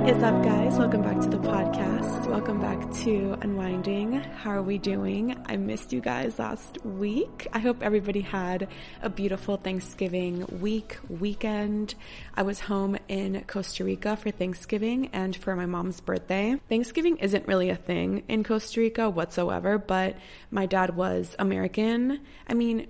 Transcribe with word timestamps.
What 0.00 0.16
is 0.16 0.22
up, 0.22 0.42
guys? 0.42 0.78
Welcome 0.78 1.02
back 1.02 1.20
to 1.20 1.28
the 1.28 1.36
podcast. 1.36 2.26
Welcome 2.26 2.58
back 2.58 2.90
to 3.02 3.36
Unwinding. 3.42 4.14
How 4.14 4.52
are 4.52 4.62
we 4.62 4.78
doing? 4.78 5.38
I 5.44 5.58
missed 5.58 5.92
you 5.92 6.00
guys 6.00 6.38
last 6.38 6.82
week. 6.86 7.46
I 7.52 7.58
hope 7.58 7.82
everybody 7.82 8.22
had 8.22 8.68
a 9.02 9.10
beautiful 9.10 9.58
Thanksgiving 9.58 10.46
week, 10.58 10.96
weekend. 11.10 11.96
I 12.32 12.44
was 12.44 12.60
home 12.60 12.96
in 13.08 13.44
Costa 13.46 13.84
Rica 13.84 14.16
for 14.16 14.30
Thanksgiving 14.30 15.10
and 15.12 15.36
for 15.36 15.54
my 15.54 15.66
mom's 15.66 16.00
birthday. 16.00 16.58
Thanksgiving 16.70 17.18
isn't 17.18 17.46
really 17.46 17.68
a 17.68 17.76
thing 17.76 18.22
in 18.26 18.42
Costa 18.42 18.80
Rica 18.80 19.10
whatsoever, 19.10 19.76
but 19.76 20.16
my 20.50 20.64
dad 20.64 20.96
was 20.96 21.36
American. 21.38 22.20
I 22.48 22.54
mean, 22.54 22.86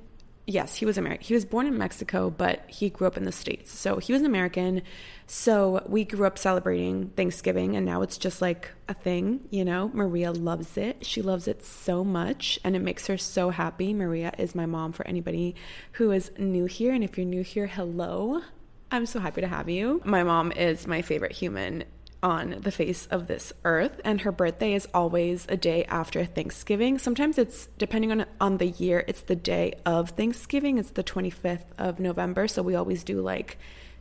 yes, 0.47 0.75
he 0.75 0.85
was 0.85 0.99
American. 0.99 1.27
He 1.27 1.35
was 1.35 1.45
born 1.45 1.67
in 1.67 1.79
Mexico, 1.79 2.31
but 2.31 2.65
he 2.69 2.91
grew 2.91 3.07
up 3.07 3.17
in 3.17 3.25
the 3.25 3.33
States. 3.33 3.73
So 3.73 3.97
he 3.99 4.13
was 4.13 4.23
American. 4.23 4.83
So 5.33 5.85
we 5.87 6.05
grew 6.05 6.27
up 6.27 6.39
celebrating 6.39 7.11
Thanksgiving, 7.11 7.77
and 7.77 7.87
now 7.87 8.03
it's 8.03 8.19
just 8.19 8.43
like 8.43 8.73
a 8.89 8.95
thing, 8.95 9.47
you 9.49 9.65
know? 9.65 9.89
Maria 9.95 10.33
loves 10.33 10.77
it. 10.77 11.07
She 11.07 11.23
loves 11.23 11.47
it 11.47 11.65
so 11.65 12.03
much, 12.03 12.59
and 12.65 12.75
it 12.75 12.81
makes 12.81 13.07
her 13.07 13.17
so 13.17 13.51
happy. 13.51 13.95
Maria 13.95 14.33
is 14.39 14.57
my 14.57 14.67
mom 14.67 14.91
for 14.91 15.07
anybody 15.07 15.55
who 15.93 16.11
is 16.11 16.33
new 16.37 16.65
here. 16.65 16.93
And 16.93 17.05
if 17.05 17.17
you're 17.17 17.25
new 17.25 17.45
here, 17.45 17.69
hello. 17.69 18.43
I'm 18.91 19.07
so 19.07 19.21
happy 19.21 19.41
to 19.41 19.47
have 19.47 19.69
you. 19.69 20.03
My 20.05 20.25
mom 20.25 20.51
is 20.51 20.89
my 20.89 21.01
favorite 21.01 21.31
human 21.31 21.85
on 22.25 22.57
the 22.63 22.73
face 22.73 23.07
of 23.07 23.29
this 23.29 23.51
earth 23.65 23.99
and 24.05 24.21
her 24.21 24.33
birthday 24.33 24.75
is 24.75 24.87
always 24.93 25.47
a 25.49 25.57
day 25.57 25.85
after 25.85 26.25
Thanksgiving. 26.25 26.99
Sometimes 26.99 27.39
it's 27.39 27.69
depending 27.79 28.13
on 28.13 28.27
on 28.41 28.59
the 28.59 28.67
year, 28.67 29.05
it's 29.09 29.23
the 29.23 29.37
day 29.37 29.73
of 29.87 30.11
Thanksgiving. 30.11 30.77
It's 30.77 30.91
the 30.91 31.05
25th 31.05 31.65
of 31.79 31.99
November, 31.99 32.47
so 32.47 32.63
we 32.63 32.75
always 32.75 33.05
do 33.05 33.23
like 33.23 33.57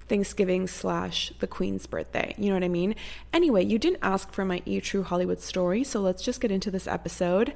Thanksgiving 0.09 0.67
slash 0.67 1.31
the 1.39 1.47
Queen's 1.47 1.85
birthday. 1.85 2.35
You 2.37 2.49
know 2.49 2.55
what 2.55 2.63
I 2.63 2.69
mean? 2.69 2.95
Anyway, 3.31 3.63
you 3.63 3.79
didn't 3.79 3.99
ask 4.01 4.33
for 4.33 4.43
my 4.43 4.61
E 4.65 4.81
True 4.81 5.03
Hollywood 5.03 5.39
story, 5.39 5.83
so 5.83 6.01
let's 6.01 6.23
just 6.23 6.41
get 6.41 6.51
into 6.51 6.71
this 6.71 6.87
episode. 6.87 7.53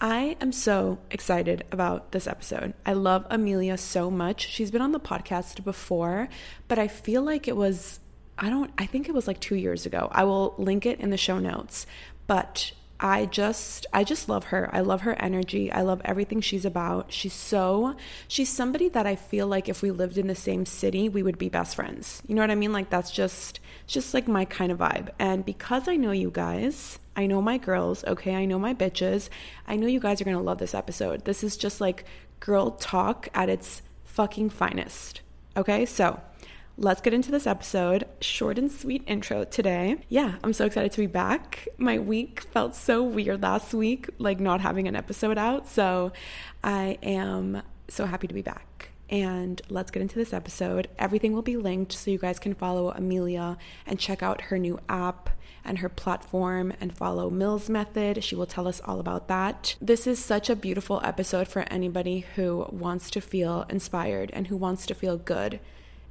I 0.00 0.36
am 0.40 0.52
so 0.52 0.98
excited 1.10 1.64
about 1.72 2.12
this 2.12 2.26
episode. 2.26 2.74
I 2.84 2.92
love 2.92 3.26
Amelia 3.30 3.76
so 3.76 4.10
much. 4.10 4.48
She's 4.48 4.70
been 4.70 4.82
on 4.82 4.92
the 4.92 5.00
podcast 5.00 5.64
before, 5.64 6.28
but 6.68 6.78
I 6.78 6.86
feel 6.86 7.22
like 7.22 7.48
it 7.48 7.56
was 7.56 8.00
I 8.38 8.50
don't, 8.50 8.70
I 8.76 8.86
think 8.86 9.08
it 9.08 9.14
was 9.14 9.26
like 9.26 9.40
two 9.40 9.56
years 9.56 9.86
ago. 9.86 10.08
I 10.12 10.24
will 10.24 10.54
link 10.58 10.84
it 10.84 11.00
in 11.00 11.10
the 11.10 11.16
show 11.16 11.38
notes. 11.38 11.86
But 12.26 12.72
I 12.98 13.26
just, 13.26 13.86
I 13.92 14.04
just 14.04 14.28
love 14.28 14.44
her. 14.44 14.70
I 14.72 14.80
love 14.80 15.02
her 15.02 15.14
energy. 15.20 15.70
I 15.70 15.82
love 15.82 16.00
everything 16.04 16.40
she's 16.40 16.64
about. 16.64 17.12
She's 17.12 17.34
so, 17.34 17.94
she's 18.26 18.48
somebody 18.48 18.88
that 18.90 19.06
I 19.06 19.16
feel 19.16 19.46
like 19.46 19.68
if 19.68 19.82
we 19.82 19.90
lived 19.90 20.16
in 20.16 20.28
the 20.28 20.34
same 20.34 20.64
city, 20.64 21.08
we 21.08 21.22
would 21.22 21.38
be 21.38 21.48
best 21.48 21.76
friends. 21.76 22.22
You 22.26 22.34
know 22.34 22.40
what 22.42 22.50
I 22.50 22.54
mean? 22.54 22.72
Like 22.72 22.88
that's 22.88 23.10
just, 23.10 23.60
just 23.86 24.14
like 24.14 24.26
my 24.26 24.44
kind 24.44 24.72
of 24.72 24.78
vibe. 24.78 25.10
And 25.18 25.44
because 25.44 25.88
I 25.88 25.96
know 25.96 26.10
you 26.10 26.30
guys, 26.30 26.98
I 27.14 27.26
know 27.26 27.42
my 27.42 27.58
girls, 27.58 28.04
okay? 28.04 28.34
I 28.34 28.44
know 28.44 28.58
my 28.58 28.74
bitches. 28.74 29.28
I 29.66 29.76
know 29.76 29.86
you 29.86 30.00
guys 30.00 30.20
are 30.20 30.24
gonna 30.24 30.42
love 30.42 30.58
this 30.58 30.74
episode. 30.74 31.24
This 31.24 31.44
is 31.44 31.56
just 31.56 31.80
like 31.80 32.04
girl 32.40 32.72
talk 32.72 33.28
at 33.34 33.48
its 33.48 33.82
fucking 34.04 34.50
finest. 34.50 35.20
Okay, 35.56 35.86
so 35.86 36.20
let's 36.78 37.00
get 37.00 37.14
into 37.14 37.30
this 37.30 37.46
episode. 37.46 38.04
Short 38.20 38.58
and 38.58 38.70
sweet 38.70 39.02
intro 39.06 39.44
today. 39.44 39.96
Yeah, 40.08 40.36
I'm 40.44 40.52
so 40.52 40.66
excited 40.66 40.92
to 40.92 41.00
be 41.00 41.06
back. 41.06 41.68
My 41.78 41.98
week 41.98 42.40
felt 42.40 42.74
so 42.74 43.02
weird 43.02 43.42
last 43.42 43.72
week, 43.72 44.10
like 44.18 44.40
not 44.40 44.60
having 44.60 44.86
an 44.86 44.96
episode 44.96 45.38
out. 45.38 45.68
So 45.68 46.12
I 46.62 46.98
am 47.02 47.62
so 47.88 48.06
happy 48.06 48.26
to 48.26 48.34
be 48.34 48.42
back. 48.42 48.90
And 49.08 49.62
let's 49.68 49.90
get 49.90 50.02
into 50.02 50.16
this 50.16 50.32
episode. 50.32 50.88
Everything 50.98 51.32
will 51.32 51.42
be 51.42 51.56
linked 51.56 51.92
so 51.92 52.10
you 52.10 52.18
guys 52.18 52.38
can 52.38 52.54
follow 52.54 52.90
Amelia 52.90 53.56
and 53.86 53.98
check 53.98 54.22
out 54.22 54.42
her 54.42 54.58
new 54.58 54.80
app 54.88 55.30
and 55.64 55.78
her 55.78 55.88
platform 55.88 56.72
and 56.80 56.96
follow 56.96 57.30
Mills 57.30 57.70
Method. 57.70 58.22
She 58.22 58.34
will 58.34 58.46
tell 58.46 58.68
us 58.68 58.80
all 58.84 59.00
about 59.00 59.28
that. 59.28 59.76
This 59.80 60.06
is 60.06 60.22
such 60.24 60.50
a 60.50 60.56
beautiful 60.56 61.00
episode 61.04 61.48
for 61.48 61.62
anybody 61.62 62.26
who 62.34 62.66
wants 62.70 63.10
to 63.12 63.20
feel 63.20 63.64
inspired 63.68 64.30
and 64.32 64.48
who 64.48 64.56
wants 64.56 64.86
to 64.86 64.94
feel 64.94 65.16
good 65.16 65.60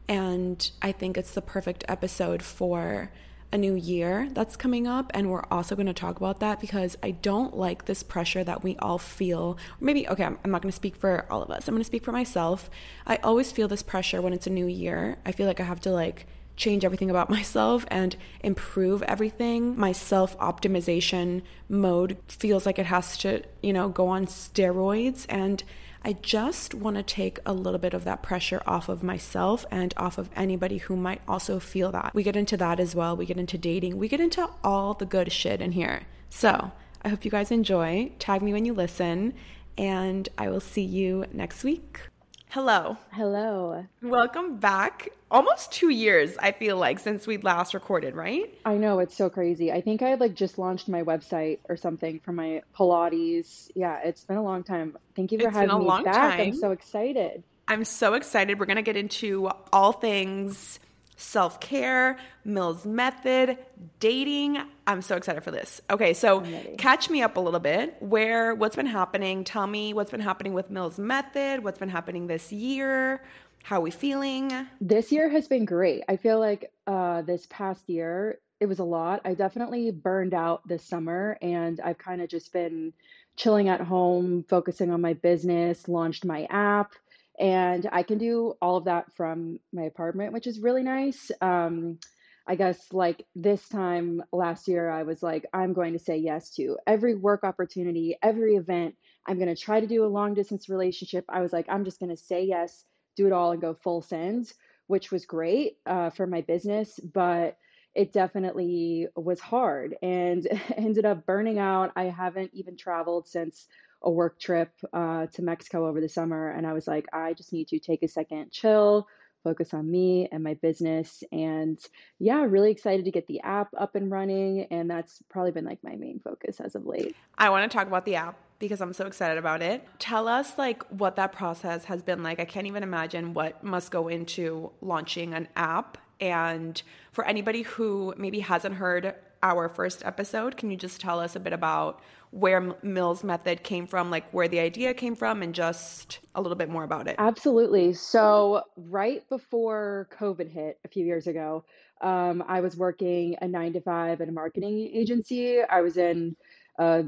and 0.08 0.70
I 0.82 0.92
think 0.92 1.18
it's 1.18 1.32
the 1.32 1.42
perfect 1.42 1.84
episode 1.88 2.44
for 2.44 3.12
a 3.52 3.58
new 3.58 3.74
year 3.74 4.28
that's 4.34 4.56
coming 4.56 4.86
up. 4.86 5.12
And 5.14 5.32
we're 5.32 5.46
also 5.50 5.76
going 5.76 5.88
to 5.88 5.94
talk 5.94 6.18
about 6.18 6.40
that 6.42 6.60
because 6.60 6.98
I 7.02 7.12
don't 7.12 7.56
like 7.56 7.86
this 7.86 8.04
pressure 8.04 8.44
that 8.44 8.64
we 8.64 8.76
all 8.78 8.98
feel. 8.98 9.58
Maybe, 9.80 10.08
okay, 10.08 10.26
I'm, 10.26 10.38
not 10.46 10.62
going 10.62 10.72
to 10.72 10.76
speak 10.76 10.96
for 10.96 11.26
all 11.30 11.42
of 11.42 11.50
us. 11.50 11.68
I'm 11.68 11.74
going 11.74 11.82
to 11.82 11.86
speak 11.86 12.04
for 12.04 12.12
myself. 12.12 12.70
I 13.08 13.18
always 13.18 13.52
feel 13.52 13.68
this 13.68 13.84
pressure 13.84 14.22
when 14.22 14.34
it's 14.34 14.48
a 14.48 14.52
new 14.52 14.68
year. 14.68 15.18
I 15.26 15.32
feel 15.32 15.48
like 15.48 15.60
I 15.60 15.64
have 15.64 15.80
to 15.82 15.92
like 15.92 16.28
change 16.58 16.86
everything 16.86 17.10
about 17.10 17.30
myself 17.38 17.86
and 17.88 18.16
improve 18.42 19.02
everything. 19.04 19.78
My 19.78 19.92
self 19.94 20.38
optimization 20.38 21.42
mode 21.70 22.18
feels 22.28 22.66
like 22.66 22.78
it 22.78 22.88
has 22.88 23.18
to, 23.20 23.42
you 23.62 23.74
know, 23.74 23.90
go 23.90 24.08
on 24.08 24.26
steroids. 24.26 25.26
And 25.30 25.64
I 26.06 26.14
just 26.14 26.76
want 26.76 26.98
to 26.98 27.04
take 27.04 27.40
a 27.48 27.54
little 27.54 27.80
bit 27.80 27.96
of 27.96 28.04
that 28.04 28.22
pressure 28.22 28.62
off 28.68 28.90
of 28.90 29.02
myself 29.02 29.66
and 29.72 29.92
off 29.98 30.20
of 30.20 30.30
anybody 30.36 30.78
who 30.78 30.96
might 30.96 31.20
also 31.28 31.60
feel 31.60 31.92
that. 31.94 32.14
We 32.14 32.22
get 32.22 32.36
into 32.36 32.56
that 32.58 32.80
as 32.80 32.94
well. 32.94 33.18
We 33.18 33.26
get 33.26 33.40
into 33.40 33.58
dating. 33.58 33.98
We 33.98 34.08
get 34.08 34.20
into 34.20 34.48
all 34.64 34.94
the 34.94 35.08
good 35.08 35.32
shit 35.32 35.62
in 35.62 35.72
here. 35.72 36.04
So 36.30 36.72
I 37.02 37.10
hope 37.10 37.26
you 37.26 37.32
guys 37.32 37.50
enjoy. 37.50 38.12
Tag 38.20 38.44
me 38.44 38.54
when 38.54 38.66
you 38.66 38.74
listen, 38.74 39.34
and 39.80 40.30
I 40.38 40.48
will 40.50 40.60
see 40.60 40.84
you 40.84 41.26
next 41.34 41.64
week. 41.64 42.02
Hello. 42.50 42.98
Hello. 43.12 43.86
Welcome 44.02 44.58
back. 44.58 45.10
Almost 45.30 45.74
two 45.74 45.90
years, 45.90 46.38
I 46.40 46.54
feel 46.54 46.78
like, 46.78 47.00
since 47.00 47.28
we 47.28 47.38
last 47.38 47.74
recorded, 47.74 48.16
right? 48.16 48.54
I 48.64 48.76
know 48.78 49.00
it's 49.00 49.16
so 49.16 49.30
crazy. 49.30 49.72
I 49.74 49.82
think 49.82 50.02
I 50.02 50.10
had 50.10 50.22
like 50.22 50.36
just 50.36 50.58
launched 50.58 50.88
my 50.88 51.04
website 51.04 51.60
or 51.68 51.76
something 51.76 52.20
for 52.24 52.32
my 52.32 52.62
Pilates. 52.78 53.70
Yeah, 53.76 54.00
it's 54.04 54.24
been 54.24 54.38
a 54.38 54.44
long 54.44 54.64
time. 54.64 54.98
Thank 55.16 55.34
you 55.34 55.40
for 55.40 55.48
It's 55.50 55.54
been 55.58 55.70
having 55.70 55.76
a 55.76 55.80
me 55.80 55.86
long 55.86 56.04
back. 56.06 56.38
time. 56.38 56.40
I'm 56.40 56.54
so 56.54 56.72
excited. 56.72 57.44
I'm 57.68 57.84
so 57.84 58.14
excited. 58.14 58.60
We're 58.60 58.68
going 58.68 58.76
to 58.78 58.82
get 58.84 58.96
into 58.96 59.50
all 59.74 59.92
things 59.92 60.80
self 61.18 61.60
care, 61.60 62.18
Mills 62.46 62.86
Method, 62.86 63.58
dating. 64.00 64.60
I'm 64.88 65.02
so 65.02 65.16
excited 65.16 65.44
for 65.44 65.52
this. 65.52 65.82
Okay, 65.90 66.14
so 66.14 66.44
catch 66.78 67.10
me 67.10 67.22
up 67.22 67.38
a 67.38 67.40
little 67.40 67.60
bit. 67.60 67.96
Where, 68.00 68.54
what's 68.54 68.76
been 68.76 68.86
happening? 68.86 69.44
Tell 69.44 69.66
me 69.66 69.94
what's 69.94 70.12
been 70.12 70.20
happening 70.20 70.54
with 70.54 70.70
Mills 70.70 71.00
Method, 71.00 71.64
what's 71.64 71.80
been 71.80 71.90
happening 71.90 72.28
this 72.28 72.52
year, 72.52 73.22
how 73.66 73.78
are 73.78 73.82
we 73.82 73.90
feeling? 73.90 74.52
This 74.80 75.12
year 75.12 75.28
has 75.28 75.48
been 75.48 75.66
great. 75.66 76.04
I 76.08 76.18
feel 76.18 76.40
like 76.40 76.72
uh, 76.86 77.24
this 77.24 77.48
past 77.50 77.90
year, 77.90 78.38
it 78.60 78.68
was 78.68 78.78
a 78.78 78.84
lot. 78.84 79.22
I 79.26 79.34
definitely 79.34 79.90
burned 79.90 80.36
out 80.36 80.68
this 80.68 80.84
summer 80.84 81.36
and 81.42 81.82
I've 81.82 81.98
kind 81.98 82.22
of 82.22 82.30
just 82.30 82.54
been 82.54 82.94
chilling 83.38 83.68
at 83.68 83.82
home, 83.82 84.46
focusing 84.48 84.92
on 84.92 85.02
my 85.02 85.14
business, 85.14 85.88
launched 85.88 86.26
my 86.26 86.46
app, 86.52 86.92
and 87.40 87.90
I 87.92 88.04
can 88.04 88.20
do 88.20 88.54
all 88.62 88.78
of 88.78 88.86
that 88.86 89.12
from 89.16 89.60
my 89.74 89.84
apartment, 89.84 90.32
which 90.32 90.46
is 90.46 90.60
really 90.60 90.84
nice. 90.84 91.32
Um, 91.42 91.98
I 92.48 92.56
guess 92.56 92.94
like 92.94 93.26
this 93.36 93.68
time 93.68 94.24
last 94.32 94.68
year, 94.68 94.90
I 94.90 95.04
was 95.04 95.24
like, 95.24 95.46
I'm 95.54 95.74
going 95.74 95.94
to 95.94 96.00
say 96.00 96.18
yes 96.18 96.52
to 96.56 96.78
every 96.86 97.16
work 97.16 97.44
opportunity, 97.44 98.18
every 98.22 98.56
event. 98.56 98.96
I'm 99.26 99.38
going 99.40 99.54
to 99.54 99.60
try 99.60 99.80
to 99.80 99.88
do 99.88 100.06
a 100.06 100.08
long 100.08 100.36
distance 100.36 100.70
relationship. 100.70 101.26
I 101.28 101.42
was 101.42 101.52
like, 101.52 101.66
I'm 101.70 101.86
just 101.86 102.00
going 102.00 102.16
to 102.16 102.22
say 102.22 102.44
yes, 102.46 102.86
do 103.16 103.26
it 103.26 103.34
all, 103.34 103.52
and 103.52 103.62
go 103.62 103.74
full 103.74 104.02
sends, 104.02 104.54
which 104.88 105.12
was 105.12 105.26
great 105.26 105.78
uh, 105.88 106.12
for 106.12 106.28
my 106.28 106.42
business. 106.42 107.00
But 107.00 107.58
it 107.96 108.14
definitely 108.14 109.08
was 109.16 109.40
hard 109.40 109.96
and 110.04 110.46
ended 110.78 111.06
up 111.06 111.26
burning 111.26 111.58
out. 111.58 111.94
I 111.96 112.06
haven't 112.06 112.52
even 112.54 112.78
traveled 112.78 113.28
since 113.28 113.66
a 114.04 114.12
work 114.12 114.40
trip 114.40 114.72
uh, 114.94 115.26
to 115.28 115.42
Mexico 115.42 115.88
over 115.88 116.00
the 116.00 116.10
summer. 116.10 116.50
And 116.50 116.68
I 116.68 116.74
was 116.74 116.88
like, 116.88 117.08
I 117.12 117.34
just 117.34 117.54
need 117.54 117.70
to 117.70 117.80
take 117.80 118.04
a 118.04 118.08
second, 118.08 118.52
chill, 118.52 119.08
focus 119.46 119.74
on 119.76 119.90
me 119.90 120.28
and 120.32 120.44
my 120.44 120.56
business. 120.56 121.24
And 121.32 121.80
yeah, 122.20 122.44
really 122.44 122.72
excited 122.72 123.06
to 123.06 123.12
get 123.12 123.28
the 123.28 123.40
app 123.42 123.70
up 123.78 123.96
and 123.96 124.12
running. 124.12 124.66
And 124.72 124.90
that's 124.90 125.22
probably 125.30 125.52
been 125.52 125.66
like 125.66 125.80
my 125.84 125.96
main 125.96 126.20
focus 126.20 126.60
as 126.60 126.76
of 126.76 126.86
late. 126.86 127.16
I 127.38 127.50
want 127.52 127.72
to 127.72 127.78
talk 127.78 127.88
about 127.88 128.06
the 128.06 128.16
app 128.16 128.38
because 128.58 128.82
I'm 128.82 128.94
so 128.94 129.06
excited 129.06 129.38
about 129.38 129.62
it. 129.62 129.88
Tell 130.00 130.28
us 130.28 130.58
like 130.58 130.84
what 130.90 131.16
that 131.18 131.32
process 131.32 131.86
has 131.86 132.02
been 132.02 132.24
like. 132.24 132.40
I 132.40 132.46
can't 132.46 132.66
even 132.66 132.82
imagine 132.82 133.34
what 133.34 133.64
must 133.64 133.92
go 133.92 134.08
into 134.08 134.72
launching 134.82 135.34
an 135.34 135.48
app. 135.56 136.00
And 136.20 136.82
for 137.12 137.26
anybody 137.26 137.62
who 137.62 138.14
maybe 138.18 138.40
hasn't 138.40 138.76
heard 138.76 139.14
our 139.46 139.70
first 139.70 140.04
episode, 140.04 140.58
can 140.58 140.72
you 140.72 140.78
just 140.78 141.00
tell 141.00 141.20
us 141.20 141.36
a 141.36 141.40
bit 141.40 141.54
about 141.54 142.02
where 142.32 142.76
Mills 142.82 143.24
Method 143.24 143.64
came 143.64 143.86
from, 143.86 144.10
like 144.10 144.30
where 144.34 144.48
the 144.48 144.60
idea 144.60 144.94
came 144.94 145.16
from, 145.16 145.44
and 145.44 145.54
just 145.54 146.20
a 146.34 146.42
little 146.42 146.58
bit 146.58 146.70
more 146.70 146.84
about 146.84 147.08
it? 147.08 147.16
Absolutely. 147.20 147.94
So, 147.94 148.64
right 148.76 149.28
before 149.30 150.10
COVID 150.20 150.52
hit 150.52 150.80
a 150.84 150.88
few 150.88 151.06
years 151.06 151.28
ago, 151.28 151.64
um, 152.02 152.44
I 152.48 152.62
was 152.62 152.76
working 152.76 153.36
a 153.42 153.48
nine 153.48 153.74
to 153.74 153.82
five 153.82 154.20
at 154.20 154.28
a 154.28 154.32
marketing 154.32 154.90
agency. 154.94 155.62
I 155.62 155.82
was 155.82 155.98
in 155.98 156.36
a 156.80 157.06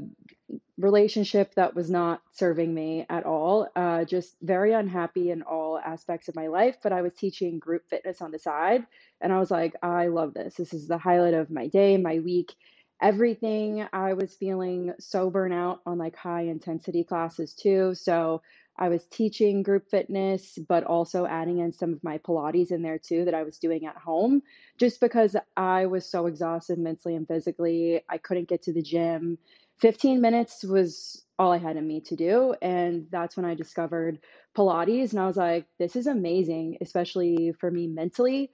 relationship 0.78 1.54
that 1.56 1.74
was 1.74 1.90
not 1.90 2.22
serving 2.32 2.72
me 2.74 3.06
at 3.10 3.26
all, 3.26 3.68
uh, 3.76 4.04
just 4.04 4.36
very 4.42 4.72
unhappy 4.72 5.30
in 5.30 5.42
all 5.42 5.78
aspects 5.78 6.28
of 6.28 6.36
my 6.36 6.48
life. 6.48 6.76
But 6.82 6.92
I 6.92 7.02
was 7.02 7.12
teaching 7.14 7.58
group 7.58 7.82
fitness 7.90 8.22
on 8.22 8.30
the 8.32 8.38
side. 8.38 8.86
And 9.20 9.32
I 9.32 9.38
was 9.38 9.50
like, 9.50 9.74
I 9.82 10.08
love 10.08 10.34
this. 10.34 10.54
This 10.54 10.74
is 10.74 10.88
the 10.88 10.98
highlight 10.98 11.34
of 11.34 11.50
my 11.50 11.68
day, 11.68 11.96
my 11.98 12.20
week 12.20 12.54
everything. 13.02 13.86
I 13.92 14.14
was 14.14 14.34
feeling 14.34 14.94
so 14.98 15.30
burnout 15.30 15.80
on 15.86 15.98
like 15.98 16.16
high 16.16 16.42
intensity 16.42 17.04
classes 17.04 17.54
too. 17.54 17.94
So 17.94 18.42
I 18.78 18.88
was 18.88 19.04
teaching 19.06 19.62
group 19.62 19.90
fitness, 19.90 20.58
but 20.68 20.84
also 20.84 21.26
adding 21.26 21.58
in 21.58 21.72
some 21.72 21.92
of 21.92 22.04
my 22.04 22.18
Pilates 22.18 22.70
in 22.70 22.82
there 22.82 22.98
too 22.98 23.24
that 23.24 23.34
I 23.34 23.42
was 23.42 23.58
doing 23.58 23.86
at 23.86 23.96
home 23.96 24.42
just 24.78 25.00
because 25.00 25.36
I 25.56 25.86
was 25.86 26.06
so 26.06 26.26
exhausted 26.26 26.78
mentally 26.78 27.16
and 27.16 27.26
physically. 27.26 28.02
I 28.08 28.18
couldn't 28.18 28.48
get 28.48 28.62
to 28.62 28.72
the 28.72 28.82
gym. 28.82 29.38
15 29.80 30.20
minutes 30.20 30.64
was 30.64 31.24
all 31.38 31.52
I 31.52 31.58
had 31.58 31.76
in 31.76 31.86
me 31.86 32.00
to 32.02 32.16
do. 32.16 32.54
And 32.62 33.06
that's 33.10 33.36
when 33.36 33.46
I 33.46 33.54
discovered 33.54 34.18
Pilates. 34.56 35.10
And 35.10 35.20
I 35.20 35.26
was 35.26 35.36
like, 35.36 35.66
this 35.78 35.96
is 35.96 36.06
amazing, 36.06 36.78
especially 36.80 37.52
for 37.58 37.70
me 37.70 37.86
mentally. 37.86 38.50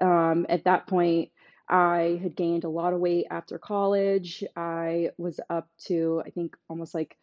Um, 0.00 0.46
at 0.48 0.64
that 0.64 0.86
point, 0.86 1.30
I 1.68 2.18
had 2.22 2.34
gained 2.34 2.64
a 2.64 2.68
lot 2.68 2.94
of 2.94 3.00
weight 3.00 3.26
after 3.30 3.58
college. 3.58 4.42
I 4.56 5.10
was 5.18 5.38
up 5.50 5.68
to, 5.86 6.22
I 6.24 6.30
think, 6.30 6.56
almost 6.68 6.94
like 6.94 7.16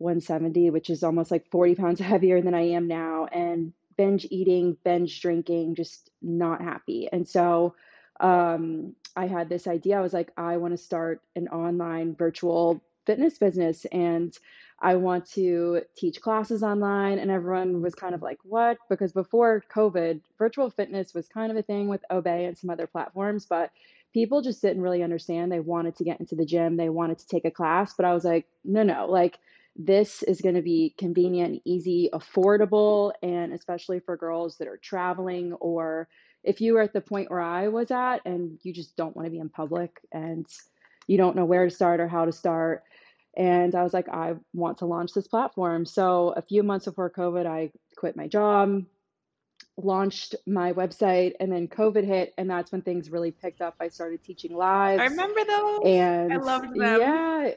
170, 0.00 0.70
which 0.70 0.90
is 0.90 1.02
almost 1.02 1.30
like 1.30 1.50
40 1.50 1.74
pounds 1.74 2.00
heavier 2.12 2.40
than 2.40 2.54
I 2.54 2.70
am 2.70 2.88
now, 2.88 3.26
and 3.26 3.72
binge 3.96 4.26
eating, 4.30 4.76
binge 4.82 5.20
drinking, 5.20 5.74
just 5.74 6.10
not 6.22 6.62
happy. 6.62 7.08
And 7.12 7.28
so 7.28 7.74
um, 8.18 8.94
I 9.14 9.26
had 9.26 9.48
this 9.48 9.66
idea. 9.66 9.98
I 9.98 10.00
was 10.00 10.12
like, 10.12 10.32
I 10.36 10.56
want 10.56 10.72
to 10.72 10.78
start 10.78 11.20
an 11.36 11.48
online 11.48 12.14
virtual 12.14 12.82
fitness 13.06 13.38
business. 13.38 13.84
And 13.86 14.36
I 14.80 14.94
want 14.94 15.26
to 15.32 15.82
teach 15.96 16.20
classes 16.20 16.62
online. 16.62 17.18
And 17.18 17.30
everyone 17.30 17.82
was 17.82 17.94
kind 17.94 18.14
of 18.14 18.22
like, 18.22 18.38
what? 18.42 18.78
Because 18.88 19.12
before 19.12 19.62
COVID, 19.74 20.20
virtual 20.38 20.70
fitness 20.70 21.12
was 21.12 21.28
kind 21.28 21.50
of 21.50 21.58
a 21.58 21.62
thing 21.62 21.88
with 21.88 22.04
Obé 22.10 22.48
and 22.48 22.56
some 22.56 22.70
other 22.70 22.86
platforms, 22.86 23.46
but 23.46 23.70
people 24.14 24.42
just 24.42 24.62
didn't 24.62 24.82
really 24.82 25.02
understand. 25.02 25.52
They 25.52 25.60
wanted 25.60 25.96
to 25.96 26.04
get 26.04 26.20
into 26.20 26.34
the 26.34 26.46
gym, 26.46 26.76
they 26.76 26.88
wanted 26.88 27.18
to 27.18 27.26
take 27.26 27.44
a 27.44 27.50
class. 27.50 27.94
But 27.94 28.06
I 28.06 28.14
was 28.14 28.24
like, 28.24 28.46
no, 28.64 28.82
no, 28.82 29.06
like, 29.06 29.38
this 29.76 30.22
is 30.22 30.40
going 30.40 30.56
to 30.56 30.62
be 30.62 30.94
convenient, 30.98 31.62
easy, 31.64 32.10
affordable, 32.12 33.12
and 33.22 33.52
especially 33.52 34.00
for 34.00 34.16
girls 34.16 34.58
that 34.58 34.68
are 34.68 34.76
traveling 34.76 35.52
or 35.54 36.08
if 36.42 36.60
you 36.60 36.76
are 36.78 36.82
at 36.82 36.92
the 36.92 37.00
point 37.00 37.30
where 37.30 37.40
I 37.40 37.68
was 37.68 37.90
at 37.90 38.20
and 38.24 38.58
you 38.62 38.72
just 38.72 38.96
don't 38.96 39.14
want 39.14 39.26
to 39.26 39.30
be 39.30 39.38
in 39.38 39.48
public 39.48 40.00
and 40.10 40.46
you 41.06 41.18
don't 41.18 41.36
know 41.36 41.44
where 41.44 41.66
to 41.66 41.74
start 41.74 42.00
or 42.00 42.08
how 42.08 42.24
to 42.24 42.32
start, 42.32 42.82
and 43.36 43.74
I 43.74 43.82
was 43.82 43.92
like, 43.92 44.08
I 44.08 44.34
want 44.54 44.78
to 44.78 44.86
launch 44.86 45.12
this 45.12 45.28
platform. 45.28 45.86
So 45.86 46.34
a 46.36 46.42
few 46.42 46.62
months 46.62 46.86
before 46.86 47.10
COVID, 47.10 47.46
I 47.46 47.70
quit 47.96 48.16
my 48.16 48.26
job, 48.26 48.84
launched 49.76 50.34
my 50.46 50.72
website, 50.72 51.34
and 51.40 51.52
then 51.52 51.68
COVID 51.68 52.04
hit, 52.04 52.34
and 52.38 52.50
that's 52.50 52.72
when 52.72 52.82
things 52.82 53.10
really 53.10 53.30
picked 53.30 53.60
up. 53.60 53.76
I 53.80 53.88
started 53.88 54.22
teaching 54.24 54.54
live. 54.54 54.98
I 55.00 55.04
remember 55.04 55.44
those. 55.44 55.80
And 55.84 56.32
I 56.32 56.36
loved 56.36 56.74
them. 56.74 57.00
Yeah, 57.00 57.50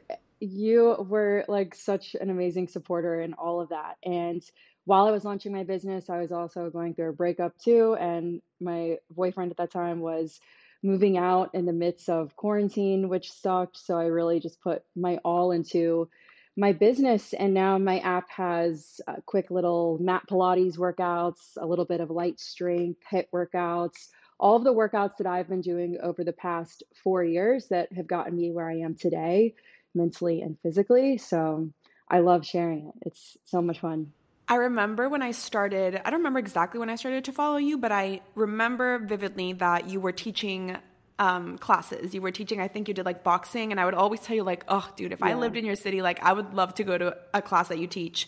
you 0.43 0.95
were 1.07 1.45
like 1.47 1.73
such 1.73 2.15
an 2.19 2.29
amazing 2.29 2.67
supporter 2.67 3.21
in 3.21 3.33
all 3.33 3.61
of 3.61 3.69
that. 3.69 3.95
And 4.03 4.43
while 4.85 5.05
I 5.07 5.11
was 5.11 5.23
launching 5.23 5.53
my 5.53 5.63
business, 5.63 6.09
I 6.09 6.19
was 6.19 6.31
also 6.31 6.69
going 6.69 6.93
through 6.93 7.09
a 7.09 7.13
breakup 7.13 7.57
too. 7.57 7.95
And 7.99 8.41
my 8.59 8.97
boyfriend 9.09 9.51
at 9.51 9.57
that 9.57 9.71
time 9.71 10.01
was 10.01 10.39
moving 10.83 11.17
out 11.17 11.51
in 11.53 11.65
the 11.65 11.71
midst 11.71 12.09
of 12.09 12.35
quarantine, 12.35 13.07
which 13.07 13.31
sucked. 13.31 13.77
So 13.77 13.97
I 13.97 14.05
really 14.05 14.41
just 14.41 14.61
put 14.61 14.83
my 14.95 15.17
all 15.23 15.51
into 15.51 16.09
my 16.57 16.73
business. 16.73 17.33
And 17.33 17.53
now 17.53 17.77
my 17.77 17.99
app 17.99 18.29
has 18.29 18.99
uh, 19.07 19.15
quick 19.25 19.49
little 19.49 19.97
mat 20.01 20.23
Pilates 20.29 20.77
workouts, 20.77 21.57
a 21.57 21.65
little 21.65 21.85
bit 21.85 22.01
of 22.01 22.09
light 22.09 22.39
strength, 22.39 22.99
HIIT 23.09 23.27
workouts, 23.33 24.09
all 24.39 24.57
of 24.57 24.65
the 24.65 24.73
workouts 24.73 25.17
that 25.17 25.27
I've 25.27 25.47
been 25.47 25.61
doing 25.61 25.97
over 26.03 26.23
the 26.23 26.33
past 26.33 26.83
four 27.01 27.23
years 27.23 27.67
that 27.69 27.93
have 27.93 28.07
gotten 28.07 28.35
me 28.35 28.51
where 28.51 28.69
I 28.69 28.79
am 28.79 28.95
today, 28.95 29.55
mentally 29.93 30.41
and 30.41 30.57
physically. 30.61 31.17
So 31.17 31.69
I 32.09 32.19
love 32.19 32.45
sharing 32.45 32.87
it. 32.87 33.07
It's 33.07 33.37
so 33.45 33.61
much 33.61 33.79
fun. 33.79 34.11
I 34.47 34.55
remember 34.55 35.07
when 35.07 35.21
I 35.21 35.31
started, 35.31 36.01
I 36.03 36.09
don't 36.09 36.19
remember 36.19 36.39
exactly 36.39 36.79
when 36.79 36.89
I 36.89 36.95
started 36.95 37.23
to 37.25 37.31
follow 37.31 37.57
you, 37.57 37.77
but 37.77 37.91
I 37.91 38.21
remember 38.35 38.99
vividly 38.99 39.53
that 39.53 39.89
you 39.89 40.01
were 40.01 40.11
teaching 40.11 40.77
um, 41.17 41.57
classes. 41.57 42.13
You 42.13 42.21
were 42.21 42.31
teaching, 42.31 42.59
I 42.59 42.67
think 42.67 42.87
you 42.87 42.93
did 42.93 43.05
like 43.05 43.23
boxing, 43.23 43.71
and 43.71 43.79
I 43.79 43.85
would 43.85 43.93
always 43.93 44.19
tell 44.19 44.35
you, 44.35 44.43
like, 44.43 44.65
oh, 44.67 44.89
dude, 44.97 45.13
if 45.13 45.21
yeah. 45.21 45.27
I 45.27 45.33
lived 45.35 45.55
in 45.55 45.63
your 45.63 45.75
city, 45.75 46.01
like, 46.01 46.21
I 46.21 46.33
would 46.33 46.53
love 46.53 46.73
to 46.75 46.83
go 46.83 46.97
to 46.97 47.15
a 47.33 47.41
class 47.41 47.69
that 47.69 47.79
you 47.79 47.87
teach. 47.87 48.27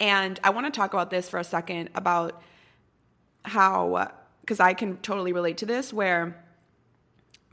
And 0.00 0.40
I 0.42 0.50
want 0.50 0.66
to 0.66 0.72
talk 0.72 0.92
about 0.92 1.10
this 1.10 1.28
for 1.28 1.38
a 1.38 1.44
second 1.44 1.90
about 1.94 2.42
how, 3.44 4.10
because 4.40 4.58
I 4.58 4.74
can 4.74 4.96
totally 4.96 5.32
relate 5.32 5.58
to 5.58 5.66
this, 5.66 5.92
where 5.92 6.43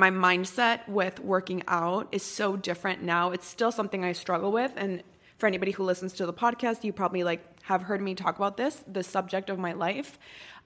my 0.01 0.09
mindset 0.09 0.88
with 0.89 1.19
working 1.19 1.62
out 1.68 2.07
is 2.12 2.24
so 2.24 2.57
different 2.57 3.03
now. 3.03 3.30
It's 3.30 3.45
still 3.45 3.71
something 3.71 4.03
I 4.03 4.13
struggle 4.13 4.51
with. 4.51 4.74
And 4.75 5.03
for 5.38 5.45
anybody 5.45 5.71
who 5.71 5.83
listens 5.83 6.13
to 6.13 6.25
the 6.25 6.33
podcast, 6.33 6.83
you 6.83 6.92
probably 6.92 7.24
like 7.24 7.42
have 7.65 7.83
heard 7.83 8.01
me 8.01 8.15
talk 8.15 8.36
about 8.36 8.57
this, 8.57 8.83
the 8.92 9.03
subject 9.03 9.51
of 9.51 9.59
my 9.59 9.74
life. 9.74 10.18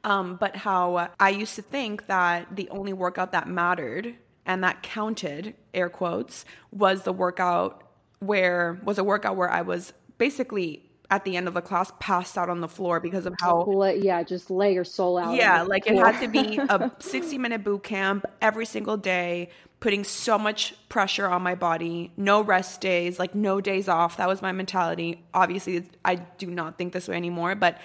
Um, 0.06 0.38
but 0.38 0.56
how 0.56 1.10
I 1.20 1.32
used 1.32 1.56
to 1.56 1.62
think 1.62 2.08
that 2.08 2.56
the 2.56 2.70
only 2.70 2.94
workout 2.94 3.34
that 3.34 3.50
mattered 3.50 4.16
and 4.46 4.64
that 4.64 4.84
counted, 4.84 5.54
air 5.74 5.90
quotes, 5.90 6.46
was 6.72 7.04
the 7.04 7.12
workout 7.12 7.84
where 8.20 8.80
was 8.86 8.98
a 8.98 9.04
workout 9.04 9.36
where 9.36 9.52
I 9.52 9.64
was 9.64 9.92
basically 10.18 10.85
at 11.12 11.24
the 11.24 11.36
end 11.38 11.48
of 11.48 11.54
the 11.54 11.62
class 11.62 11.92
passed 12.00 12.38
out 12.38 12.50
on 12.50 12.62
the 12.62 12.68
floor 12.68 13.00
because 13.00 13.26
of 13.26 13.34
how 13.40 13.66
yeah 13.96 14.24
just 14.24 14.50
lay 14.50 14.74
your 14.74 14.84
soul 14.84 15.18
out 15.18 15.36
yeah 15.36 15.62
like 15.62 15.88
it 15.88 15.96
had 15.96 16.20
to 16.20 16.28
be 16.28 16.58
a 16.70 16.92
60 17.00 17.38
minute 17.38 17.64
boot 17.64 17.84
camp 17.84 18.26
every 18.42 18.66
single 18.66 18.98
day 18.98 19.50
putting 19.80 20.04
so 20.04 20.38
much 20.38 20.74
pressure 20.90 21.28
on 21.28 21.42
my 21.42 21.56
body 21.56 22.12
no 22.18 22.42
rest 22.42 22.82
days 22.82 23.20
like 23.20 23.36
no 23.36 23.62
days 23.62 23.88
off. 23.88 24.18
That 24.18 24.28
was 24.28 24.42
my 24.42 24.52
mentality. 24.52 25.24
Obviously 25.34 25.88
i 26.04 26.16
do 26.16 26.48
not 26.48 26.78
think 26.78 26.94
this 26.94 27.08
way 27.08 27.16
anymore 27.16 27.56
but 27.56 27.80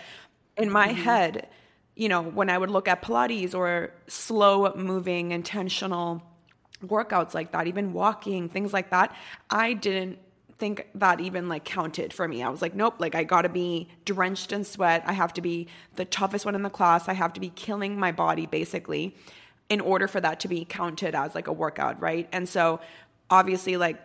in 0.56 0.70
my 0.70 0.88
mm-hmm. 0.88 1.02
head 1.02 1.48
you 1.96 2.08
know 2.08 2.22
when 2.22 2.48
i 2.48 2.56
would 2.56 2.70
look 2.70 2.88
at 2.88 3.02
pilates 3.02 3.54
or 3.54 3.92
slow 4.06 4.72
moving 4.74 5.32
intentional 5.32 6.22
workouts 6.84 7.34
like 7.34 7.52
that 7.52 7.66
even 7.66 7.92
walking 7.92 8.48
things 8.48 8.72
like 8.72 8.90
that 8.90 9.14
i 9.50 9.72
didn't 9.72 10.18
think 10.60 10.86
that 10.94 11.20
even 11.20 11.48
like 11.48 11.64
counted 11.64 12.12
for 12.12 12.28
me. 12.28 12.42
I 12.42 12.48
was 12.50 12.62
like, 12.62 12.74
nope, 12.74 12.96
like 12.98 13.14
I 13.14 13.24
gotta 13.24 13.48
be 13.48 13.88
drenched 14.04 14.52
in 14.52 14.62
sweat. 14.62 15.02
I 15.06 15.14
have 15.14 15.32
to 15.34 15.40
be 15.40 15.66
the 15.96 16.04
toughest 16.04 16.44
one 16.44 16.54
in 16.54 16.62
the 16.62 16.70
class. 16.70 17.08
I 17.08 17.14
have 17.14 17.32
to 17.32 17.40
be 17.40 17.48
killing 17.48 17.98
my 17.98 18.12
body 18.12 18.46
basically 18.46 19.16
in 19.70 19.80
order 19.80 20.06
for 20.06 20.20
that 20.20 20.40
to 20.40 20.48
be 20.48 20.64
counted 20.64 21.14
as 21.14 21.34
like 21.34 21.46
a 21.46 21.52
workout, 21.52 22.00
right? 22.00 22.28
And 22.30 22.48
so 22.48 22.80
obviously, 23.30 23.76
like 23.76 23.98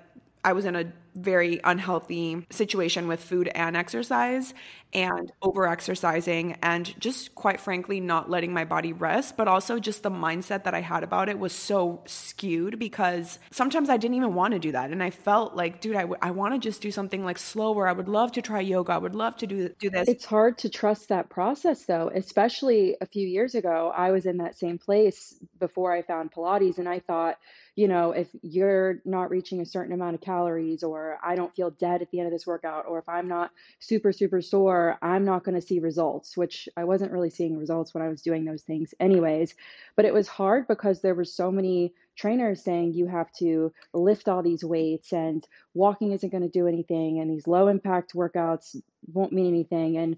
I 0.45 0.53
was 0.53 0.65
in 0.65 0.75
a 0.75 0.85
very 1.15 1.59
unhealthy 1.63 2.45
situation 2.51 3.07
with 3.07 3.23
food 3.23 3.49
and 3.55 3.75
exercise 3.75 4.53
and 4.93 5.31
over 5.41 5.65
exercising 5.67 6.57
and 6.61 6.93
just 6.99 7.33
quite 7.35 7.59
frankly 7.59 7.99
not 7.99 8.29
letting 8.29 8.53
my 8.53 8.65
body 8.65 8.93
rest 8.93 9.37
but 9.37 9.47
also 9.47 9.79
just 9.79 10.03
the 10.03 10.11
mindset 10.11 10.65
that 10.65 10.75
I 10.75 10.81
had 10.81 11.03
about 11.03 11.29
it 11.29 11.39
was 11.39 11.53
so 11.53 12.03
skewed 12.05 12.77
because 12.77 13.39
sometimes 13.49 13.89
I 13.89 13.97
didn't 13.97 14.15
even 14.15 14.35
want 14.35 14.53
to 14.53 14.59
do 14.59 14.73
that. 14.73 14.91
And 14.91 15.01
I 15.01 15.09
felt 15.09 15.55
like 15.55 15.81
dude 15.81 15.95
I, 15.95 16.01
w- 16.01 16.19
I 16.21 16.31
want 16.31 16.53
to 16.53 16.59
just 16.59 16.81
do 16.81 16.91
something 16.91 17.25
like 17.25 17.37
slower. 17.37 17.87
I 17.87 17.93
would 17.93 18.09
love 18.09 18.33
to 18.33 18.41
try 18.41 18.59
yoga. 18.59 18.93
I 18.93 18.97
would 18.97 19.15
love 19.15 19.37
to 19.37 19.47
do 19.47 19.69
do 19.79 19.89
this. 19.89 20.07
It's 20.07 20.25
hard 20.25 20.59
to 20.59 20.69
trust 20.69 21.09
that 21.09 21.29
process 21.29 21.85
though 21.85 22.11
especially 22.13 22.97
a 23.01 23.05
few 23.07 23.27
years 23.27 23.55
ago 23.55 23.91
I 23.95 24.11
was 24.11 24.25
in 24.25 24.37
that 24.37 24.57
same 24.57 24.77
place 24.77 25.33
before 25.59 25.91
I 25.91 26.03
found 26.03 26.31
pilates 26.31 26.77
and 26.77 26.87
I 26.87 26.99
thought 26.99 27.37
you 27.75 27.87
know 27.87 28.11
if 28.11 28.27
you're 28.41 29.01
not 29.05 29.29
reaching 29.29 29.61
a 29.61 29.65
certain 29.65 29.93
amount 29.93 30.15
of 30.15 30.21
calories 30.21 30.83
or 30.83 31.19
I 31.23 31.35
don't 31.35 31.55
feel 31.55 31.71
dead 31.71 32.01
at 32.01 32.09
the 32.11 32.19
end 32.19 32.27
of 32.27 32.33
this 32.33 32.47
workout, 32.47 32.85
or 32.87 32.99
if 32.99 33.09
I'm 33.09 33.27
not 33.27 33.51
super, 33.79 34.11
super 34.11 34.41
sore, 34.41 34.97
I'm 35.01 35.25
not 35.25 35.43
going 35.43 35.59
to 35.59 35.65
see 35.65 35.79
results, 35.79 36.37
which 36.37 36.69
I 36.77 36.85
wasn't 36.85 37.11
really 37.11 37.29
seeing 37.29 37.57
results 37.57 37.93
when 37.93 38.03
I 38.03 38.09
was 38.09 38.21
doing 38.21 38.45
those 38.45 38.63
things, 38.63 38.93
anyways. 38.99 39.55
But 39.95 40.05
it 40.05 40.13
was 40.13 40.27
hard 40.27 40.67
because 40.67 41.01
there 41.01 41.15
were 41.15 41.25
so 41.25 41.51
many 41.51 41.93
trainers 42.15 42.63
saying 42.63 42.93
you 42.93 43.07
have 43.07 43.31
to 43.33 43.73
lift 43.93 44.27
all 44.27 44.41
these 44.41 44.63
weights 44.63 45.11
and 45.11 45.45
walking 45.73 46.13
isn't 46.13 46.31
going 46.31 46.43
to 46.43 46.49
do 46.49 46.67
anything 46.67 47.19
and 47.19 47.29
these 47.29 47.47
low 47.47 47.67
impact 47.67 48.13
workouts 48.13 48.75
won't 49.11 49.33
mean 49.33 49.47
anything. 49.47 49.97
And 49.97 50.17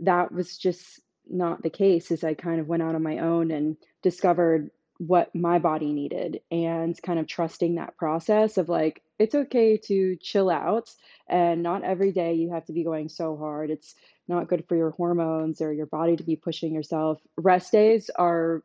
that 0.00 0.30
was 0.30 0.58
just 0.58 1.00
not 1.30 1.62
the 1.62 1.70
case 1.70 2.10
as 2.10 2.24
I 2.24 2.34
kind 2.34 2.60
of 2.60 2.68
went 2.68 2.82
out 2.82 2.94
on 2.94 3.02
my 3.02 3.18
own 3.18 3.50
and 3.50 3.76
discovered 4.02 4.70
what 4.98 5.32
my 5.34 5.58
body 5.58 5.92
needed 5.92 6.40
and 6.50 7.00
kind 7.02 7.18
of 7.18 7.26
trusting 7.26 7.76
that 7.76 7.96
process 7.96 8.58
of 8.58 8.68
like 8.68 9.00
it's 9.18 9.34
okay 9.34 9.76
to 9.76 10.16
chill 10.16 10.50
out 10.50 10.90
and 11.28 11.62
not 11.62 11.84
every 11.84 12.12
day 12.12 12.34
you 12.34 12.52
have 12.52 12.64
to 12.66 12.72
be 12.72 12.84
going 12.84 13.08
so 13.08 13.36
hard. 13.36 13.70
It's 13.70 13.94
not 14.26 14.48
good 14.48 14.64
for 14.68 14.76
your 14.76 14.90
hormones 14.90 15.60
or 15.60 15.72
your 15.72 15.86
body 15.86 16.16
to 16.16 16.22
be 16.22 16.36
pushing 16.36 16.74
yourself. 16.74 17.20
Rest 17.36 17.72
days 17.72 18.10
are 18.16 18.62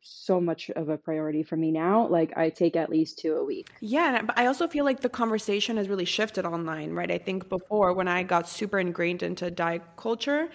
so 0.00 0.40
much 0.40 0.70
of 0.70 0.88
a 0.88 0.96
priority 0.96 1.44
for 1.44 1.56
me 1.56 1.70
now 1.70 2.08
like 2.08 2.36
i 2.36 2.50
take 2.50 2.74
at 2.74 2.90
least 2.90 3.18
two 3.18 3.36
a 3.36 3.44
week. 3.44 3.70
Yeah 3.80 4.22
but 4.22 4.36
i 4.36 4.46
also 4.46 4.66
feel 4.66 4.84
like 4.84 5.00
the 5.00 5.08
conversation 5.08 5.76
has 5.76 5.88
really 5.88 6.04
shifted 6.04 6.44
online 6.44 6.92
right? 6.92 7.10
I 7.10 7.18
think 7.18 7.48
before 7.48 7.92
when 7.92 8.08
i 8.08 8.24
got 8.24 8.48
super 8.48 8.80
ingrained 8.80 9.22
into 9.22 9.52
diet 9.52 9.82
culture 9.96 10.48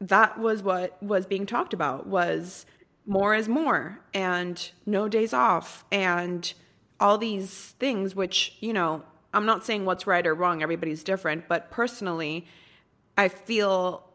that 0.00 0.38
was 0.38 0.62
what 0.62 1.02
was 1.02 1.26
being 1.26 1.44
talked 1.44 1.74
about 1.74 2.06
was 2.06 2.64
more 3.06 3.34
is 3.34 3.48
more 3.48 4.00
and 4.12 4.70
no 4.86 5.08
days 5.08 5.32
off 5.32 5.84
and 5.92 6.54
all 7.00 7.18
these 7.18 7.74
things 7.78 8.14
which 8.14 8.56
you 8.60 8.72
know 8.72 9.02
i'm 9.32 9.46
not 9.46 9.64
saying 9.64 9.84
what's 9.84 10.06
right 10.06 10.26
or 10.26 10.34
wrong 10.34 10.62
everybody's 10.62 11.04
different 11.04 11.46
but 11.48 11.70
personally 11.70 12.46
i 13.18 13.28
feel 13.28 14.08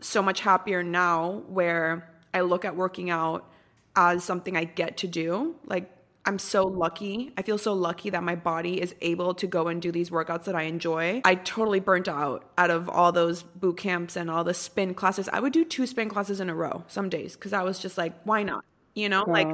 so 0.00 0.20
much 0.22 0.40
happier 0.40 0.82
now 0.82 1.42
where 1.48 2.10
i 2.34 2.40
look 2.40 2.64
at 2.64 2.74
working 2.74 3.10
out 3.10 3.48
as 3.96 4.22
something 4.22 4.56
i 4.56 4.64
get 4.64 4.98
to 4.98 5.08
do. 5.08 5.56
Like 5.64 5.90
I'm 6.26 6.40
so 6.40 6.64
lucky. 6.66 7.32
I 7.38 7.42
feel 7.42 7.56
so 7.56 7.72
lucky 7.72 8.10
that 8.10 8.22
my 8.22 8.34
body 8.34 8.80
is 8.80 8.94
able 9.00 9.32
to 9.34 9.46
go 9.46 9.68
and 9.68 9.80
do 9.80 9.92
these 9.92 10.10
workouts 10.10 10.44
that 10.44 10.56
I 10.56 10.62
enjoy. 10.62 11.22
I 11.24 11.36
totally 11.36 11.78
burnt 11.78 12.08
out 12.08 12.50
out 12.58 12.70
of 12.70 12.88
all 12.88 13.12
those 13.12 13.44
boot 13.44 13.76
camps 13.76 14.16
and 14.16 14.28
all 14.28 14.42
the 14.42 14.54
spin 14.54 14.92
classes. 14.92 15.28
I 15.32 15.38
would 15.38 15.52
do 15.52 15.64
two 15.64 15.86
spin 15.86 16.08
classes 16.08 16.40
in 16.40 16.50
a 16.50 16.54
row 16.54 16.84
some 16.88 17.08
days 17.08 17.36
because 17.36 17.52
I 17.52 17.62
was 17.62 17.78
just 17.78 17.96
like, 17.96 18.12
why 18.24 18.42
not? 18.42 18.64
You 18.94 19.08
know, 19.08 19.24
like 19.26 19.48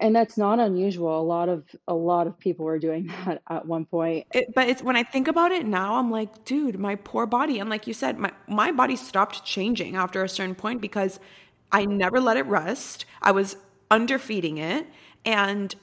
and 0.00 0.14
that's 0.14 0.36
not 0.36 0.60
unusual. 0.60 1.20
A 1.20 1.22
lot 1.22 1.48
of 1.48 1.64
a 1.86 1.94
lot 1.94 2.26
of 2.26 2.38
people 2.38 2.64
were 2.64 2.78
doing 2.78 3.06
that 3.24 3.42
at 3.48 3.66
one 3.66 3.86
point. 3.86 4.26
It, 4.32 4.54
but 4.54 4.68
it's 4.68 4.82
when 4.82 4.96
I 4.96 5.02
think 5.02 5.28
about 5.28 5.52
it 5.52 5.66
now, 5.66 5.94
I'm 5.94 6.10
like, 6.10 6.44
dude, 6.44 6.78
my 6.78 6.96
poor 6.96 7.26
body. 7.26 7.58
And 7.58 7.70
like 7.70 7.86
you 7.86 7.94
said, 7.94 8.18
my 8.18 8.32
my 8.46 8.70
body 8.70 8.96
stopped 8.96 9.44
changing 9.44 9.96
after 9.96 10.22
a 10.22 10.28
certain 10.28 10.54
point 10.54 10.80
because 10.80 11.20
I 11.72 11.84
never 11.84 12.20
let 12.20 12.36
it 12.36 12.46
rest. 12.46 13.04
I 13.22 13.32
was 13.32 13.56
underfeeding 13.90 14.58
it 14.58 14.86
and 15.24 15.74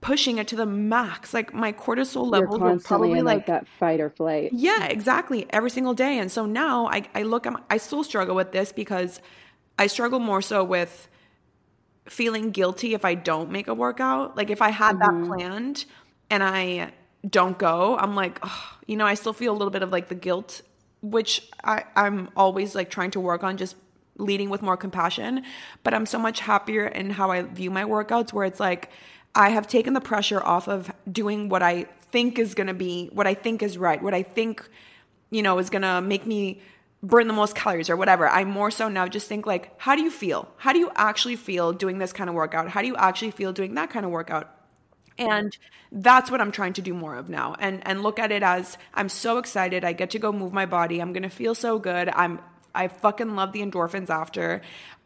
pushing 0.00 0.38
it 0.38 0.48
to 0.48 0.56
the 0.56 0.66
max. 0.66 1.34
Like 1.34 1.52
my 1.52 1.72
cortisol 1.72 2.30
levels 2.30 2.58
were 2.58 2.78
probably 2.78 3.22
like, 3.22 3.38
like, 3.38 3.46
that 3.46 3.68
fight 3.78 4.00
or 4.00 4.10
flight. 4.10 4.50
Yeah, 4.52 4.86
exactly. 4.86 5.46
Every 5.50 5.70
single 5.70 5.94
day. 5.94 6.18
And 6.18 6.32
so 6.32 6.46
now 6.46 6.86
I, 6.86 7.02
I 7.14 7.22
look, 7.22 7.46
at 7.46 7.54
I 7.68 7.76
still 7.76 8.02
struggle 8.02 8.34
with 8.34 8.52
this 8.52 8.72
because 8.72 9.20
I 9.78 9.86
struggle 9.86 10.18
more 10.18 10.42
so 10.42 10.64
with 10.64 11.08
feeling 12.06 12.50
guilty 12.50 12.94
if 12.94 13.04
I 13.04 13.14
don't 13.14 13.50
make 13.50 13.68
a 13.68 13.74
workout. 13.74 14.36
Like 14.36 14.50
if 14.50 14.62
I 14.62 14.70
had 14.70 14.96
mm-hmm. 14.96 15.22
that 15.22 15.28
planned 15.28 15.84
and 16.30 16.42
I 16.42 16.92
don't 17.28 17.58
go, 17.58 17.96
I'm 17.98 18.14
like, 18.14 18.38
oh, 18.42 18.78
you 18.86 18.96
know, 18.96 19.06
I 19.06 19.14
still 19.14 19.34
feel 19.34 19.52
a 19.52 19.56
little 19.56 19.70
bit 19.70 19.82
of 19.82 19.92
like 19.92 20.08
the 20.08 20.14
guilt, 20.14 20.62
which 21.02 21.46
I, 21.62 21.84
I'm 21.94 22.30
always 22.36 22.74
like 22.74 22.88
trying 22.88 23.10
to 23.12 23.20
work 23.20 23.44
on 23.44 23.58
just 23.58 23.76
leading 24.16 24.48
with 24.48 24.62
more 24.62 24.76
compassion. 24.78 25.44
But 25.82 25.92
I'm 25.92 26.06
so 26.06 26.18
much 26.18 26.40
happier 26.40 26.86
in 26.86 27.10
how 27.10 27.30
I 27.30 27.42
view 27.42 27.70
my 27.70 27.84
workouts 27.84 28.32
where 28.32 28.46
it's 28.46 28.60
like, 28.60 28.90
I 29.34 29.50
have 29.50 29.66
taken 29.66 29.94
the 29.94 30.00
pressure 30.00 30.42
off 30.42 30.68
of 30.68 30.90
doing 31.10 31.48
what 31.48 31.62
I 31.62 31.84
think 32.10 32.38
is 32.38 32.54
going 32.54 32.66
to 32.66 32.74
be, 32.74 33.08
what 33.12 33.26
I 33.26 33.34
think 33.34 33.62
is 33.62 33.78
right, 33.78 34.02
what 34.02 34.14
I 34.14 34.22
think, 34.22 34.68
you 35.30 35.42
know, 35.42 35.58
is 35.58 35.70
going 35.70 35.82
to 35.82 36.00
make 36.00 36.26
me 36.26 36.60
burn 37.02 37.28
the 37.28 37.32
most 37.32 37.54
calories 37.54 37.88
or 37.88 37.96
whatever. 37.96 38.28
I 38.28 38.44
more 38.44 38.70
so 38.70 38.88
now 38.88 39.06
just 39.06 39.28
think 39.28 39.46
like, 39.46 39.72
how 39.78 39.96
do 39.96 40.02
you 40.02 40.10
feel? 40.10 40.48
How 40.58 40.72
do 40.72 40.78
you 40.78 40.90
actually 40.96 41.36
feel 41.36 41.72
doing 41.72 41.98
this 41.98 42.12
kind 42.12 42.28
of 42.28 42.34
workout? 42.34 42.68
How 42.68 42.82
do 42.82 42.88
you 42.88 42.96
actually 42.96 43.30
feel 43.30 43.52
doing 43.52 43.74
that 43.74 43.90
kind 43.90 44.04
of 44.04 44.12
workout? 44.12 44.54
And 45.18 45.56
that's 45.92 46.30
what 46.30 46.40
I'm 46.40 46.52
trying 46.52 46.72
to 46.74 46.82
do 46.82 46.94
more 46.94 47.16
of 47.16 47.28
now. 47.28 47.54
And 47.58 47.86
and 47.86 48.02
look 48.02 48.18
at 48.18 48.32
it 48.32 48.42
as 48.42 48.78
I'm 48.94 49.08
so 49.08 49.38
excited. 49.38 49.84
I 49.84 49.92
get 49.92 50.10
to 50.10 50.18
go 50.18 50.32
move 50.32 50.52
my 50.52 50.66
body. 50.66 51.00
I'm 51.00 51.12
going 51.12 51.22
to 51.22 51.30
feel 51.30 51.54
so 51.54 51.78
good. 51.78 52.08
I'm 52.08 52.40
I 52.74 52.88
fucking 52.88 53.34
love 53.34 53.52
the 53.52 53.60
endorphins 53.60 54.10
after. 54.10 54.62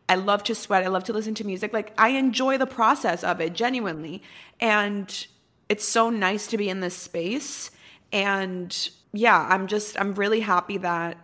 I 0.08 0.16
love 0.16 0.42
to 0.44 0.54
sweat. 0.54 0.84
I 0.84 0.88
love 0.88 1.04
to 1.04 1.12
listen 1.12 1.34
to 1.36 1.44
music. 1.44 1.72
Like 1.72 1.92
I 1.96 2.10
enjoy 2.10 2.58
the 2.58 2.66
process 2.66 3.24
of 3.24 3.40
it 3.40 3.54
genuinely. 3.54 4.22
And 4.60 5.26
it's 5.68 5.86
so 5.86 6.10
nice 6.10 6.46
to 6.48 6.58
be 6.58 6.68
in 6.68 6.80
this 6.80 6.96
space. 6.96 7.70
And 8.12 8.90
yeah, 9.12 9.46
I'm 9.50 9.66
just, 9.66 9.98
I'm 9.98 10.14
really 10.14 10.40
happy 10.40 10.78
that 10.78 11.16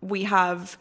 we 0.00 0.24
have 0.24 0.78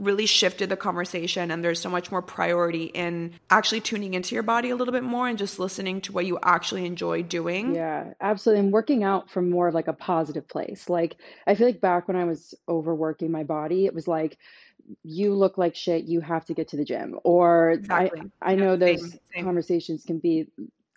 really 0.00 0.26
shifted 0.26 0.68
the 0.68 0.76
conversation 0.76 1.50
and 1.50 1.64
there's 1.64 1.80
so 1.80 1.90
much 1.90 2.10
more 2.10 2.22
priority 2.22 2.84
in 2.84 3.32
actually 3.50 3.80
tuning 3.80 4.14
into 4.14 4.34
your 4.34 4.42
body 4.42 4.70
a 4.70 4.76
little 4.76 4.92
bit 4.92 5.02
more 5.02 5.28
and 5.28 5.38
just 5.38 5.58
listening 5.58 6.00
to 6.00 6.12
what 6.12 6.24
you 6.24 6.38
actually 6.42 6.86
enjoy 6.86 7.22
doing. 7.22 7.74
Yeah, 7.74 8.12
absolutely. 8.20 8.60
And 8.64 8.72
working 8.72 9.02
out 9.02 9.30
from 9.30 9.50
more 9.50 9.68
of 9.68 9.74
like 9.74 9.88
a 9.88 9.92
positive 9.92 10.46
place. 10.48 10.88
Like 10.88 11.16
I 11.46 11.54
feel 11.54 11.66
like 11.66 11.80
back 11.80 12.06
when 12.08 12.16
I 12.16 12.24
was 12.24 12.54
overworking 12.68 13.30
my 13.30 13.44
body, 13.44 13.86
it 13.86 13.94
was 13.94 14.06
like 14.06 14.38
you 15.02 15.34
look 15.34 15.58
like 15.58 15.74
shit, 15.74 16.04
you 16.04 16.20
have 16.20 16.44
to 16.46 16.54
get 16.54 16.68
to 16.68 16.76
the 16.76 16.84
gym. 16.84 17.18
Or 17.24 17.72
exactly. 17.72 18.22
I, 18.40 18.52
I 18.52 18.54
know 18.54 18.76
those 18.76 19.00
same, 19.00 19.20
same. 19.34 19.44
conversations 19.44 20.04
can 20.04 20.18
be 20.18 20.48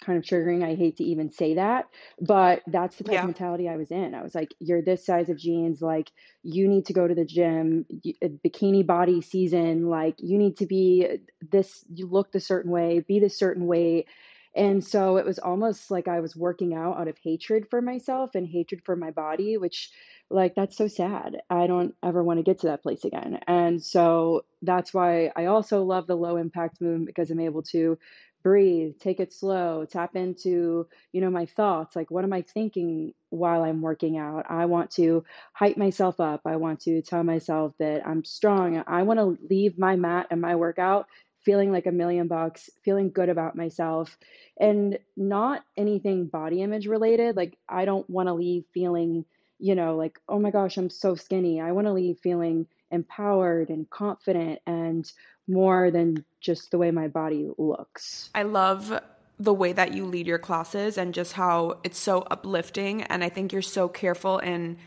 kind 0.01 0.17
of 0.17 0.25
triggering. 0.25 0.63
I 0.63 0.75
hate 0.75 0.97
to 0.97 1.03
even 1.03 1.31
say 1.31 1.55
that, 1.55 1.85
but 2.19 2.63
that's 2.67 2.95
the 2.97 3.03
type 3.03 3.13
yeah. 3.13 3.19
of 3.19 3.27
mentality 3.27 3.69
I 3.69 3.77
was 3.77 3.91
in. 3.91 4.15
I 4.15 4.23
was 4.23 4.35
like, 4.35 4.53
you're 4.59 4.81
this 4.81 5.05
size 5.05 5.29
of 5.29 5.37
jeans, 5.37 5.81
like 5.81 6.11
you 6.43 6.67
need 6.67 6.87
to 6.87 6.93
go 6.93 7.07
to 7.07 7.15
the 7.15 7.25
gym, 7.25 7.85
uh, 8.23 8.27
bikini 8.43 8.85
body 8.85 9.21
season, 9.21 9.87
like 9.87 10.15
you 10.17 10.37
need 10.37 10.57
to 10.57 10.65
be 10.65 11.07
uh, 11.09 11.17
this, 11.51 11.85
you 11.93 12.07
look 12.07 12.31
the 12.31 12.39
certain 12.39 12.71
way, 12.71 12.99
be 13.07 13.19
the 13.19 13.29
certain 13.29 13.67
way. 13.67 14.05
And 14.53 14.83
so 14.83 15.17
it 15.17 15.25
was 15.25 15.39
almost 15.39 15.91
like 15.91 16.09
I 16.09 16.19
was 16.19 16.35
working 16.35 16.73
out 16.73 16.97
out 16.97 17.07
of 17.07 17.17
hatred 17.23 17.67
for 17.69 17.81
myself 17.81 18.35
and 18.35 18.45
hatred 18.45 18.81
for 18.83 18.95
my 18.95 19.11
body, 19.11 19.57
which 19.57 19.91
like 20.31 20.55
that's 20.55 20.77
so 20.77 20.87
sad. 20.87 21.41
I 21.49 21.67
don't 21.67 21.93
ever 22.03 22.23
want 22.23 22.39
to 22.39 22.43
get 22.43 22.59
to 22.59 22.67
that 22.67 22.83
place 22.83 23.03
again. 23.03 23.39
And 23.47 23.83
so 23.83 24.45
that's 24.61 24.93
why 24.93 25.31
I 25.35 25.45
also 25.45 25.83
love 25.83 26.07
the 26.07 26.15
low 26.15 26.37
impact 26.37 26.81
movement 26.81 27.07
because 27.07 27.29
I'm 27.31 27.39
able 27.39 27.63
to 27.63 27.97
breathe, 28.43 28.93
take 28.99 29.19
it 29.19 29.33
slow, 29.33 29.85
tap 29.85 30.15
into, 30.15 30.87
you 31.11 31.21
know, 31.21 31.29
my 31.29 31.45
thoughts, 31.45 31.95
like 31.95 32.09
what 32.09 32.23
am 32.23 32.33
I 32.33 32.41
thinking 32.41 33.13
while 33.29 33.63
I'm 33.63 33.81
working 33.81 34.17
out? 34.17 34.45
I 34.49 34.65
want 34.65 34.91
to 34.91 35.23
hype 35.53 35.77
myself 35.77 36.19
up. 36.19 36.41
I 36.45 36.55
want 36.55 36.81
to 36.81 37.01
tell 37.01 37.23
myself 37.23 37.73
that 37.79 38.05
I'm 38.07 38.23
strong. 38.23 38.83
I 38.87 39.03
want 39.03 39.19
to 39.19 39.37
leave 39.47 39.77
my 39.77 39.95
mat 39.95 40.27
and 40.31 40.41
my 40.41 40.55
workout 40.55 41.07
feeling 41.43 41.71
like 41.71 41.87
a 41.87 41.91
million 41.91 42.27
bucks, 42.27 42.69
feeling 42.83 43.09
good 43.09 43.29
about 43.29 43.55
myself 43.55 44.15
and 44.59 44.99
not 45.17 45.63
anything 45.75 46.27
body 46.27 46.61
image 46.61 46.87
related. 46.87 47.35
Like 47.35 47.57
I 47.67 47.85
don't 47.85 48.09
want 48.09 48.27
to 48.27 48.33
leave 48.33 48.63
feeling 48.73 49.25
you 49.61 49.75
know, 49.75 49.95
like, 49.95 50.19
oh 50.27 50.39
my 50.39 50.51
gosh, 50.51 50.77
I'm 50.77 50.89
so 50.89 51.15
skinny. 51.15 51.61
I 51.61 51.71
want 51.71 51.87
to 51.87 51.93
leave 51.93 52.19
feeling 52.19 52.67
empowered 52.89 53.69
and 53.69 53.89
confident 53.89 54.59
and 54.65 55.09
more 55.47 55.91
than 55.91 56.25
just 56.39 56.71
the 56.71 56.77
way 56.77 56.91
my 56.91 57.07
body 57.07 57.49
looks. 57.57 58.29
I 58.35 58.43
love 58.43 58.99
the 59.39 59.53
way 59.53 59.73
that 59.73 59.93
you 59.93 60.05
lead 60.05 60.27
your 60.27 60.39
classes 60.39 60.97
and 60.97 61.13
just 61.13 61.33
how 61.33 61.79
it's 61.83 61.97
so 61.97 62.21
uplifting. 62.29 63.03
And 63.03 63.23
I 63.23 63.29
think 63.29 63.53
you're 63.53 63.61
so 63.61 63.87
careful 63.87 64.39
in 64.39 64.77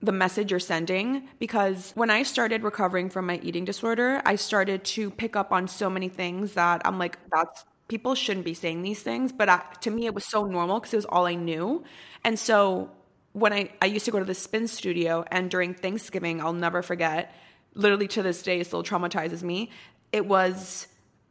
the 0.00 0.12
message 0.12 0.50
you're 0.50 0.60
sending 0.60 1.28
because 1.38 1.92
when 1.94 2.10
I 2.10 2.22
started 2.22 2.62
recovering 2.62 3.10
from 3.10 3.26
my 3.26 3.40
eating 3.42 3.64
disorder, 3.64 4.22
I 4.24 4.36
started 4.36 4.84
to 4.84 5.10
pick 5.10 5.36
up 5.36 5.52
on 5.52 5.66
so 5.66 5.90
many 5.90 6.08
things 6.08 6.54
that 6.54 6.82
I'm 6.84 6.98
like, 6.98 7.18
that's 7.30 7.64
people 7.88 8.14
shouldn't 8.14 8.44
be 8.44 8.54
saying 8.54 8.82
these 8.82 9.02
things. 9.02 9.32
But 9.32 9.48
I, 9.48 9.62
to 9.80 9.90
me, 9.90 10.06
it 10.06 10.14
was 10.14 10.24
so 10.24 10.44
normal 10.44 10.78
because 10.78 10.92
it 10.92 10.98
was 10.98 11.06
all 11.06 11.26
I 11.26 11.34
knew. 11.34 11.82
And 12.24 12.38
so 12.38 12.90
when 13.38 13.52
I, 13.52 13.70
I 13.80 13.86
used 13.86 14.04
to 14.06 14.10
go 14.10 14.18
to 14.18 14.24
the 14.24 14.34
spin 14.34 14.68
studio 14.68 15.24
and 15.30 15.50
during 15.50 15.74
Thanksgiving, 15.74 16.40
I'll 16.40 16.52
never 16.52 16.82
forget, 16.82 17.34
literally 17.74 18.08
to 18.08 18.22
this 18.22 18.42
day 18.42 18.62
still 18.62 18.82
traumatizes 18.82 19.42
me. 19.42 19.70
It 20.12 20.26
was 20.26 20.88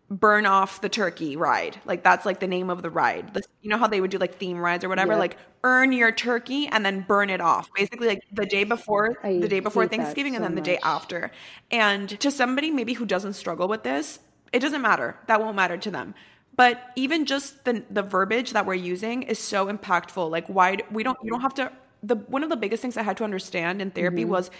burn 0.10 0.46
off 0.46 0.82
the 0.82 0.90
turkey 0.90 1.36
ride. 1.36 1.80
Like 1.86 2.04
that's 2.04 2.26
like 2.26 2.40
the 2.40 2.48
name 2.48 2.70
of 2.70 2.82
the 2.82 2.90
ride. 2.90 3.34
The, 3.34 3.42
you 3.62 3.70
know 3.70 3.78
how 3.78 3.88
they 3.88 4.00
would 4.00 4.12
do 4.12 4.18
like 4.18 4.36
theme 4.36 4.58
rides 4.58 4.84
or 4.84 4.90
whatever, 4.90 5.18
like 5.18 5.38
earn 5.64 5.92
your 5.92 6.12
turkey 6.12 6.68
and 6.68 6.86
then 6.86 7.02
burn 7.02 7.30
it 7.30 7.42
off. 7.42 7.70
Basically 7.76 8.08
like 8.08 8.22
the 8.32 8.46
day 8.46 8.64
before 8.64 9.18
I 9.24 9.40
the 9.40 9.48
day 9.48 9.60
before 9.60 9.88
Thanksgiving 9.88 10.34
so 10.34 10.38
and 10.38 10.46
then 10.46 10.56
the 10.56 10.62
day 10.62 10.80
after. 10.82 11.32
And 11.72 12.10
to 12.22 12.32
somebody 12.32 12.72
maybe 12.72 12.94
who 12.94 13.06
doesn't 13.06 13.34
struggle 13.34 13.68
with 13.68 13.84
this, 13.84 14.20
it 14.54 14.60
doesn't 14.60 14.82
matter. 14.82 15.18
That 15.28 15.42
won't 15.42 15.56
matter 15.56 15.78
to 15.78 15.92
them. 15.92 16.16
But 16.56 16.82
even 16.96 17.26
just 17.26 17.66
the 17.66 17.84
the 17.90 18.02
verbiage 18.02 18.54
that 18.54 18.66
we're 18.66 18.76
using 18.76 19.24
is 19.24 19.40
so 19.40 19.68
impactful. 19.68 20.30
Like 20.30 20.48
why 20.48 20.78
we 20.90 21.04
don't 21.04 21.18
you 21.22 21.32
don't 21.32 21.42
have 21.42 21.56
to 21.56 21.72
the 22.04 22.16
one 22.16 22.44
of 22.44 22.50
the 22.50 22.58
biggest 22.58 22.82
things 22.82 22.98
I 22.98 23.04
had 23.04 23.18
to 23.18 23.24
understand 23.24 23.82
in 23.82 23.92
therapy 23.92 24.22
Mm-hmm. 24.22 24.32
was 24.32 24.52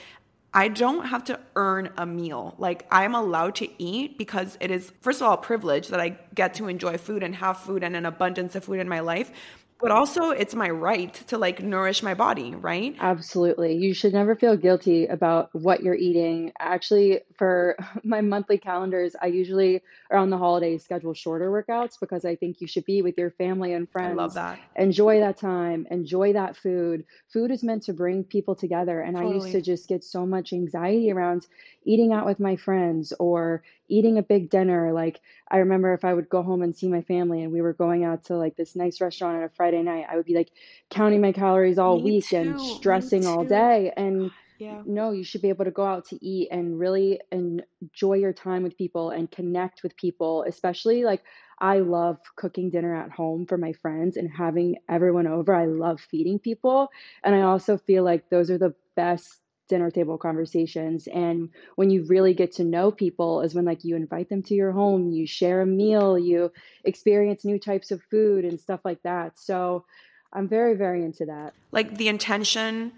I 0.54 0.70
don't 0.70 1.06
have 1.06 1.24
to 1.26 1.40
earn 1.56 1.92
a 1.98 2.06
meal. 2.06 2.56
Like 2.58 2.88
I'm 2.90 3.14
allowed 3.16 3.56
to 3.56 3.68
eat 3.82 4.18
because 4.18 4.58
it 4.60 4.72
is 4.72 4.92
first 5.02 5.22
of 5.22 5.28
all 5.28 5.34
a 5.34 5.38
privilege 5.38 5.90
that 5.90 6.00
I 6.00 6.18
get 6.34 6.54
to 6.56 6.68
enjoy 6.68 6.98
food 6.98 7.22
and 7.22 7.36
have 7.36 7.60
food 7.60 7.84
and 7.84 7.96
an 7.96 8.06
abundance 8.06 8.56
of 8.56 8.64
food 8.64 8.80
in 8.80 8.88
my 8.88 9.02
life. 9.02 9.32
But 9.80 9.92
also 9.92 10.32
it's 10.32 10.56
my 10.56 10.70
right 10.70 11.14
to 11.28 11.38
like 11.38 11.62
nourish 11.62 12.02
my 12.02 12.14
body, 12.14 12.56
right? 12.56 12.96
Absolutely. 13.00 13.76
You 13.76 13.94
should 13.94 14.14
never 14.14 14.36
feel 14.36 14.58
guilty 14.58 15.06
about 15.06 15.50
what 15.54 15.84
you're 15.84 15.96
eating. 15.96 16.52
Actually, 16.60 17.22
for 17.38 17.78
my 18.04 18.22
monthly 18.22 18.58
calendars, 18.58 19.16
I 19.22 19.28
usually 19.28 19.82
around 20.12 20.30
the 20.32 20.38
holidays 20.38 20.84
schedule 20.84 21.14
shorter 21.14 21.52
workouts 21.52 22.00
because 22.00 22.26
I 22.26 22.36
think 22.36 22.60
you 22.60 22.68
should 22.68 22.86
be 22.86 23.02
with 23.02 23.18
your 23.18 23.32
family 23.32 23.74
and 23.74 23.88
I 23.88 23.92
friends. 23.92 24.18
love 24.18 24.34
that. 24.34 24.60
Enjoy 24.76 25.20
that 25.20 25.38
time, 25.38 25.88
enjoy 25.92 26.34
that 26.34 26.56
food. 26.56 27.06
Food 27.32 27.52
is 27.52 27.64
meant 27.64 27.84
to 27.84 27.94
bring 27.94 28.24
people 28.24 28.56
together. 28.56 29.02
And 29.02 29.18
I 29.18 29.26
used 29.26 29.52
to 29.52 29.62
just 29.62 29.88
get 29.88 30.04
so 30.04 30.26
much 30.26 30.54
anxiety 30.54 31.12
around 31.12 31.46
eating 31.88 32.14
out 32.14 32.26
with 32.26 32.40
my 32.40 32.56
friends 32.56 33.14
or 33.20 33.64
eating 33.88 34.18
a 34.18 34.24
big 34.24 34.50
dinner. 34.50 34.94
Like, 34.94 35.22
I 35.50 35.58
remember 35.58 35.94
if 35.94 36.06
I 36.06 36.14
would 36.14 36.30
go 36.30 36.44
home 36.44 36.62
and 36.62 36.76
see 36.76 36.90
my 36.90 37.02
family 37.02 37.44
and 37.44 37.52
we 37.54 37.62
were 37.62 37.74
going 37.74 38.04
out 38.04 38.26
to 38.26 38.38
like 38.38 38.56
this 38.58 38.76
nice 38.76 39.02
restaurant 39.02 39.38
on 39.38 39.44
a 39.44 39.50
Friday 39.50 39.82
night, 39.84 40.06
I 40.10 40.16
would 40.18 40.26
be 40.26 40.36
like 40.36 40.52
counting 40.90 41.22
my 41.22 41.32
calories 41.32 41.80
all 41.80 42.00
Me 42.00 42.02
week 42.02 42.34
and 42.34 42.60
too. 42.60 42.60
Me 42.60 42.60
stressing 42.60 43.26
all 43.28 43.46
day. 43.46 43.94
And 43.98 44.32
Yeah. 44.60 44.84
no, 44.86 45.12
you 45.12 45.24
should 45.24 45.42
be 45.42 45.50
able 45.50 45.66
to 45.66 45.72
go 45.72 45.86
out 45.86 46.06
to 46.06 46.26
eat 46.26 46.50
and 46.52 46.80
really 46.80 47.20
enjoy 47.32 48.14
your 48.14 48.34
time 48.34 48.64
with 48.64 48.78
people 48.78 49.10
and 49.12 49.30
connect 49.32 49.84
with 49.84 49.96
people, 49.98 50.44
especially 50.48 51.04
like 51.04 51.24
I 51.60 51.80
love 51.80 52.18
cooking 52.36 52.70
dinner 52.70 52.96
at 52.96 53.12
home 53.12 53.46
for 53.46 53.58
my 53.58 53.74
friends 53.74 54.18
and 54.18 54.30
having 54.30 54.78
everyone 54.90 55.28
over. 55.28 55.54
I 55.54 55.66
love 55.66 56.00
feeding 56.00 56.40
people. 56.40 56.90
And 57.24 57.36
I 57.36 57.42
also 57.42 57.78
feel 57.78 58.04
like 58.04 58.30
those 58.30 58.50
are 58.50 58.58
the 58.58 58.76
best 58.96 59.42
dinner 59.68 59.92
table 59.92 60.18
conversations. 60.18 61.08
And 61.08 61.50
when 61.76 61.90
you 61.90 62.04
really 62.06 62.34
get 62.34 62.54
to 62.54 62.64
know 62.64 62.92
people 62.92 63.42
is 63.42 63.54
when 63.54 63.66
like 63.66 63.84
you 63.84 63.96
invite 63.96 64.30
them 64.30 64.44
to 64.44 64.54
your 64.56 64.72
home, 64.72 65.12
you 65.12 65.28
share 65.28 65.62
a 65.62 65.66
meal, 65.66 66.18
you 66.18 66.52
experience 66.84 67.46
new 67.46 67.60
types 67.60 67.92
of 67.92 68.02
food 68.10 68.46
and 68.46 68.60
stuff 68.60 68.82
like 68.84 69.02
that. 69.04 69.38
So 69.38 69.86
I'm 70.34 70.48
very, 70.48 70.76
very 70.76 71.04
into 71.04 71.26
that. 71.26 71.54
like 71.72 71.98
the 71.98 72.08
intention 72.08 72.92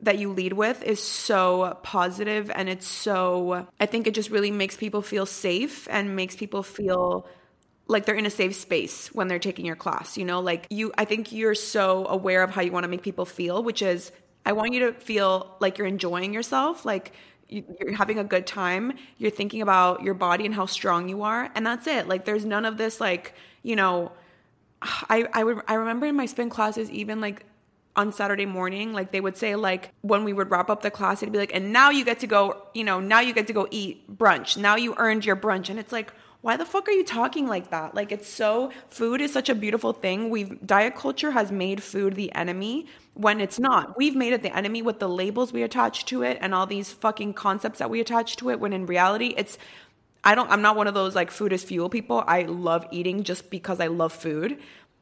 that 0.00 0.18
you 0.18 0.32
lead 0.32 0.52
with 0.52 0.82
is 0.82 1.00
so 1.02 1.78
positive 1.84 2.50
and 2.54 2.68
it's 2.68 2.86
so 2.86 3.66
i 3.78 3.86
think 3.86 4.06
it 4.06 4.14
just 4.14 4.30
really 4.30 4.50
makes 4.50 4.76
people 4.76 5.00
feel 5.00 5.26
safe 5.26 5.86
and 5.90 6.16
makes 6.16 6.34
people 6.34 6.62
feel 6.64 7.24
like 7.86 8.04
they're 8.04 8.16
in 8.16 8.26
a 8.26 8.30
safe 8.30 8.54
space 8.56 9.08
when 9.14 9.28
they're 9.28 9.38
taking 9.38 9.64
your 9.64 9.76
class 9.76 10.16
you 10.18 10.24
know 10.24 10.40
like 10.40 10.66
you 10.70 10.92
i 10.98 11.04
think 11.04 11.30
you're 11.30 11.54
so 11.54 12.06
aware 12.08 12.42
of 12.42 12.50
how 12.50 12.60
you 12.60 12.72
want 12.72 12.82
to 12.82 12.88
make 12.88 13.02
people 13.02 13.24
feel 13.24 13.62
which 13.62 13.80
is 13.80 14.10
i 14.46 14.52
want 14.52 14.72
you 14.72 14.80
to 14.80 14.92
feel 14.92 15.56
like 15.60 15.78
you're 15.78 15.86
enjoying 15.86 16.32
yourself 16.34 16.84
like 16.84 17.12
you- 17.48 17.64
you're 17.80 17.92
having 17.94 18.18
a 18.18 18.24
good 18.24 18.46
time 18.46 18.92
you're 19.18 19.30
thinking 19.30 19.62
about 19.62 20.02
your 20.02 20.14
body 20.14 20.46
and 20.46 20.54
how 20.54 20.66
strong 20.66 21.08
you 21.08 21.22
are 21.22 21.50
and 21.54 21.66
that's 21.66 21.86
it. 21.86 22.08
Like 22.08 22.24
there's 22.24 22.44
none 22.46 22.64
of 22.64 22.78
this 22.78 23.00
like 23.00 23.34
you 23.62 23.76
know 23.76 24.12
I 24.82 25.26
I 25.32 25.44
would 25.44 25.60
I 25.68 25.74
remember 25.74 26.06
in 26.06 26.16
my 26.16 26.26
spin 26.26 26.50
classes 26.50 26.90
even 26.90 27.20
like 27.20 27.44
on 27.94 28.12
Saturday 28.12 28.46
morning 28.46 28.92
like 28.92 29.12
they 29.12 29.20
would 29.20 29.36
say 29.36 29.54
like 29.54 29.92
when 30.00 30.24
we 30.24 30.32
would 30.32 30.50
wrap 30.50 30.70
up 30.70 30.82
the 30.82 30.90
class 30.90 31.22
it'd 31.22 31.32
be 31.32 31.38
like 31.38 31.54
and 31.54 31.72
now 31.72 31.90
you 31.90 32.04
get 32.04 32.20
to 32.20 32.26
go 32.26 32.66
you 32.74 32.84
know 32.84 33.00
now 33.00 33.20
you 33.20 33.32
get 33.34 33.46
to 33.48 33.52
go 33.52 33.68
eat 33.70 34.16
brunch. 34.18 34.56
Now 34.56 34.76
you 34.76 34.94
earned 34.96 35.24
your 35.24 35.36
brunch. 35.36 35.68
And 35.68 35.78
it's 35.78 35.92
like 35.92 36.12
why 36.42 36.56
the 36.56 36.66
fuck 36.66 36.88
are 36.88 36.92
you 36.92 37.04
talking 37.04 37.46
like 37.46 37.70
that 37.70 37.94
like 37.94 38.12
it's 38.12 38.28
so 38.28 38.70
food 38.90 39.20
is 39.20 39.32
such 39.32 39.48
a 39.48 39.54
beautiful 39.54 39.92
thing 39.92 40.28
we've 40.28 40.64
diet 40.66 40.94
culture 40.94 41.30
has 41.30 41.50
made 41.50 41.82
food 41.82 42.14
the 42.14 42.32
enemy 42.34 42.86
when 43.14 43.40
it's 43.40 43.58
not 43.58 43.96
we've 43.96 44.16
made 44.16 44.32
it 44.32 44.42
the 44.42 44.54
enemy 44.54 44.82
with 44.82 44.98
the 44.98 45.08
labels 45.08 45.52
we 45.52 45.62
attach 45.62 46.04
to 46.04 46.22
it 46.22 46.36
and 46.40 46.54
all 46.54 46.66
these 46.66 46.92
fucking 46.92 47.32
concepts 47.32 47.78
that 47.78 47.88
we 47.88 48.00
attach 48.00 48.36
to 48.36 48.50
it 48.50 48.60
when 48.60 48.72
in 48.72 48.84
reality 48.86 49.34
it's 49.36 49.56
I 50.24 50.36
don't 50.36 50.50
I'm 50.50 50.62
not 50.62 50.76
one 50.76 50.86
of 50.86 50.94
those 50.94 51.14
like 51.14 51.30
food 51.30 51.52
is 51.52 51.64
fuel 51.64 51.88
people. 51.88 52.22
I 52.26 52.42
love 52.42 52.86
eating 52.92 53.24
just 53.24 53.50
because 53.50 53.80
I 53.80 53.88
love 53.88 54.12
food. 54.12 54.58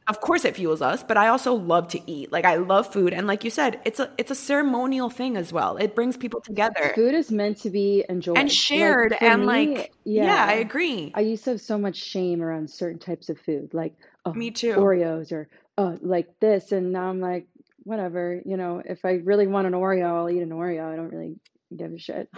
Of 0.07 0.19
course 0.19 0.45
it 0.45 0.55
fuels 0.55 0.81
us, 0.81 1.03
but 1.03 1.15
I 1.15 1.27
also 1.27 1.53
love 1.53 1.87
to 1.89 2.11
eat. 2.11 2.31
Like 2.31 2.43
I 2.43 2.55
love 2.55 2.91
food 2.91 3.13
and 3.13 3.27
like 3.27 3.43
you 3.43 3.49
said, 3.49 3.79
it's 3.85 3.99
a 3.99 4.09
it's 4.17 4.31
a 4.31 4.35
ceremonial 4.35 5.09
thing 5.09 5.37
as 5.37 5.53
well. 5.53 5.77
It 5.77 5.95
brings 5.95 6.17
people 6.17 6.41
together 6.41 6.91
Food 6.95 7.13
is 7.13 7.31
meant 7.31 7.57
to 7.59 7.69
be 7.69 8.03
enjoyed. 8.09 8.37
and 8.37 8.51
shared 8.51 9.15
for 9.17 9.23
and 9.23 9.41
me, 9.41 9.47
like 9.47 9.93
yeah. 10.03 10.45
I 10.45 10.53
agree. 10.53 11.11
I 11.13 11.21
used 11.21 11.43
to 11.45 11.51
have 11.51 11.61
so 11.61 11.77
much 11.77 11.95
shame 11.95 12.41
around 12.41 12.69
certain 12.69 12.99
types 12.99 13.29
of 13.29 13.39
food, 13.39 13.73
like 13.73 13.93
oh, 14.25 14.33
Me 14.33 14.51
too. 14.51 14.73
Oreos 14.73 15.31
or 15.31 15.47
oh, 15.77 15.97
like 16.01 16.27
this, 16.39 16.71
and 16.71 16.91
now 16.91 17.09
I'm 17.09 17.21
like, 17.21 17.47
whatever. 17.83 18.41
You 18.45 18.57
know, 18.57 18.81
if 18.83 19.05
I 19.05 19.13
really 19.23 19.47
want 19.47 19.67
an 19.67 19.73
Oreo, 19.73 20.05
I'll 20.05 20.29
eat 20.29 20.41
an 20.41 20.49
Oreo. 20.49 20.91
I 20.91 20.95
don't 20.95 21.11
really 21.11 21.35
give 21.75 21.93
a 21.93 21.97
shit. 21.97 22.29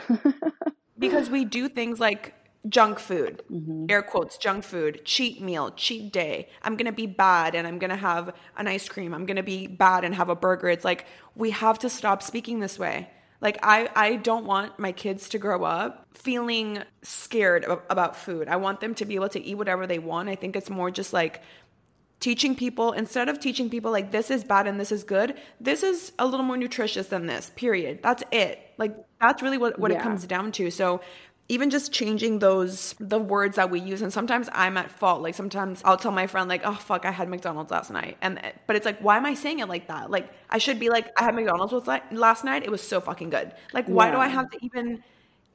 because 0.99 1.29
we 1.29 1.45
do 1.45 1.69
things 1.69 1.99
like 1.99 2.33
junk 2.69 2.97
food 2.99 3.43
Mm-hmm. 3.51 3.85
air 3.89 4.01
quotes 4.01 4.37
junk 4.37 4.63
food 4.63 5.01
cheat 5.05 5.41
meal 5.41 5.71
cheat 5.71 6.13
day. 6.13 6.49
I'm 6.61 6.77
gonna 6.77 6.93
be 6.93 7.07
bad 7.07 7.55
and 7.55 7.67
i'm 7.67 7.77
gonna 7.79 7.95
have 7.97 8.33
an 8.57 8.67
ice 8.67 8.87
cream. 8.87 9.13
I'm 9.13 9.25
gonna 9.25 9.43
be 9.43 9.67
bad 9.67 10.03
and 10.05 10.15
have 10.15 10.29
a 10.29 10.35
burger. 10.35 10.69
It's 10.69 10.85
like 10.85 11.05
we 11.35 11.51
have 11.51 11.79
to 11.79 11.89
stop 11.89 12.23
speaking 12.23 12.59
this 12.59 12.79
way. 12.79 13.09
Like 13.41 13.57
i 13.63 13.89
i 13.95 14.15
don't 14.15 14.45
want 14.45 14.79
my 14.79 14.91
kids 14.93 15.29
to 15.29 15.37
grow 15.39 15.63
up 15.65 16.07
feeling 16.13 16.81
scared 17.01 17.65
ab- 17.65 17.83
about 17.89 18.15
food. 18.15 18.47
I 18.47 18.55
want 18.55 18.79
them 18.79 18.95
to 18.95 19.05
be 19.05 19.15
able 19.15 19.29
to 19.29 19.41
eat 19.43 19.55
whatever 19.55 19.85
they 19.85 19.99
want. 19.99 20.29
I 20.29 20.35
think 20.35 20.55
it's 20.55 20.69
more 20.69 20.89
just 20.89 21.11
like 21.11 21.41
teaching 22.21 22.55
people 22.55 22.93
instead 22.93 23.27
of 23.27 23.37
teaching 23.41 23.69
people 23.69 23.91
like 23.91 24.11
this 24.11 24.31
is 24.31 24.45
bad 24.45 24.65
and 24.65 24.79
this 24.79 24.93
is 24.93 25.03
good 25.03 25.37
this 25.59 25.83
is 25.83 26.13
a 26.17 26.25
little 26.25 26.45
more 26.45 26.55
nutritious 26.55 27.07
than 27.07 27.25
this 27.27 27.51
period. 27.57 27.99
That's 28.01 28.23
it. 28.31 28.59
Like 28.77 28.95
that's 29.19 29.41
really 29.41 29.57
what, 29.57 29.77
what 29.77 29.91
it 29.91 29.99
comes 29.99 30.25
down 30.25 30.53
to. 30.53 30.71
So 30.71 31.01
even 31.49 31.69
just 31.69 31.91
changing 31.91 32.39
those 32.39 32.95
the 32.99 33.19
words 33.19 33.57
that 33.57 33.69
we 33.69 33.79
use 33.79 34.01
and 34.01 34.13
sometimes 34.13 34.49
i'm 34.53 34.77
at 34.77 34.89
fault. 34.89 35.21
Like 35.21 35.35
sometimes 35.35 35.81
i'll 35.85 35.97
tell 35.97 36.11
my 36.11 36.27
friend 36.27 36.47
like 36.49 36.61
oh 36.63 36.73
fuck 36.73 37.05
i 37.05 37.11
had 37.11 37.27
mcdonald's 37.29 37.71
last 37.71 37.91
night. 37.91 38.17
And 38.21 38.39
but 38.65 38.75
it's 38.75 38.85
like 38.85 38.99
why 38.99 39.17
am 39.17 39.25
i 39.25 39.33
saying 39.33 39.59
it 39.59 39.67
like 39.67 39.87
that? 39.87 40.09
Like 40.09 40.31
i 40.49 40.57
should 40.57 40.79
be 40.79 40.89
like 40.89 41.11
i 41.19 41.23
had 41.23 41.35
mcdonald's 41.35 41.73
with 41.73 41.87
last 42.11 42.43
night. 42.43 42.63
It 42.63 42.71
was 42.71 42.81
so 42.81 43.01
fucking 43.01 43.29
good. 43.29 43.53
Like 43.73 43.87
why 43.87 44.09
do 44.11 44.17
i 44.17 44.27
have 44.27 44.49
to 44.51 44.57
even 44.65 45.03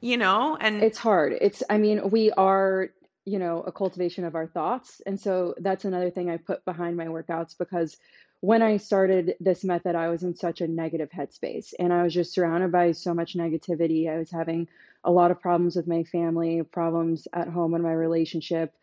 you 0.01 0.17
know 0.17 0.57
and 0.61 0.83
It's 0.83 0.97
hard. 0.97 1.33
It's, 1.41 1.61
I 1.69 1.77
mean, 1.77 2.09
we 2.09 2.31
are, 2.31 2.89
you 3.25 3.37
know, 3.37 3.61
a 3.61 3.71
cultivation 3.71 4.23
of 4.23 4.35
our 4.35 4.47
thoughts. 4.47 5.01
And 5.05 5.19
so 5.19 5.53
that's 5.59 5.85
another 5.85 6.09
thing 6.09 6.29
I 6.29 6.37
put 6.37 6.63
behind 6.65 6.95
my 6.97 7.05
workouts 7.05 7.57
because 7.57 7.97
when 8.41 8.61
I 8.61 8.77
started 8.77 9.35
this 9.39 9.63
method, 9.63 9.95
I 9.95 10.09
was 10.09 10.23
in 10.23 10.35
such 10.35 10.61
a 10.61 10.67
negative 10.67 11.09
headspace 11.09 11.73
and 11.77 11.91
I 11.91 12.03
was 12.03 12.13
just 12.13 12.33
surrounded 12.33 12.71
by 12.71 12.93
so 12.93 13.13
much 13.13 13.35
negativity. 13.35 14.09
I 14.09 14.17
was 14.17 14.31
having 14.31 14.67
a 15.03 15.11
lot 15.11 15.31
of 15.31 15.41
problems 15.41 15.75
with 15.75 15.87
my 15.87 16.03
family, 16.03 16.63
problems 16.63 17.27
at 17.33 17.49
home 17.49 17.73
in 17.75 17.81
my 17.81 17.91
relationship. 17.91 18.73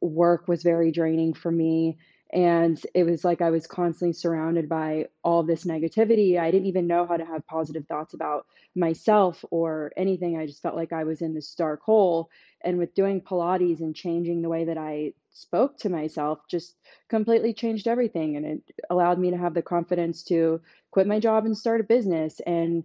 Work 0.00 0.46
was 0.46 0.62
very 0.62 0.92
draining 0.92 1.34
for 1.34 1.50
me. 1.50 1.98
And 2.32 2.80
it 2.94 3.04
was 3.04 3.24
like 3.24 3.42
I 3.42 3.50
was 3.50 3.66
constantly 3.66 4.14
surrounded 4.14 4.68
by 4.68 5.08
all 5.22 5.42
this 5.42 5.64
negativity. 5.64 6.38
I 6.38 6.50
didn't 6.50 6.68
even 6.68 6.86
know 6.86 7.04
how 7.06 7.18
to 7.18 7.26
have 7.26 7.46
positive 7.46 7.86
thoughts 7.86 8.14
about 8.14 8.46
myself 8.74 9.44
or 9.50 9.92
anything. 9.96 10.38
I 10.38 10.46
just 10.46 10.62
felt 10.62 10.76
like 10.76 10.94
I 10.94 11.04
was 11.04 11.20
in 11.20 11.34
this 11.34 11.54
dark 11.54 11.82
hole. 11.82 12.30
And 12.64 12.78
with 12.78 12.94
doing 12.94 13.20
Pilates 13.20 13.80
and 13.80 13.94
changing 13.94 14.40
the 14.40 14.48
way 14.48 14.64
that 14.64 14.78
I 14.78 15.12
spoke 15.32 15.78
to 15.78 15.88
myself, 15.88 16.40
just 16.48 16.76
completely 17.08 17.52
changed 17.54 17.88
everything. 17.88 18.36
And 18.36 18.46
it 18.46 18.62
allowed 18.90 19.18
me 19.18 19.30
to 19.30 19.36
have 19.36 19.54
the 19.54 19.62
confidence 19.62 20.22
to 20.24 20.60
quit 20.90 21.06
my 21.06 21.18
job 21.18 21.44
and 21.46 21.56
start 21.56 21.80
a 21.80 21.84
business 21.84 22.40
and 22.46 22.84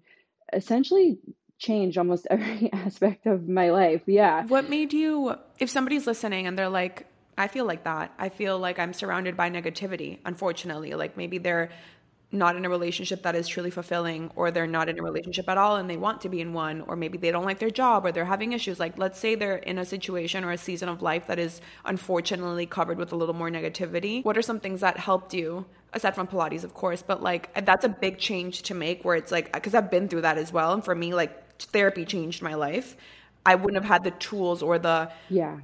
essentially 0.53 1.19
change 1.59 1.97
almost 1.97 2.27
every 2.31 2.71
aspect 2.73 3.25
of 3.25 3.47
my 3.47 3.71
life. 3.71 4.01
Yeah. 4.05 4.45
What 4.45 4.69
made 4.69 4.93
you, 4.93 5.35
if 5.59 5.69
somebody's 5.69 6.07
listening 6.07 6.47
and 6.47 6.57
they're 6.57 6.69
like, 6.69 7.05
I 7.37 7.47
feel 7.47 7.65
like 7.65 7.83
that. 7.83 8.11
I 8.17 8.29
feel 8.29 8.57
like 8.57 8.79
I'm 8.79 8.93
surrounded 8.93 9.37
by 9.37 9.51
negativity, 9.51 10.17
unfortunately. 10.25 10.95
Like 10.95 11.15
maybe 11.17 11.37
they're 11.37 11.69
not 12.31 12.55
in 12.57 12.65
a 12.65 12.69
relationship 12.69 13.23
that 13.23 13.35
is 13.35 13.47
truly 13.47 13.71
fulfilling, 13.71 14.29
or 14.35 14.51
they're 14.51 14.67
not 14.67 14.89
in 14.89 14.99
a 14.99 15.01
relationship 15.01 15.47
at 15.47 15.57
all 15.57 15.77
and 15.77 15.89
they 15.89 15.95
want 15.95 16.19
to 16.21 16.29
be 16.29 16.41
in 16.41 16.51
one, 16.53 16.81
or 16.81 16.95
maybe 16.95 17.17
they 17.17 17.31
don't 17.31 17.45
like 17.45 17.59
their 17.59 17.69
job 17.69 18.05
or 18.05 18.11
they're 18.11 18.25
having 18.25 18.51
issues. 18.51 18.79
Like, 18.79 18.97
let's 18.97 19.17
say 19.17 19.35
they're 19.35 19.57
in 19.57 19.77
a 19.77 19.85
situation 19.85 20.43
or 20.43 20.51
a 20.51 20.57
season 20.57 20.89
of 20.89 21.01
life 21.01 21.27
that 21.27 21.39
is 21.39 21.61
unfortunately 21.85 22.65
covered 22.65 22.97
with 22.97 23.13
a 23.13 23.15
little 23.15 23.33
more 23.33 23.49
negativity. 23.49 24.25
What 24.25 24.37
are 24.37 24.41
some 24.41 24.59
things 24.59 24.81
that 24.81 24.97
helped 24.97 25.33
you? 25.33 25.65
Aside 25.93 26.15
from 26.15 26.27
Pilates, 26.27 26.65
of 26.65 26.73
course, 26.73 27.01
but 27.01 27.23
like 27.23 27.65
that's 27.65 27.85
a 27.85 27.89
big 27.89 28.17
change 28.17 28.63
to 28.63 28.73
make 28.73 29.05
where 29.05 29.15
it's 29.15 29.31
like, 29.31 29.53
because 29.53 29.73
I've 29.73 29.89
been 29.89 30.09
through 30.09 30.21
that 30.21 30.37
as 30.37 30.51
well. 30.51 30.73
And 30.73 30.83
for 30.83 30.93
me, 30.93 31.13
like 31.13 31.57
therapy 31.59 32.03
changed 32.03 32.41
my 32.41 32.55
life. 32.55 32.97
I 33.45 33.55
wouldn't 33.55 33.81
have 33.81 33.89
had 33.89 34.03
the 34.03 34.11
tools 34.11 34.61
or 34.61 34.77
the 34.77 35.09
Yeah. 35.29 35.59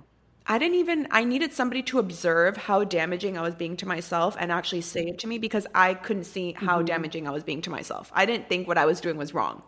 I 0.46 0.58
didn't 0.58 0.76
even 0.76 1.08
I 1.12 1.24
needed 1.24 1.54
somebody 1.54 1.84
to 1.84 2.00
observe 2.00 2.58
how 2.58 2.84
damaging 2.84 3.38
I 3.38 3.42
was 3.42 3.56
being 3.56 3.78
to 3.78 3.88
myself 3.88 4.36
and 4.40 4.52
actually 4.52 4.82
say 4.82 5.06
it 5.06 5.20
to 5.20 5.28
me 5.28 5.38
because 5.38 5.66
I 5.74 5.94
couldn't 5.94 6.26
see 6.26 6.54
how 6.54 6.78
mm-hmm. 6.78 6.86
damaging 6.86 7.28
I 7.28 7.32
was 7.32 7.44
being 7.44 7.62
to 7.62 7.70
myself. 7.70 8.12
I 8.14 8.26
didn't 8.26 8.50
think 8.50 8.68
what 8.68 8.78
I 8.78 8.86
was 8.86 9.00
doing 9.02 9.18
was 9.18 9.34
wrong. 9.34 9.64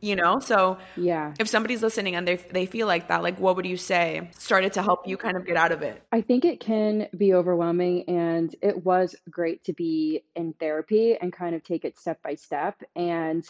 you 0.00 0.16
know 0.16 0.40
so 0.40 0.78
yeah 0.96 1.34
if 1.38 1.46
somebody's 1.46 1.82
listening 1.82 2.14
and 2.16 2.26
they 2.26 2.36
they 2.36 2.64
feel 2.66 2.86
like 2.86 3.08
that 3.08 3.22
like 3.22 3.38
what 3.38 3.54
would 3.56 3.66
you 3.66 3.76
say 3.76 4.30
started 4.32 4.72
to 4.72 4.82
help 4.82 5.06
you 5.06 5.16
kind 5.16 5.36
of 5.36 5.46
get 5.46 5.56
out 5.56 5.72
of 5.72 5.82
it 5.82 6.02
i 6.10 6.20
think 6.20 6.44
it 6.44 6.58
can 6.58 7.06
be 7.16 7.34
overwhelming 7.34 8.08
and 8.08 8.56
it 8.62 8.84
was 8.84 9.14
great 9.28 9.62
to 9.62 9.72
be 9.74 10.24
in 10.34 10.54
therapy 10.54 11.16
and 11.20 11.32
kind 11.32 11.54
of 11.54 11.62
take 11.62 11.84
it 11.84 11.98
step 11.98 12.22
by 12.22 12.34
step 12.34 12.82
and 12.96 13.44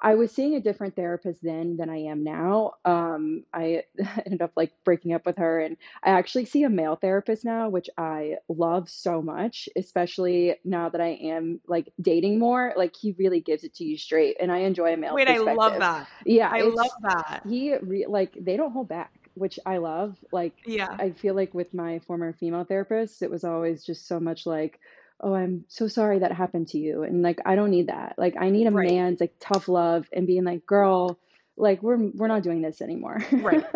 I 0.00 0.14
was 0.14 0.32
seeing 0.32 0.54
a 0.54 0.60
different 0.60 0.96
therapist 0.96 1.40
then 1.42 1.76
than 1.76 1.88
I 1.88 1.98
am 2.04 2.24
now. 2.24 2.74
Um, 2.84 3.44
I 3.52 3.84
ended 4.26 4.42
up 4.42 4.52
like 4.56 4.72
breaking 4.84 5.12
up 5.12 5.26
with 5.26 5.38
her, 5.38 5.60
and 5.60 5.76
I 6.02 6.10
actually 6.10 6.44
see 6.46 6.62
a 6.64 6.70
male 6.70 6.96
therapist 6.96 7.44
now, 7.44 7.68
which 7.68 7.88
I 7.96 8.36
love 8.48 8.88
so 8.88 9.22
much, 9.22 9.68
especially 9.76 10.56
now 10.64 10.88
that 10.88 11.00
I 11.00 11.18
am 11.22 11.60
like 11.66 11.92
dating 12.00 12.38
more. 12.38 12.72
Like 12.76 12.94
he 12.96 13.14
really 13.18 13.40
gives 13.40 13.64
it 13.64 13.74
to 13.76 13.84
you 13.84 13.96
straight, 13.96 14.36
and 14.40 14.52
I 14.52 14.58
enjoy 14.58 14.94
a 14.94 14.96
male. 14.96 15.14
Wait, 15.14 15.28
I 15.28 15.38
love 15.38 15.78
that. 15.78 16.06
Yeah, 16.24 16.50
I 16.50 16.62
love 16.62 16.90
that. 17.02 17.42
He 17.48 17.74
re- 17.76 18.06
like 18.06 18.34
they 18.40 18.56
don't 18.56 18.72
hold 18.72 18.88
back 18.88 19.10
which 19.34 19.58
I 19.66 19.78
love. 19.78 20.16
Like, 20.32 20.54
yeah, 20.66 20.96
I 20.98 21.10
feel 21.10 21.34
like 21.34 21.54
with 21.54 21.74
my 21.74 21.98
former 22.00 22.32
female 22.32 22.64
therapist, 22.64 23.22
it 23.22 23.30
was 23.30 23.44
always 23.44 23.84
just 23.84 24.06
so 24.06 24.20
much 24.20 24.46
like, 24.46 24.80
oh, 25.20 25.34
I'm 25.34 25.64
so 25.68 25.88
sorry 25.88 26.18
that 26.18 26.32
happened 26.32 26.68
to 26.68 26.78
you. 26.78 27.02
And 27.02 27.22
like, 27.22 27.40
I 27.46 27.54
don't 27.54 27.70
need 27.70 27.88
that. 27.88 28.14
Like, 28.18 28.34
I 28.38 28.50
need 28.50 28.66
a 28.66 28.70
right. 28.70 28.90
man's 28.90 29.20
like 29.20 29.34
tough 29.40 29.68
love 29.68 30.06
and 30.12 30.26
being 30.26 30.44
like, 30.44 30.66
girl, 30.66 31.18
like 31.56 31.82
we're 31.82 32.10
we're 32.14 32.28
not 32.28 32.42
doing 32.42 32.62
this 32.62 32.80
anymore. 32.80 33.24
Right. 33.32 33.64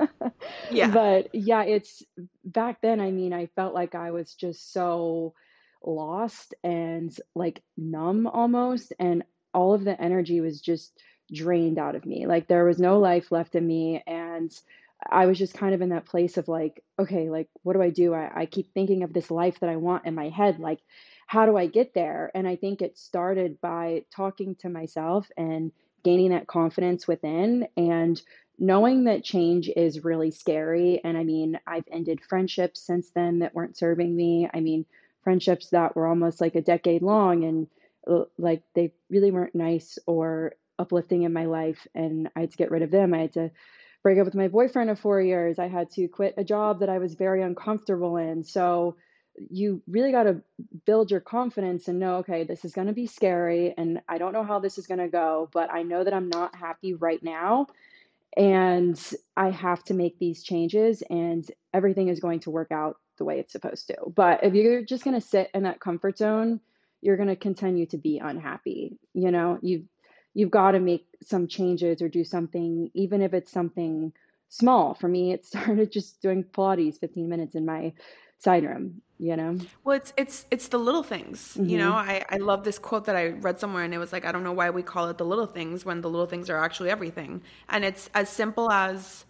Yeah. 0.70 0.90
but 0.90 1.34
yeah, 1.34 1.62
it's 1.62 2.02
back 2.44 2.80
then, 2.82 3.00
I 3.00 3.10
mean, 3.10 3.32
I 3.32 3.46
felt 3.56 3.74
like 3.74 3.94
I 3.94 4.10
was 4.10 4.34
just 4.34 4.72
so 4.72 5.34
lost 5.84 6.54
and 6.62 7.14
like 7.34 7.62
numb 7.76 8.26
almost 8.26 8.92
and 8.98 9.24
all 9.54 9.74
of 9.74 9.84
the 9.84 10.00
energy 10.00 10.40
was 10.40 10.60
just 10.60 10.92
drained 11.32 11.78
out 11.78 11.94
of 11.94 12.04
me. 12.04 12.26
Like 12.26 12.48
there 12.48 12.64
was 12.64 12.78
no 12.78 12.98
life 12.98 13.32
left 13.32 13.54
in 13.54 13.66
me 13.66 14.02
and 14.06 14.52
I 15.08 15.26
was 15.26 15.38
just 15.38 15.54
kind 15.54 15.74
of 15.74 15.80
in 15.80 15.90
that 15.90 16.06
place 16.06 16.36
of 16.36 16.48
like, 16.48 16.82
okay, 16.98 17.30
like 17.30 17.48
what 17.62 17.74
do 17.74 17.82
I 17.82 17.90
do? 17.90 18.14
I, 18.14 18.30
I 18.42 18.46
keep 18.46 18.72
thinking 18.72 19.02
of 19.02 19.12
this 19.12 19.30
life 19.30 19.60
that 19.60 19.70
I 19.70 19.76
want 19.76 20.06
in 20.06 20.14
my 20.14 20.28
head. 20.28 20.58
Like 20.58 20.80
how 21.28 21.44
do 21.44 21.58
I 21.58 21.66
get 21.66 21.92
there? 21.92 22.30
And 22.34 22.48
I 22.48 22.56
think 22.56 22.80
it 22.80 22.96
started 22.96 23.60
by 23.60 24.04
talking 24.10 24.54
to 24.56 24.70
myself 24.70 25.30
and 25.36 25.70
gaining 26.02 26.30
that 26.30 26.46
confidence 26.46 27.06
within 27.06 27.68
and 27.76 28.20
knowing 28.58 29.04
that 29.04 29.24
change 29.24 29.68
is 29.68 30.04
really 30.04 30.30
scary. 30.30 31.02
And 31.04 31.18
I 31.18 31.24
mean, 31.24 31.60
I've 31.66 31.84
ended 31.92 32.22
friendships 32.26 32.80
since 32.80 33.10
then 33.10 33.40
that 33.40 33.54
weren't 33.54 33.76
serving 33.76 34.16
me. 34.16 34.48
I 34.52 34.60
mean, 34.60 34.86
friendships 35.22 35.68
that 35.68 35.94
were 35.94 36.06
almost 36.06 36.40
like 36.40 36.54
a 36.54 36.62
decade 36.62 37.02
long 37.02 37.44
and 37.44 37.66
uh, 38.10 38.24
like 38.38 38.62
they 38.74 38.94
really 39.10 39.30
weren't 39.30 39.54
nice 39.54 39.98
or 40.06 40.54
uplifting 40.78 41.24
in 41.24 41.34
my 41.34 41.44
life. 41.44 41.86
And 41.94 42.30
I 42.36 42.40
had 42.40 42.52
to 42.52 42.56
get 42.56 42.70
rid 42.70 42.80
of 42.80 42.90
them. 42.90 43.12
I 43.12 43.18
had 43.18 43.34
to 43.34 43.50
break 44.02 44.18
up 44.18 44.24
with 44.24 44.34
my 44.34 44.48
boyfriend 44.48 44.88
of 44.88 44.98
four 44.98 45.20
years. 45.20 45.58
I 45.58 45.68
had 45.68 45.90
to 45.90 46.08
quit 46.08 46.32
a 46.38 46.44
job 46.44 46.80
that 46.80 46.88
I 46.88 46.96
was 46.96 47.12
very 47.16 47.42
uncomfortable 47.42 48.16
in. 48.16 48.44
So, 48.44 48.96
you 49.50 49.82
really 49.86 50.12
got 50.12 50.24
to 50.24 50.40
build 50.84 51.10
your 51.10 51.20
confidence 51.20 51.88
and 51.88 51.98
know, 51.98 52.16
okay, 52.16 52.44
this 52.44 52.64
is 52.64 52.72
going 52.72 52.86
to 52.86 52.92
be 52.92 53.06
scary 53.06 53.74
and 53.76 54.00
I 54.08 54.18
don't 54.18 54.32
know 54.32 54.44
how 54.44 54.58
this 54.58 54.78
is 54.78 54.86
going 54.86 55.00
to 55.00 55.08
go, 55.08 55.48
but 55.52 55.72
I 55.72 55.82
know 55.82 56.04
that 56.04 56.14
I'm 56.14 56.28
not 56.28 56.54
happy 56.54 56.94
right 56.94 57.22
now. 57.22 57.68
And 58.36 59.00
I 59.36 59.50
have 59.50 59.82
to 59.84 59.94
make 59.94 60.18
these 60.18 60.42
changes 60.42 61.02
and 61.08 61.50
everything 61.72 62.08
is 62.08 62.20
going 62.20 62.40
to 62.40 62.50
work 62.50 62.70
out 62.70 62.98
the 63.16 63.24
way 63.24 63.40
it's 63.40 63.52
supposed 63.52 63.88
to. 63.88 63.96
But 64.14 64.44
if 64.44 64.54
you're 64.54 64.82
just 64.82 65.02
going 65.02 65.18
to 65.18 65.26
sit 65.26 65.50
in 65.54 65.64
that 65.64 65.80
comfort 65.80 66.18
zone, 66.18 66.60
you're 67.00 67.16
going 67.16 67.28
to 67.28 67.36
continue 67.36 67.86
to 67.86 67.98
be 67.98 68.18
unhappy. 68.18 68.98
You 69.14 69.30
know, 69.30 69.58
you've, 69.62 69.84
you've 70.34 70.50
got 70.50 70.72
to 70.72 70.80
make 70.80 71.06
some 71.22 71.48
changes 71.48 72.02
or 72.02 72.08
do 72.08 72.22
something, 72.22 72.90
even 72.94 73.22
if 73.22 73.34
it's 73.34 73.50
something 73.50 74.12
small. 74.48 74.94
For 74.94 75.08
me, 75.08 75.32
it 75.32 75.44
started 75.46 75.90
just 75.90 76.20
doing 76.20 76.44
Pilates 76.44 77.00
15 77.00 77.28
minutes 77.28 77.54
in 77.54 77.64
my 77.64 77.92
side 78.38 78.64
room 78.64 79.02
you 79.18 79.36
know 79.36 79.58
well 79.84 79.96
it's 79.96 80.12
it's 80.16 80.46
it's 80.50 80.68
the 80.68 80.78
little 80.78 81.02
things 81.02 81.54
mm-hmm. 81.54 81.68
you 81.68 81.78
know 81.78 81.92
i 81.92 82.24
i 82.30 82.36
love 82.36 82.62
this 82.64 82.78
quote 82.78 83.04
that 83.06 83.16
i 83.16 83.28
read 83.28 83.58
somewhere 83.58 83.82
and 83.82 83.92
it 83.92 83.98
was 83.98 84.12
like 84.12 84.24
i 84.24 84.30
don't 84.30 84.44
know 84.44 84.52
why 84.52 84.70
we 84.70 84.82
call 84.82 85.08
it 85.08 85.18
the 85.18 85.24
little 85.24 85.46
things 85.46 85.84
when 85.84 86.00
the 86.00 86.08
little 86.08 86.26
things 86.26 86.48
are 86.48 86.62
actually 86.62 86.88
everything 86.88 87.42
and 87.68 87.84
it's 87.84 88.08
as 88.14 88.28
simple 88.28 88.70
as 88.70 89.24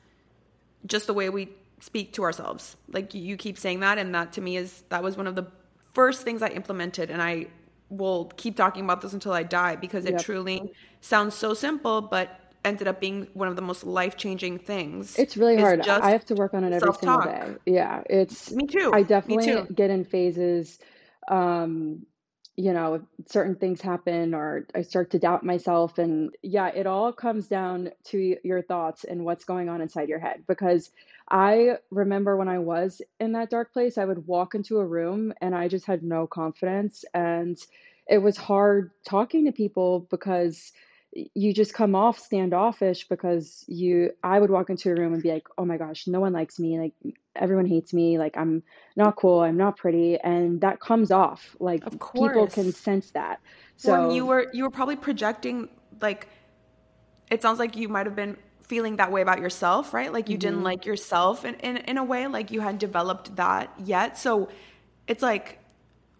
just 0.86 1.06
the 1.06 1.14
way 1.14 1.30
we 1.30 1.48
speak 1.80 2.12
to 2.12 2.22
ourselves 2.22 2.76
like 2.88 3.14
you 3.14 3.36
keep 3.36 3.56
saying 3.56 3.80
that 3.80 3.96
and 3.98 4.14
that 4.14 4.32
to 4.32 4.40
me 4.40 4.56
is 4.56 4.82
that 4.90 5.02
was 5.02 5.16
one 5.16 5.26
of 5.26 5.34
the 5.34 5.46
first 5.94 6.22
things 6.22 6.42
i 6.42 6.48
implemented 6.48 7.10
and 7.10 7.22
i 7.22 7.46
will 7.88 8.26
keep 8.36 8.56
talking 8.56 8.84
about 8.84 9.00
this 9.00 9.14
until 9.14 9.32
i 9.32 9.42
die 9.42 9.74
because 9.74 10.04
it 10.04 10.12
yep. 10.12 10.22
truly 10.22 10.70
sounds 11.00 11.34
so 11.34 11.54
simple 11.54 12.02
but 12.02 12.47
ended 12.64 12.88
up 12.88 13.00
being 13.00 13.28
one 13.34 13.48
of 13.48 13.56
the 13.56 13.62
most 13.62 13.84
life 13.84 14.16
changing 14.16 14.58
things. 14.58 15.18
It's 15.18 15.36
really 15.36 15.56
hard. 15.56 15.80
I 15.86 16.10
have 16.10 16.24
to 16.26 16.34
work 16.34 16.54
on 16.54 16.64
it 16.64 16.72
every 16.72 16.80
self-talk. 16.80 17.24
single 17.24 17.52
day. 17.52 17.58
Yeah, 17.66 18.02
it's 18.08 18.52
me 18.52 18.66
too. 18.66 18.90
I 18.92 19.02
definitely 19.02 19.74
get 19.74 19.90
in 19.90 20.04
phases. 20.04 20.78
Um, 21.28 22.06
you 22.56 22.72
know, 22.72 23.00
certain 23.26 23.54
things 23.54 23.80
happen, 23.80 24.34
or 24.34 24.66
I 24.74 24.82
start 24.82 25.10
to 25.12 25.18
doubt 25.20 25.44
myself, 25.44 25.98
and 25.98 26.34
yeah, 26.42 26.66
it 26.68 26.88
all 26.88 27.12
comes 27.12 27.46
down 27.46 27.90
to 28.06 28.36
your 28.42 28.62
thoughts 28.62 29.04
and 29.04 29.24
what's 29.24 29.44
going 29.44 29.68
on 29.68 29.80
inside 29.80 30.08
your 30.08 30.18
head. 30.18 30.42
Because 30.48 30.90
I 31.30 31.76
remember 31.92 32.36
when 32.36 32.48
I 32.48 32.58
was 32.58 33.00
in 33.20 33.30
that 33.32 33.50
dark 33.50 33.72
place, 33.72 33.96
I 33.96 34.04
would 34.04 34.26
walk 34.26 34.56
into 34.56 34.78
a 34.78 34.84
room 34.84 35.32
and 35.40 35.54
I 35.54 35.68
just 35.68 35.86
had 35.86 36.02
no 36.02 36.26
confidence, 36.26 37.04
and 37.14 37.56
it 38.08 38.18
was 38.18 38.36
hard 38.36 38.90
talking 39.06 39.44
to 39.44 39.52
people 39.52 40.08
because 40.10 40.72
you 41.12 41.54
just 41.54 41.72
come 41.72 41.94
off 41.94 42.18
standoffish 42.18 43.08
because 43.08 43.64
you 43.66 44.10
i 44.22 44.38
would 44.38 44.50
walk 44.50 44.68
into 44.68 44.90
a 44.90 44.94
room 44.94 45.14
and 45.14 45.22
be 45.22 45.32
like 45.32 45.46
oh 45.56 45.64
my 45.64 45.78
gosh 45.78 46.06
no 46.06 46.20
one 46.20 46.34
likes 46.34 46.58
me 46.58 46.78
like 46.78 46.92
everyone 47.34 47.64
hates 47.64 47.94
me 47.94 48.18
like 48.18 48.36
i'm 48.36 48.62
not 48.94 49.16
cool 49.16 49.40
i'm 49.40 49.56
not 49.56 49.76
pretty 49.76 50.18
and 50.20 50.60
that 50.60 50.80
comes 50.80 51.10
off 51.10 51.56
like 51.60 51.82
people 51.84 52.46
can 52.46 52.72
sense 52.72 53.10
that. 53.12 53.40
So 53.76 53.92
well, 53.92 54.12
you 54.14 54.26
were 54.26 54.46
you 54.52 54.64
were 54.64 54.70
probably 54.70 54.96
projecting 54.96 55.68
like 56.00 56.28
it 57.30 57.42
sounds 57.42 57.58
like 57.58 57.76
you 57.76 57.88
might 57.88 58.06
have 58.06 58.16
been 58.16 58.36
feeling 58.62 58.96
that 58.96 59.10
way 59.10 59.22
about 59.22 59.40
yourself 59.40 59.94
right? 59.94 60.12
Like 60.12 60.28
you 60.28 60.34
mm-hmm. 60.34 60.48
didn't 60.48 60.62
like 60.62 60.86
yourself 60.86 61.44
in, 61.44 61.54
in 61.56 61.76
in 61.78 61.98
a 61.98 62.04
way 62.04 62.26
like 62.26 62.50
you 62.50 62.60
hadn't 62.60 62.80
developed 62.80 63.36
that 63.36 63.72
yet. 63.84 64.18
So 64.18 64.48
it's 65.06 65.22
like 65.22 65.58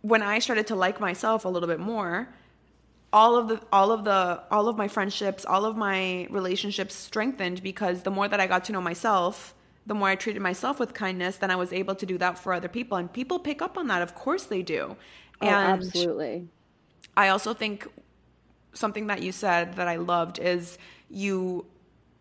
when 0.03 0.23
i 0.23 0.39
started 0.39 0.69
to 0.69 0.77
like 0.77 1.01
myself 1.01 1.45
a 1.45 1.49
little 1.49 1.69
bit 1.69 1.81
more 1.81 2.29
all 3.13 3.37
of 3.37 3.49
the 3.49 3.61
all 3.73 3.91
of 3.91 4.05
the 4.05 4.43
all 4.51 4.69
of 4.69 4.77
my 4.77 4.87
friendships 4.87 5.45
all 5.45 5.65
of 5.65 5.77
my 5.77 6.27
relationships 6.31 6.95
strengthened 6.95 7.63
because 7.63 8.03
the 8.03 8.11
more 8.11 8.29
that 8.29 8.41
i 8.41 8.47
got 8.47 8.65
to 8.65 8.73
know 8.73 8.81
myself 8.81 9.55
the 9.87 9.95
more 9.95 10.09
i 10.09 10.15
treated 10.15 10.43
myself 10.43 10.79
with 10.79 10.93
kindness 10.93 11.37
then 11.37 11.51
i 11.51 11.57
was 11.57 11.73
able 11.73 11.95
to 11.95 12.05
do 12.05 12.19
that 12.19 12.39
for 12.39 12.53
other 12.53 12.69
people. 12.69 12.99
And 12.99 13.11
people 13.13 13.39
pick 13.39 13.63
up 13.63 13.79
on 13.79 13.89
that. 13.89 14.03
Of 14.03 14.15
course 14.15 14.45
they 14.45 14.63
do. 14.63 14.97
Oh, 15.41 15.47
and 15.47 15.83
absolutely. 15.83 16.49
I 17.17 17.29
also 17.29 17.55
think 17.55 17.87
something 18.75 19.07
that 19.09 19.23
you 19.23 19.33
said 19.33 19.75
that 19.75 19.89
i 19.89 19.97
loved 19.97 20.39
is 20.39 20.79
you 21.09 21.65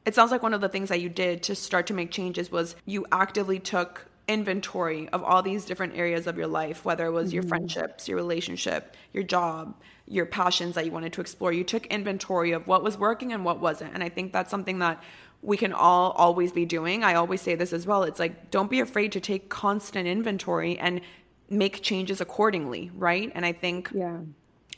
it 0.05 0.15
sounds 0.15 0.31
like 0.31 0.41
one 0.41 0.53
of 0.53 0.61
the 0.61 0.69
things 0.69 0.89
that 0.89 1.01
you 1.01 1.09
did 1.09 1.43
to 1.43 1.53
start 1.53 1.85
to 1.87 1.93
make 1.93 2.09
changes 2.09 2.49
was 2.49 2.75
you 2.85 3.05
actively 3.11 3.59
took 3.59 4.05
inventory 4.27 5.07
of 5.09 5.23
all 5.23 5.41
these 5.41 5.65
different 5.65 5.95
areas 5.95 6.27
of 6.27 6.37
your 6.37 6.47
life 6.47 6.83
whether 6.83 7.05
it 7.05 7.11
was 7.11 7.27
mm-hmm. 7.29 7.35
your 7.35 7.43
friendships 7.43 8.07
your 8.07 8.17
relationship 8.17 8.95
your 9.13 9.23
job 9.23 9.73
your 10.07 10.25
passions 10.25 10.75
that 10.75 10.85
you 10.85 10.91
wanted 10.91 11.13
to 11.13 11.21
explore. 11.21 11.51
You 11.51 11.63
took 11.63 11.85
inventory 11.87 12.53
of 12.53 12.65
what 12.65 12.81
was 12.81 12.97
working 12.97 13.33
and 13.33 13.43
what 13.43 13.59
wasn't. 13.59 13.93
And 13.93 14.01
I 14.01 14.09
think 14.09 14.31
that's 14.31 14.49
something 14.49 14.79
that 14.79 15.03
we 15.41 15.57
can 15.57 15.73
all 15.73 16.11
always 16.11 16.51
be 16.51 16.65
doing. 16.65 17.03
I 17.03 17.15
always 17.15 17.41
say 17.41 17.55
this 17.55 17.73
as 17.73 17.85
well. 17.85 18.03
It's 18.03 18.19
like, 18.19 18.49
don't 18.49 18.71
be 18.71 18.79
afraid 18.79 19.11
to 19.11 19.19
take 19.19 19.49
constant 19.49 20.07
inventory 20.07 20.79
and 20.79 21.01
make 21.49 21.81
changes 21.81 22.21
accordingly, 22.21 22.89
right? 22.95 23.31
And 23.35 23.45
I 23.45 23.51
think. 23.51 23.91
Yeah 23.93 24.19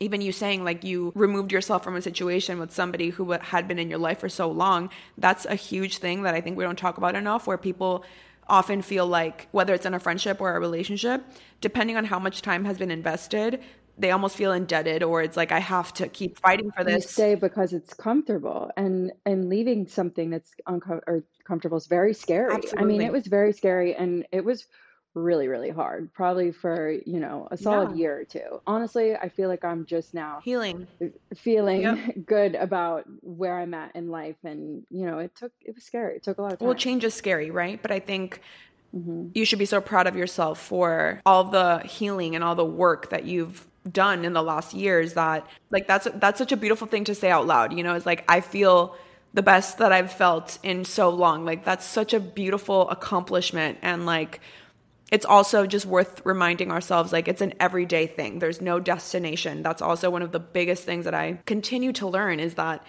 even 0.01 0.21
you 0.21 0.31
saying 0.31 0.63
like 0.63 0.85
you 0.85 1.11
removed 1.13 1.51
yourself 1.51 1.83
from 1.83 1.97
a 1.97 2.01
situation 2.01 2.57
with 2.57 2.71
somebody 2.71 3.09
who 3.09 3.31
had 3.31 3.67
been 3.67 3.77
in 3.77 3.89
your 3.89 3.99
life 3.99 4.17
for 4.17 4.29
so 4.29 4.49
long 4.49 4.89
that's 5.17 5.45
a 5.45 5.55
huge 5.55 5.97
thing 5.97 6.21
that 6.21 6.33
i 6.33 6.39
think 6.39 6.57
we 6.57 6.63
don't 6.63 6.79
talk 6.79 6.97
about 6.97 7.15
enough 7.15 7.45
where 7.45 7.57
people 7.57 8.05
often 8.49 8.81
feel 8.81 9.05
like 9.05 9.47
whether 9.51 9.73
it's 9.73 9.85
in 9.85 9.93
a 9.93 9.99
friendship 9.99 10.41
or 10.41 10.55
a 10.55 10.59
relationship 10.59 11.23
depending 11.61 11.95
on 11.97 12.05
how 12.05 12.19
much 12.19 12.41
time 12.41 12.65
has 12.65 12.77
been 12.77 12.91
invested 12.91 13.61
they 13.99 14.11
almost 14.11 14.35
feel 14.35 14.53
indebted 14.53 15.03
or 15.03 15.21
it's 15.21 15.35
like 15.37 15.51
I 15.51 15.59
have 15.59 15.93
to 15.95 16.07
keep 16.07 16.39
fighting 16.39 16.71
for 16.71 16.83
this. 16.83 17.03
You 17.03 17.09
stay 17.09 17.35
because 17.35 17.73
it's 17.73 17.93
comfortable 17.93 18.71
and 18.77 19.11
and 19.25 19.49
leaving 19.49 19.87
something 19.87 20.29
that's 20.29 20.51
uncomfortable 20.65 21.77
is 21.77 21.87
very 21.87 22.13
scary. 22.13 22.53
Absolutely. 22.53 22.81
I 22.81 22.85
mean, 22.85 23.01
it 23.01 23.11
was 23.11 23.27
very 23.27 23.51
scary 23.51 23.93
and 23.93 24.25
it 24.31 24.43
was 24.43 24.65
really 25.19 25.47
really 25.47 25.69
hard 25.69 26.11
probably 26.13 26.51
for 26.51 26.91
you 27.05 27.19
know 27.19 27.47
a 27.51 27.57
solid 27.57 27.91
yeah. 27.91 27.95
year 27.95 28.19
or 28.19 28.23
two 28.23 28.61
honestly 28.65 29.15
i 29.15 29.29
feel 29.29 29.47
like 29.47 29.63
i'm 29.63 29.85
just 29.85 30.13
now 30.13 30.39
healing 30.43 30.87
feeling 31.35 31.81
yep. 31.81 31.97
good 32.25 32.55
about 32.55 33.05
where 33.21 33.59
i'm 33.59 33.73
at 33.73 33.95
in 33.95 34.09
life 34.09 34.37
and 34.43 34.83
you 34.89 35.05
know 35.05 35.19
it 35.19 35.35
took 35.35 35.51
it 35.65 35.75
was 35.75 35.83
scary 35.83 36.15
it 36.15 36.23
took 36.23 36.37
a 36.37 36.41
lot 36.41 36.53
of 36.53 36.59
time 36.59 36.67
well 36.67 36.75
change 36.75 37.03
is 37.03 37.13
scary 37.13 37.51
right 37.51 37.81
but 37.81 37.91
i 37.91 37.99
think 37.99 38.41
mm-hmm. 38.95 39.27
you 39.33 39.45
should 39.45 39.59
be 39.59 39.65
so 39.65 39.81
proud 39.81 40.07
of 40.07 40.15
yourself 40.15 40.59
for 40.59 41.21
all 41.25 41.43
the 41.43 41.79
healing 41.79 42.35
and 42.35 42.43
all 42.43 42.55
the 42.55 42.65
work 42.65 43.09
that 43.09 43.25
you've 43.25 43.67
done 43.91 44.25
in 44.25 44.33
the 44.33 44.43
last 44.43 44.73
years 44.73 45.13
that 45.13 45.47
like 45.71 45.87
that's 45.87 46.07
that's 46.15 46.37
such 46.37 46.51
a 46.51 46.57
beautiful 46.57 46.85
thing 46.85 47.03
to 47.03 47.15
say 47.15 47.31
out 47.31 47.47
loud 47.47 47.73
you 47.73 47.83
know 47.83 47.95
it's 47.95 48.05
like 48.05 48.23
i 48.27 48.41
feel 48.41 48.95
the 49.33 49.43
best 49.43 49.77
that 49.77 49.91
I've 49.91 50.11
felt 50.11 50.57
in 50.63 50.85
so 50.85 51.09
long. 51.09 51.45
Like 51.45 51.65
that's 51.65 51.85
such 51.85 52.13
a 52.13 52.19
beautiful 52.19 52.89
accomplishment 52.89 53.77
and 53.81 54.05
like 54.05 54.39
it's 55.11 55.25
also 55.25 55.65
just 55.65 55.85
worth 55.85 56.21
reminding 56.23 56.71
ourselves 56.71 57.11
like 57.11 57.27
it's 57.27 57.41
an 57.41 57.53
everyday 57.59 58.07
thing. 58.07 58.39
There's 58.39 58.61
no 58.61 58.79
destination. 58.79 59.63
That's 59.63 59.81
also 59.81 60.09
one 60.09 60.21
of 60.21 60.31
the 60.31 60.39
biggest 60.39 60.83
things 60.83 61.05
that 61.05 61.13
I 61.13 61.39
continue 61.45 61.93
to 61.93 62.07
learn 62.07 62.39
is 62.39 62.55
that 62.55 62.83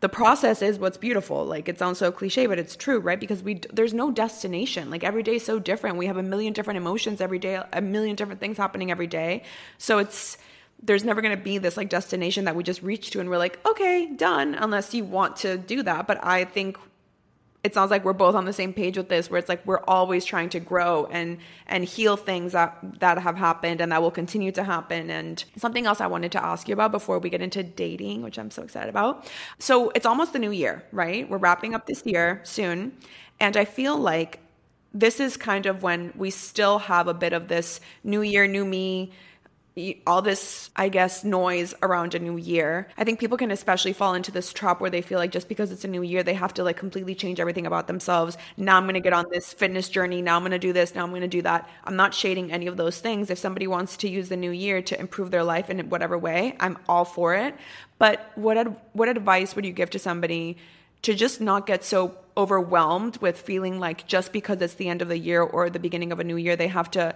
the 0.00 0.08
process 0.08 0.60
is 0.62 0.78
what's 0.78 0.98
beautiful. 0.98 1.44
Like 1.44 1.68
it 1.68 1.78
sounds 1.78 1.98
so 1.98 2.12
cliche, 2.12 2.46
but 2.46 2.58
it's 2.58 2.76
true, 2.76 2.98
right? 2.98 3.18
Because 3.18 3.42
we 3.42 3.60
there's 3.72 3.94
no 3.94 4.10
destination. 4.10 4.90
Like 4.90 5.04
every 5.04 5.22
day 5.22 5.36
is 5.36 5.44
so 5.44 5.58
different. 5.58 5.96
We 5.96 6.06
have 6.06 6.16
a 6.16 6.22
million 6.22 6.52
different 6.52 6.78
emotions 6.78 7.20
every 7.20 7.38
day, 7.38 7.62
a 7.72 7.80
million 7.80 8.16
different 8.16 8.40
things 8.40 8.56
happening 8.56 8.90
every 8.90 9.06
day. 9.06 9.42
So 9.78 9.98
it's 9.98 10.38
there's 10.82 11.04
never 11.04 11.22
going 11.22 11.36
to 11.36 11.42
be 11.42 11.56
this 11.56 11.76
like 11.76 11.88
destination 11.88 12.44
that 12.44 12.54
we 12.54 12.62
just 12.62 12.82
reach 12.82 13.10
to 13.10 13.20
and 13.20 13.30
we're 13.30 13.38
like, 13.38 13.58
okay, 13.66 14.12
done, 14.14 14.54
unless 14.54 14.92
you 14.92 15.04
want 15.04 15.36
to 15.36 15.56
do 15.56 15.82
that. 15.82 16.06
But 16.06 16.22
I 16.22 16.44
think 16.44 16.78
it 17.66 17.74
sounds 17.74 17.90
like 17.90 18.04
we're 18.04 18.12
both 18.12 18.36
on 18.36 18.44
the 18.44 18.52
same 18.52 18.72
page 18.72 18.96
with 18.96 19.08
this 19.08 19.28
where 19.28 19.38
it's 19.38 19.48
like 19.48 19.66
we're 19.66 19.82
always 19.88 20.24
trying 20.24 20.48
to 20.48 20.60
grow 20.60 21.06
and 21.06 21.38
and 21.66 21.84
heal 21.84 22.16
things 22.16 22.52
that 22.52 22.78
that 23.00 23.18
have 23.18 23.34
happened 23.34 23.80
and 23.80 23.90
that 23.90 24.00
will 24.00 24.12
continue 24.12 24.52
to 24.52 24.62
happen. 24.62 25.10
And 25.10 25.44
something 25.56 25.84
else 25.84 26.00
i 26.00 26.06
wanted 26.06 26.30
to 26.32 26.44
ask 26.44 26.68
you 26.68 26.74
about 26.74 26.92
before 26.92 27.18
we 27.18 27.28
get 27.28 27.42
into 27.42 27.64
dating 27.64 28.22
which 28.22 28.38
i'm 28.38 28.52
so 28.52 28.62
excited 28.62 28.88
about. 28.88 29.28
So 29.58 29.90
it's 29.96 30.06
almost 30.06 30.32
the 30.32 30.38
new 30.38 30.52
year 30.52 30.84
right? 30.92 31.28
We're 31.28 31.38
wrapping 31.38 31.74
up 31.74 31.86
this 31.86 32.06
year 32.06 32.40
soon. 32.44 32.92
And 33.40 33.56
i 33.56 33.64
feel 33.64 33.98
like 33.98 34.38
this 34.94 35.18
is 35.20 35.36
kind 35.36 35.66
of 35.66 35.82
when 35.82 36.12
we 36.16 36.30
still 36.30 36.78
have 36.78 37.08
a 37.08 37.14
bit 37.14 37.32
of 37.32 37.48
this 37.48 37.80
new 38.04 38.22
year 38.22 38.46
new 38.46 38.64
me 38.64 39.12
all 40.06 40.22
this, 40.22 40.70
I 40.74 40.88
guess, 40.88 41.22
noise 41.22 41.74
around 41.82 42.14
a 42.14 42.18
new 42.18 42.38
year. 42.38 42.88
I 42.96 43.04
think 43.04 43.20
people 43.20 43.36
can 43.36 43.50
especially 43.50 43.92
fall 43.92 44.14
into 44.14 44.32
this 44.32 44.50
trap 44.50 44.80
where 44.80 44.88
they 44.88 45.02
feel 45.02 45.18
like 45.18 45.32
just 45.32 45.50
because 45.50 45.70
it's 45.70 45.84
a 45.84 45.88
new 45.88 46.00
year, 46.00 46.22
they 46.22 46.32
have 46.32 46.54
to 46.54 46.64
like 46.64 46.78
completely 46.78 47.14
change 47.14 47.40
everything 47.40 47.66
about 47.66 47.86
themselves. 47.86 48.38
Now 48.56 48.78
I'm 48.78 48.84
going 48.84 48.94
to 48.94 49.00
get 49.00 49.12
on 49.12 49.26
this 49.30 49.52
fitness 49.52 49.90
journey. 49.90 50.22
Now 50.22 50.36
I'm 50.36 50.42
going 50.42 50.52
to 50.52 50.58
do 50.58 50.72
this. 50.72 50.94
Now 50.94 51.02
I'm 51.02 51.10
going 51.10 51.20
to 51.20 51.28
do 51.28 51.42
that. 51.42 51.68
I'm 51.84 51.96
not 51.96 52.14
shading 52.14 52.52
any 52.52 52.68
of 52.68 52.78
those 52.78 53.00
things. 53.00 53.28
If 53.28 53.36
somebody 53.36 53.66
wants 53.66 53.98
to 53.98 54.08
use 54.08 54.30
the 54.30 54.36
new 54.36 54.50
year 54.50 54.80
to 54.80 54.98
improve 54.98 55.30
their 55.30 55.44
life 55.44 55.68
in 55.68 55.90
whatever 55.90 56.16
way, 56.16 56.56
I'm 56.58 56.78
all 56.88 57.04
for 57.04 57.34
it. 57.34 57.54
But 57.98 58.32
what 58.34 58.56
ad- 58.56 58.80
what 58.94 59.10
advice 59.10 59.54
would 59.54 59.66
you 59.66 59.72
give 59.72 59.90
to 59.90 59.98
somebody 59.98 60.56
to 61.02 61.14
just 61.14 61.40
not 61.40 61.66
get 61.66 61.84
so 61.84 62.16
overwhelmed 62.36 63.16
with 63.18 63.40
feeling 63.40 63.78
like 63.78 64.06
just 64.06 64.32
because 64.32 64.60
it's 64.60 64.74
the 64.74 64.88
end 64.88 65.02
of 65.02 65.08
the 65.08 65.18
year 65.18 65.40
or 65.40 65.70
the 65.70 65.78
beginning 65.78 66.12
of 66.12 66.20
a 66.20 66.24
new 66.24 66.36
year, 66.36 66.56
they 66.56 66.68
have 66.68 66.90
to 66.90 67.14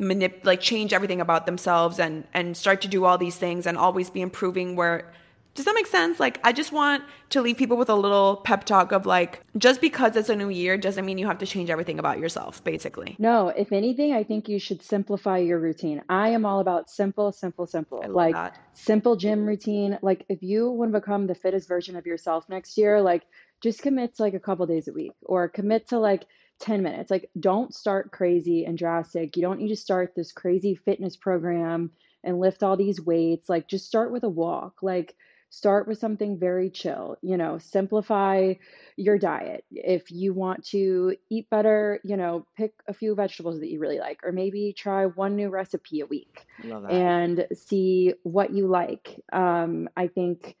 manip- 0.00 0.44
like 0.44 0.60
change 0.60 0.92
everything 0.92 1.20
about 1.20 1.46
themselves 1.46 1.98
and 1.98 2.24
and 2.34 2.56
start 2.56 2.80
to 2.82 2.88
do 2.88 3.04
all 3.04 3.18
these 3.18 3.36
things 3.36 3.66
and 3.66 3.78
always 3.78 4.10
be 4.10 4.20
improving 4.20 4.76
where 4.76 5.12
does 5.56 5.64
that 5.64 5.74
make 5.74 5.86
sense? 5.86 6.20
Like, 6.20 6.38
I 6.44 6.52
just 6.52 6.70
want 6.70 7.02
to 7.30 7.40
leave 7.40 7.56
people 7.56 7.78
with 7.78 7.88
a 7.88 7.94
little 7.94 8.36
pep 8.36 8.64
talk 8.64 8.92
of 8.92 9.06
like, 9.06 9.42
just 9.56 9.80
because 9.80 10.14
it's 10.14 10.28
a 10.28 10.36
new 10.36 10.50
year 10.50 10.76
doesn't 10.76 11.04
mean 11.04 11.16
you 11.16 11.26
have 11.26 11.38
to 11.38 11.46
change 11.46 11.70
everything 11.70 11.98
about 11.98 12.18
yourself, 12.18 12.62
basically. 12.62 13.16
No, 13.18 13.48
if 13.48 13.72
anything, 13.72 14.12
I 14.12 14.22
think 14.22 14.50
you 14.50 14.58
should 14.58 14.82
simplify 14.82 15.38
your 15.38 15.58
routine. 15.58 16.02
I 16.10 16.28
am 16.28 16.44
all 16.44 16.60
about 16.60 16.90
simple, 16.90 17.32
simple, 17.32 17.66
simple. 17.66 18.04
like, 18.06 18.34
that. 18.34 18.58
simple 18.74 19.16
gym 19.16 19.46
routine. 19.46 19.98
Like, 20.02 20.26
if 20.28 20.42
you 20.42 20.70
want 20.70 20.92
to 20.92 21.00
become 21.00 21.26
the 21.26 21.34
fittest 21.34 21.68
version 21.68 21.96
of 21.96 22.04
yourself 22.04 22.46
next 22.50 22.76
year, 22.76 23.00
like, 23.00 23.22
just 23.62 23.80
commit 23.80 24.14
to 24.16 24.22
like 24.22 24.34
a 24.34 24.40
couple 24.40 24.66
days 24.66 24.88
a 24.88 24.92
week 24.92 25.12
or 25.22 25.48
commit 25.48 25.88
to 25.88 25.98
like 25.98 26.26
10 26.60 26.82
minutes. 26.82 27.10
Like, 27.10 27.30
don't 27.38 27.74
start 27.74 28.12
crazy 28.12 28.64
and 28.64 28.78
drastic. 28.78 29.36
You 29.36 29.42
don't 29.42 29.60
need 29.60 29.68
to 29.68 29.76
start 29.76 30.14
this 30.14 30.32
crazy 30.32 30.74
fitness 30.74 31.16
program 31.16 31.90
and 32.24 32.40
lift 32.40 32.62
all 32.62 32.76
these 32.76 33.00
weights. 33.00 33.48
Like, 33.48 33.68
just 33.68 33.86
start 33.86 34.12
with 34.12 34.24
a 34.24 34.28
walk. 34.28 34.82
Like, 34.82 35.14
start 35.50 35.86
with 35.86 35.98
something 35.98 36.38
very 36.38 36.70
chill. 36.70 37.16
You 37.22 37.36
know, 37.36 37.58
simplify 37.58 38.54
your 38.96 39.18
diet. 39.18 39.64
If 39.70 40.10
you 40.10 40.34
want 40.34 40.64
to 40.68 41.16
eat 41.30 41.48
better, 41.50 42.00
you 42.04 42.16
know, 42.16 42.46
pick 42.56 42.72
a 42.88 42.94
few 42.94 43.14
vegetables 43.14 43.60
that 43.60 43.70
you 43.70 43.78
really 43.78 43.98
like, 43.98 44.20
or 44.24 44.32
maybe 44.32 44.74
try 44.76 45.06
one 45.06 45.36
new 45.36 45.50
recipe 45.50 46.00
a 46.00 46.06
week 46.06 46.46
and 46.90 47.46
see 47.54 48.14
what 48.22 48.52
you 48.52 48.66
like. 48.66 49.20
Um, 49.32 49.88
I 49.96 50.08
think 50.08 50.56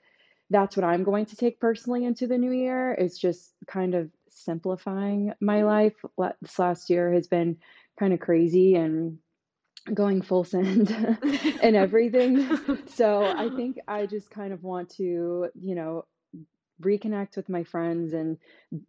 that's 0.50 0.76
what 0.76 0.84
I'm 0.84 1.02
going 1.02 1.26
to 1.26 1.36
take 1.36 1.58
personally 1.58 2.04
into 2.04 2.26
the 2.26 2.38
new 2.38 2.52
year 2.52 2.94
is 2.94 3.18
just 3.18 3.52
kind 3.66 3.94
of 3.94 4.10
simplifying 4.36 5.32
my 5.40 5.58
mm-hmm. 5.58 5.66
life. 5.66 6.34
This 6.40 6.58
last 6.58 6.90
year 6.90 7.12
has 7.12 7.26
been 7.26 7.58
kind 7.98 8.12
of 8.12 8.20
crazy 8.20 8.74
and 8.74 9.18
going 9.92 10.22
full 10.22 10.44
send 10.44 10.90
and 11.62 11.76
everything. 11.76 12.46
so 12.86 13.24
I 13.24 13.48
think 13.56 13.78
I 13.86 14.06
just 14.06 14.30
kind 14.30 14.52
of 14.52 14.62
want 14.62 14.90
to, 14.96 15.48
you 15.54 15.74
know, 15.74 16.04
reconnect 16.82 17.36
with 17.36 17.48
my 17.48 17.64
friends 17.64 18.12
and 18.12 18.38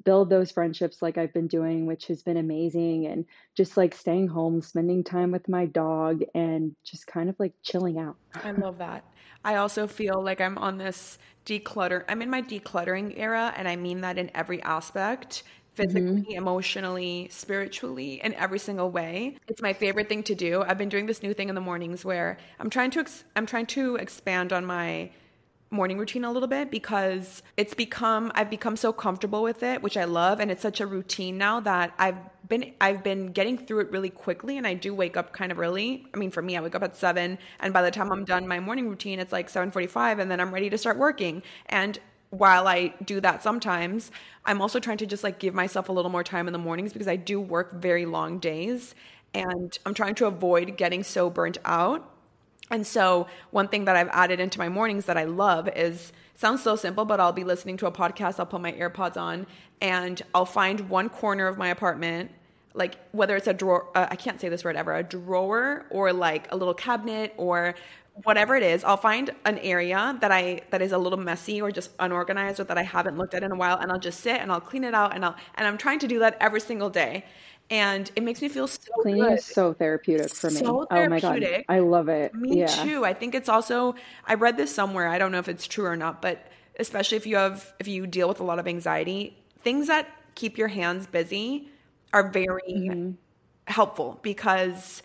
build 0.04 0.30
those 0.30 0.52
friendships 0.52 1.02
like 1.02 1.18
I've 1.18 1.34
been 1.34 1.48
doing, 1.48 1.86
which 1.86 2.08
has 2.08 2.22
been 2.22 2.38
amazing. 2.38 3.06
And 3.06 3.26
just 3.56 3.78
like 3.78 3.96
staying 3.96 4.28
home, 4.28 4.62
spending 4.62 5.04
time 5.04 5.32
with 5.32 5.48
my 5.48 5.66
dog, 5.66 6.24
and 6.34 6.76
just 6.84 7.08
kind 7.08 7.30
of 7.30 7.36
like 7.40 7.54
chilling 7.64 7.98
out. 7.98 8.18
I 8.44 8.52
love 8.52 8.78
that. 8.80 9.04
I 9.44 9.56
also 9.56 9.88
feel 9.88 10.22
like 10.22 10.42
I'm 10.42 10.58
on 10.58 10.78
this 10.78 11.18
declutter. 11.46 12.04
I'm 12.10 12.22
in 12.22 12.30
my 12.30 12.42
decluttering 12.42 13.14
era, 13.18 13.54
and 13.56 13.68
I 13.68 13.76
mean 13.76 14.02
that 14.02 14.18
in 14.18 14.30
every 14.36 14.62
aspect 14.64 15.44
physically, 15.78 16.22
mm-hmm. 16.24 16.32
emotionally, 16.32 17.28
spiritually, 17.32 18.20
in 18.24 18.34
every 18.34 18.58
single 18.58 18.90
way. 18.90 19.38
It's 19.48 19.62
my 19.62 19.74
favorite 19.74 20.10
thing 20.10 20.24
to 20.24 20.34
do. 20.34 20.64
I've 20.64 20.78
been 20.78 20.90
doing 20.90 21.06
this 21.06 21.22
new 21.22 21.36
thing 21.36 21.50
in 21.50 21.56
the 21.56 21.62
mornings 21.62 22.04
where 22.04 22.38
I'm 22.60 22.72
trying 22.72 22.90
to 22.92 23.02
ex- 23.02 23.24
I'm 23.36 23.46
trying 23.46 23.68
to 23.68 23.96
expand 23.96 24.52
on 24.52 24.66
my 24.66 25.12
morning 25.70 25.98
routine 25.98 26.24
a 26.24 26.32
little 26.32 26.48
bit 26.48 26.72
because 26.72 27.44
it's 27.58 27.74
become 27.74 28.32
I've 28.36 28.50
become 28.50 28.78
so 28.78 28.94
comfortable 28.94 29.44
with 29.44 29.64
it, 29.64 29.82
which 29.82 29.98
I 29.98 30.06
love, 30.06 30.40
and 30.40 30.50
it's 30.50 30.62
such 30.62 30.80
a 30.80 30.88
routine 30.88 31.38
now 31.38 31.60
that 31.62 31.94
I've 31.98 32.18
been 32.48 32.74
I've 32.80 33.04
been 33.04 33.28
getting 33.34 33.58
through 33.58 33.82
it 33.82 33.92
really 33.92 34.10
quickly 34.10 34.58
and 34.58 34.66
I 34.66 34.74
do 34.74 34.94
wake 34.94 35.18
up 35.18 35.34
kind 35.34 35.52
of 35.52 35.60
early. 35.60 36.06
I 36.14 36.18
mean 36.18 36.32
for 36.32 36.42
me 36.42 36.56
I 36.58 36.62
wake 36.62 36.76
up 36.76 36.84
at 36.84 36.96
7 36.96 37.38
and 37.60 37.74
by 37.74 37.82
the 37.82 37.92
time 37.92 38.12
I'm 38.12 38.24
done 38.26 38.48
my 38.48 38.60
morning 38.60 38.90
routine 38.90 39.20
it's 39.20 39.32
like 39.34 39.50
7:45 39.50 40.20
and 40.20 40.32
then 40.32 40.40
I'm 40.40 40.54
ready 40.54 40.70
to 40.70 40.78
start 40.78 40.98
working. 40.98 41.44
And 41.68 42.00
while 42.30 42.68
I 42.68 42.94
do 43.06 43.22
that 43.22 43.42
sometimes, 43.44 44.12
I'm 44.46 44.62
also 44.62 44.80
trying 44.80 44.98
to 44.98 45.06
just 45.06 45.24
like 45.24 45.40
give 45.40 45.54
myself 45.54 45.90
a 45.90 45.92
little 45.92 46.12
more 46.12 46.24
time 46.24 46.48
in 46.48 46.54
the 46.54 46.60
mornings 46.60 46.94
because 46.94 47.08
I 47.08 47.16
do 47.16 47.40
work 47.40 47.74
very 47.76 48.06
long 48.06 48.40
days 48.40 48.96
and 49.34 49.78
I'm 49.86 49.94
trying 49.94 50.16
to 50.16 50.26
avoid 50.26 50.78
getting 50.78 51.04
so 51.04 51.30
burnt 51.30 51.58
out. 51.66 52.17
And 52.70 52.86
so, 52.86 53.28
one 53.52 53.68
thing 53.68 53.86
that 53.86 53.96
I've 53.96 54.10
added 54.10 54.40
into 54.40 54.60
my 54.60 54.70
mornings 54.70 55.06
that 55.06 55.18
I 55.18 55.24
love 55.24 55.70
is 55.70 56.12
sounds 56.36 56.62
so 56.62 56.76
simple, 56.76 57.06
but 57.06 57.20
I'll 57.20 57.32
be 57.32 57.44
listening 57.44 57.78
to 57.78 57.88
a 57.88 57.92
podcast, 57.92 58.40
I'll 58.40 58.46
put 58.46 58.62
my 58.62 58.74
AirPods 58.74 59.18
on, 59.18 59.48
and 59.82 60.22
I'll 60.36 60.46
find 60.46 60.90
one 60.90 61.10
corner 61.10 61.48
of 61.48 61.58
my 61.58 61.70
apartment 61.70 62.32
like 62.74 62.96
whether 63.12 63.36
it's 63.36 63.48
a 63.48 63.54
drawer 63.54 63.88
uh, 63.96 64.06
i 64.12 64.16
can't 64.16 64.40
say 64.40 64.50
this 64.50 64.64
word 64.64 64.76
ever 64.76 64.94
a 64.96 65.02
drawer 65.02 65.86
or 65.90 66.14
like 66.14 66.52
a 66.52 66.56
little 66.56 66.76
cabinet 66.76 67.34
or 67.36 67.74
whatever 68.24 68.56
it 68.56 68.64
is, 68.64 68.84
I'll 68.84 68.98
find 68.98 69.32
an 69.46 69.58
area 69.60 70.18
that 70.22 70.32
I 70.32 70.62
that 70.72 70.82
is 70.82 70.92
a 70.92 70.98
little 70.98 71.20
messy 71.20 71.62
or 71.62 71.72
just 71.72 71.92
unorganized 72.00 72.60
or 72.60 72.64
that 72.66 72.78
I 72.78 72.84
haven't 72.84 73.18
looked 73.18 73.34
at 73.34 73.44
in 73.44 73.52
a 73.52 73.56
while 73.56 73.78
and 73.78 73.92
I'll 73.92 74.00
just 74.00 74.22
sit 74.22 74.42
and 74.42 74.52
I'll 74.52 74.62
clean 74.62 74.84
it 74.84 74.94
out 74.94 75.14
and 75.14 75.24
I'll 75.24 75.36
and 75.56 75.68
I'm 75.68 75.78
trying 75.78 76.00
to 76.00 76.08
do 76.08 76.20
that 76.20 76.38
every 76.40 76.60
single 76.60 76.90
day. 76.90 77.26
And 77.70 78.10
it 78.16 78.24
makes 78.24 78.42
me 78.42 78.48
feel 78.48 78.68
so 78.68 78.80
cleaning 79.02 79.24
good. 79.24 79.40
is 79.40 79.46
so 79.46 79.74
therapeutic 79.74 80.34
for 80.34 80.50
me. 80.50 80.56
So 80.58 80.88
oh 80.90 81.10
my 81.10 81.20
god, 81.20 81.44
I 81.68 81.80
love 81.80 82.08
it. 82.08 82.34
Me 82.34 82.60
yeah. 82.60 82.68
too. 82.68 83.04
I 83.04 83.14
think 83.14 83.36
it's 83.36 83.50
also 83.50 83.96
I 84.26 84.36
read 84.36 84.56
this 84.56 84.74
somewhere. 84.74 85.10
I 85.10 85.18
don't 85.18 85.32
know 85.32 85.40
if 85.40 85.50
it's 85.50 85.68
true 85.68 85.86
or 85.86 85.98
not, 85.98 86.22
but 86.22 86.48
especially 86.80 87.18
if 87.18 87.28
you 87.28 87.36
have 87.36 87.74
if 87.80 87.88
you 87.88 88.08
deal 88.08 88.30
with 88.30 88.40
a 88.40 88.44
lot 88.44 88.60
of 88.60 88.68
anxiety, 88.68 89.38
things 89.64 89.88
that 89.88 90.08
keep 90.36 90.58
your 90.58 90.70
hands 90.70 91.08
busy 91.08 91.68
are 92.14 92.30
very 92.30 92.62
mm-hmm. 92.70 93.12
helpful 93.66 94.20
because 94.22 95.04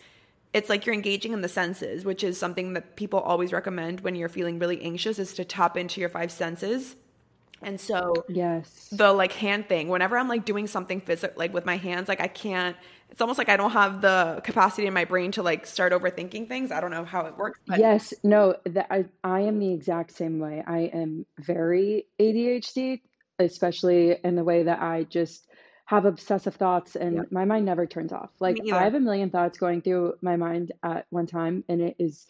it's 0.53 0.69
like 0.69 0.85
you're 0.85 0.95
engaging 0.95 1.33
in 1.33 1.41
the 1.41 1.49
senses, 1.49 2.05
which 2.05 2.23
is 2.23 2.37
something 2.37 2.73
that 2.73 2.95
people 2.95 3.19
always 3.19 3.51
recommend 3.51 4.01
when 4.01 4.15
you're 4.15 4.29
feeling 4.29 4.59
really 4.59 4.81
anxious 4.81 5.19
is 5.19 5.33
to 5.33 5.43
tap 5.43 5.75
into 5.75 5.99
your 5.99 6.09
five 6.09 6.31
senses. 6.31 6.95
And 7.63 7.79
so 7.79 8.25
yes. 8.27 8.89
The 8.91 9.11
like 9.11 9.33
hand 9.33 9.67
thing, 9.67 9.89
whenever 9.89 10.17
I'm 10.17 10.27
like 10.27 10.45
doing 10.45 10.67
something 10.67 11.01
physical 11.01 11.35
like 11.37 11.53
with 11.53 11.65
my 11.65 11.77
hands, 11.77 12.07
like 12.07 12.21
I 12.21 12.27
can't 12.27 12.75
it's 13.13 13.21
almost 13.21 13.37
like 13.37 13.49
I 13.49 13.57
don't 13.57 13.71
have 13.71 14.01
the 14.01 14.41
capacity 14.43 14.87
in 14.87 14.93
my 14.93 15.05
brain 15.05 15.31
to 15.33 15.43
like 15.43 15.67
start 15.67 15.93
overthinking 15.93 16.47
things. 16.47 16.71
I 16.71 16.81
don't 16.81 16.89
know 16.89 17.05
how 17.05 17.27
it 17.27 17.37
works. 17.37 17.59
But- 17.67 17.79
yes, 17.79 18.11
no, 18.23 18.55
that 18.65 18.87
I 18.89 19.05
I 19.23 19.41
am 19.41 19.59
the 19.59 19.71
exact 19.71 20.11
same 20.11 20.39
way. 20.39 20.63
I 20.65 20.89
am 20.93 21.27
very 21.37 22.07
ADHD, 22.19 23.01
especially 23.37 24.17
in 24.23 24.35
the 24.35 24.43
way 24.43 24.63
that 24.63 24.81
I 24.81 25.03
just 25.03 25.47
have 25.85 26.05
obsessive 26.05 26.55
thoughts 26.55 26.95
and 26.95 27.17
yep. 27.17 27.31
my 27.31 27.45
mind 27.45 27.65
never 27.65 27.85
turns 27.85 28.11
off. 28.11 28.31
Like 28.39 28.57
I 28.71 28.83
have 28.83 28.95
a 28.95 28.99
million 28.99 29.29
thoughts 29.29 29.59
going 29.59 29.83
through 29.83 30.15
my 30.21 30.35
mind 30.37 30.71
at 30.81 31.05
one 31.11 31.27
time 31.27 31.63
and 31.69 31.81
it 31.81 31.95
is 31.99 32.25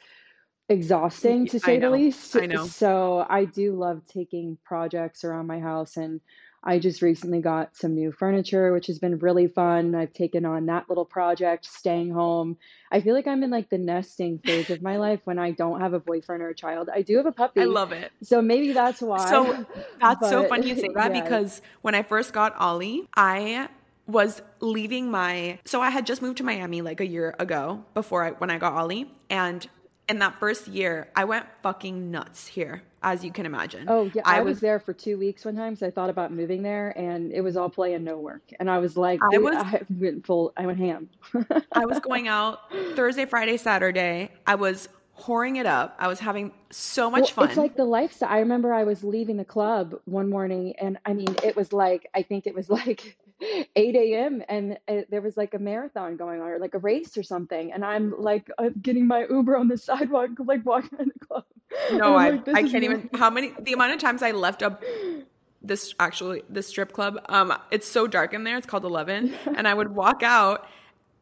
exhausting 0.69 1.47
to 1.47 1.59
say 1.59 1.79
the 1.79 1.89
least. 1.89 2.35
I 2.35 2.45
know. 2.45 2.67
So 2.67 3.25
I 3.29 3.45
do 3.45 3.75
love 3.75 4.01
taking 4.07 4.57
projects 4.63 5.23
around 5.23 5.47
my 5.47 5.59
house 5.59 5.97
and 5.97 6.21
I 6.65 6.79
just 6.79 7.01
recently 7.01 7.41
got 7.41 7.75
some 7.75 7.93
new 7.93 8.13
furniture, 8.13 8.71
which 8.71 8.87
has 8.87 8.97
been 8.97 9.19
really 9.19 9.47
fun. 9.47 9.93
I've 9.95 10.13
taken 10.13 10.45
on 10.45 10.67
that 10.67 10.87
little 10.87 11.03
project, 11.03 11.65
staying 11.65 12.11
home. 12.11 12.57
I 12.89 13.01
feel 13.01 13.13
like 13.13 13.27
I'm 13.27 13.43
in 13.43 13.49
like 13.49 13.69
the 13.69 13.77
nesting 13.77 14.39
phase 14.39 14.69
of 14.69 14.81
my 14.81 14.95
life 14.95 15.19
when 15.25 15.37
I 15.37 15.51
don't 15.51 15.81
have 15.81 15.93
a 15.93 15.99
boyfriend 15.99 16.41
or 16.41 16.49
a 16.49 16.55
child. 16.55 16.89
I 16.93 17.01
do 17.01 17.17
have 17.17 17.25
a 17.25 17.33
puppy. 17.33 17.59
I 17.59 17.65
love 17.65 17.91
it. 17.91 18.13
So 18.23 18.41
maybe 18.41 18.71
that's 18.71 19.01
why. 19.01 19.29
So 19.29 19.65
that's 19.99 20.21
but, 20.21 20.29
so 20.29 20.47
funny 20.47 20.69
you 20.69 20.77
say 20.77 20.87
that 20.95 21.13
yeah. 21.13 21.21
because 21.21 21.61
when 21.81 21.95
I 21.95 22.03
first 22.03 22.31
got 22.31 22.55
Ollie, 22.55 23.09
I 23.13 23.67
was 24.07 24.41
leaving 24.61 25.11
my 25.11 25.59
so 25.65 25.81
I 25.81 25.89
had 25.89 26.05
just 26.05 26.21
moved 26.21 26.37
to 26.37 26.43
Miami 26.43 26.81
like 26.81 26.99
a 26.99 27.07
year 27.07 27.35
ago 27.39 27.85
before 27.93 28.23
I 28.23 28.31
when 28.31 28.49
I 28.49 28.57
got 28.57 28.73
Ollie 28.73 29.09
and 29.29 29.67
in 30.13 30.19
that 30.19 30.39
first 30.39 30.67
year 30.67 31.07
I 31.15 31.25
went 31.25 31.47
fucking 31.63 32.11
nuts 32.11 32.45
here 32.45 32.83
as 33.01 33.23
you 33.23 33.31
can 33.31 33.45
imagine. 33.45 33.85
Oh 33.89 34.09
yeah, 34.13 34.21
I, 34.23 34.37
I 34.37 34.41
was, 34.41 34.55
was, 34.55 34.61
there 34.61 34.79
for 34.79 34.93
two 34.93 35.17
weeks 35.17 35.43
one 35.43 35.55
time, 35.55 35.75
so 35.75 35.87
I 35.87 35.91
thought 35.91 36.09
about 36.09 36.31
moving 36.31 36.61
there, 36.61 36.97
and 36.97 37.33
it 37.33 37.41
was 37.41 37.57
all 37.57 37.69
play 37.69 37.95
and 37.95 38.05
no 38.05 38.17
work. 38.17 38.43
And 38.59 38.69
I 38.69 38.77
was 38.77 38.95
like, 38.95 39.19
I 39.33 39.39
was 39.39 39.55
I 39.55 39.81
went 39.89 40.25
full, 40.25 40.53
I 40.55 40.65
went 40.65 40.77
ham. 40.77 41.09
I 41.73 41.85
was 41.85 41.99
going 42.07 42.27
out 42.27 42.59
Thursday, 42.95 43.25
Friday, 43.25 43.57
Saturday. 43.57 44.31
I 44.47 44.55
was 44.55 44.87
whoring 45.19 45.57
it 45.57 45.65
up. 45.65 45.95
I 45.99 46.07
was 46.07 46.19
having 46.19 46.51
so 46.69 47.09
much 47.09 47.35
well, 47.35 47.47
fun. 47.47 47.49
It's 47.49 47.57
like 47.57 47.75
the 47.75 47.85
lifestyle. 47.85 48.29
I 48.29 48.39
remember 48.39 48.73
I 48.73 48.83
was 48.83 49.03
leaving 49.03 49.37
the 49.37 49.45
club 49.45 49.99
one 50.05 50.29
morning, 50.29 50.75
and 50.79 50.97
I 51.05 51.13
mean, 51.13 51.35
it 51.43 51.55
was 51.55 51.73
like 51.73 52.09
I 52.13 52.21
think 52.21 52.47
it 52.47 52.55
was 52.55 52.69
like 52.69 53.17
8 53.41 53.95
a.m. 53.95 54.43
and 54.47 54.77
there 55.09 55.21
was 55.21 55.37
like 55.37 55.53
a 55.53 55.59
marathon 55.59 56.15
going 56.15 56.41
on 56.41 56.47
or 56.47 56.59
like 56.59 56.73
a 56.73 56.79
race 56.79 57.17
or 57.17 57.23
something. 57.23 57.71
And 57.71 57.83
I'm 57.83 58.13
like 58.19 58.49
I'm 58.57 58.73
getting 58.81 59.07
my 59.07 59.25
Uber 59.29 59.57
on 59.57 59.67
the 59.67 59.77
sidewalk, 59.89 60.31
like 60.39 60.65
walking 60.65 60.99
in 60.99 61.11
the 61.13 61.25
club. 61.25 61.45
No, 61.91 62.15
I 62.15 62.31
like, 62.31 62.47
I 62.49 62.63
can't 62.63 62.83
even. 62.83 63.09
How 63.15 63.29
many? 63.29 63.53
The 63.59 63.73
amount 63.73 63.93
of 63.93 63.99
times 63.99 64.21
I 64.21 64.31
left 64.31 64.63
up 64.63 64.83
this 65.61 65.95
actually 65.99 66.43
this 66.49 66.67
strip 66.67 66.93
club. 66.93 67.19
Um, 67.29 67.53
it's 67.71 67.87
so 67.87 68.07
dark 68.07 68.33
in 68.33 68.43
there. 68.43 68.57
It's 68.57 68.67
called 68.67 68.85
Eleven, 68.85 69.33
and 69.55 69.67
I 69.67 69.73
would 69.73 69.95
walk 69.95 70.23
out 70.23 70.67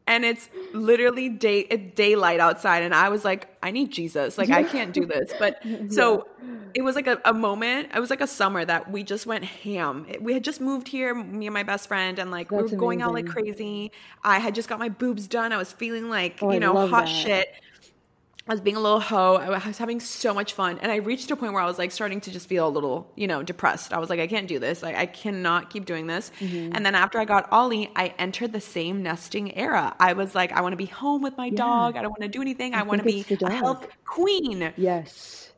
and 0.06 0.24
it's 0.24 0.48
literally 0.72 1.28
day 1.28 1.60
it's 1.60 1.94
daylight 1.94 2.40
outside 2.40 2.82
and 2.82 2.94
i 2.94 3.08
was 3.08 3.24
like 3.24 3.48
i 3.62 3.70
need 3.70 3.90
jesus. 3.90 4.36
Like 4.38 4.50
i 4.50 4.62
can't 4.64 4.92
do 4.92 5.06
this. 5.06 5.32
But 5.38 5.62
so 5.88 6.26
it 6.74 6.82
was 6.82 6.96
like 6.96 7.06
a, 7.06 7.20
a 7.24 7.32
moment 7.32 7.90
it 7.94 8.00
was 8.00 8.10
like 8.10 8.20
a 8.20 8.26
summer 8.26 8.64
that 8.64 8.90
we 8.90 9.04
just 9.04 9.26
went 9.26 9.44
ham. 9.44 10.06
We 10.20 10.32
had 10.34 10.42
just 10.42 10.60
moved 10.60 10.88
here 10.88 11.14
me 11.14 11.46
and 11.46 11.54
my 11.54 11.62
best 11.62 11.86
friend 11.88 12.18
and 12.18 12.30
like 12.30 12.48
That's 12.48 12.64
we 12.64 12.70
were 12.70 12.76
going 12.76 13.02
amazing. 13.02 13.08
out 13.10 13.14
like 13.14 13.26
crazy. 13.26 13.92
I 14.24 14.38
had 14.38 14.54
just 14.54 14.68
got 14.68 14.78
my 14.78 14.88
boobs 14.88 15.28
done. 15.28 15.52
I 15.52 15.56
was 15.56 15.72
feeling 15.72 16.08
like 16.08 16.38
oh, 16.42 16.50
you 16.52 16.60
know 16.60 16.74
hot 16.88 17.06
that. 17.06 17.08
shit 17.08 17.48
I 18.48 18.52
was 18.52 18.60
being 18.60 18.76
a 18.76 18.80
little 18.80 18.98
hoe. 18.98 19.36
I 19.36 19.66
was 19.66 19.78
having 19.78 20.00
so 20.00 20.34
much 20.34 20.54
fun. 20.54 20.78
And 20.82 20.90
I 20.90 20.96
reached 20.96 21.30
a 21.30 21.36
point 21.36 21.52
where 21.52 21.62
I 21.62 21.66
was 21.66 21.78
like 21.78 21.92
starting 21.92 22.20
to 22.22 22.30
just 22.32 22.48
feel 22.48 22.66
a 22.66 22.68
little, 22.68 23.10
you 23.14 23.28
know, 23.28 23.42
depressed. 23.42 23.92
I 23.92 23.98
was 23.98 24.10
like, 24.10 24.18
I 24.18 24.26
can't 24.26 24.48
do 24.48 24.58
this. 24.58 24.82
Like, 24.82 24.96
I 24.96 25.06
cannot 25.06 25.70
keep 25.70 25.84
doing 25.84 26.08
this. 26.08 26.32
Mm-hmm. 26.40 26.74
And 26.74 26.84
then 26.84 26.96
after 26.96 27.20
I 27.20 27.24
got 27.24 27.50
Ollie, 27.52 27.90
I 27.94 28.14
entered 28.18 28.52
the 28.52 28.60
same 28.60 29.02
nesting 29.02 29.56
era. 29.56 29.94
I 30.00 30.14
was 30.14 30.34
like, 30.34 30.50
I 30.52 30.60
want 30.60 30.72
to 30.72 30.76
be 30.76 30.86
home 30.86 31.22
with 31.22 31.36
my 31.36 31.46
yeah. 31.46 31.56
dog. 31.56 31.96
I 31.96 32.02
don't 32.02 32.10
want 32.10 32.22
to 32.22 32.28
do 32.28 32.40
anything. 32.40 32.74
I, 32.74 32.80
I 32.80 32.82
want 32.82 33.00
to 33.00 33.04
be 33.04 33.24
a 33.40 33.52
health 33.52 33.86
queen. 34.04 34.72
Yes. 34.76 35.52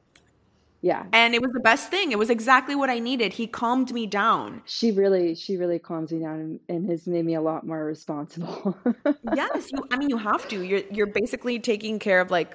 Yeah. 0.83 1.07
And 1.15 1.35
it 1.35 1.41
was 1.41 1.53
the 1.53 1.61
best 1.61 1.89
thing. 1.89 2.13
It 2.13 2.19
was 2.19 2.29
exactly 2.29 2.75
what 2.75 2.91
I 2.91 2.99
needed. 2.99 3.33
He 3.33 3.47
calmed 3.47 3.95
me 3.95 4.07
down. 4.07 4.61
She 4.67 4.93
really, 4.93 5.35
she 5.35 5.57
really 5.57 5.79
calms 5.79 6.13
me 6.13 6.19
down 6.19 6.41
and, 6.41 6.61
and 6.69 6.91
has 6.91 7.07
made 7.07 7.25
me 7.25 7.35
a 7.35 7.41
lot 7.41 7.67
more 7.67 7.83
responsible. 7.83 8.77
yes. 9.35 9.73
You, 9.73 9.87
I 9.91 9.97
mean, 9.97 10.11
you 10.11 10.19
have 10.19 10.47
to. 10.49 10.63
You're, 10.63 10.83
you're 10.91 11.07
basically 11.07 11.59
taking 11.59 11.99
care 11.99 12.21
of 12.21 12.31
like, 12.31 12.55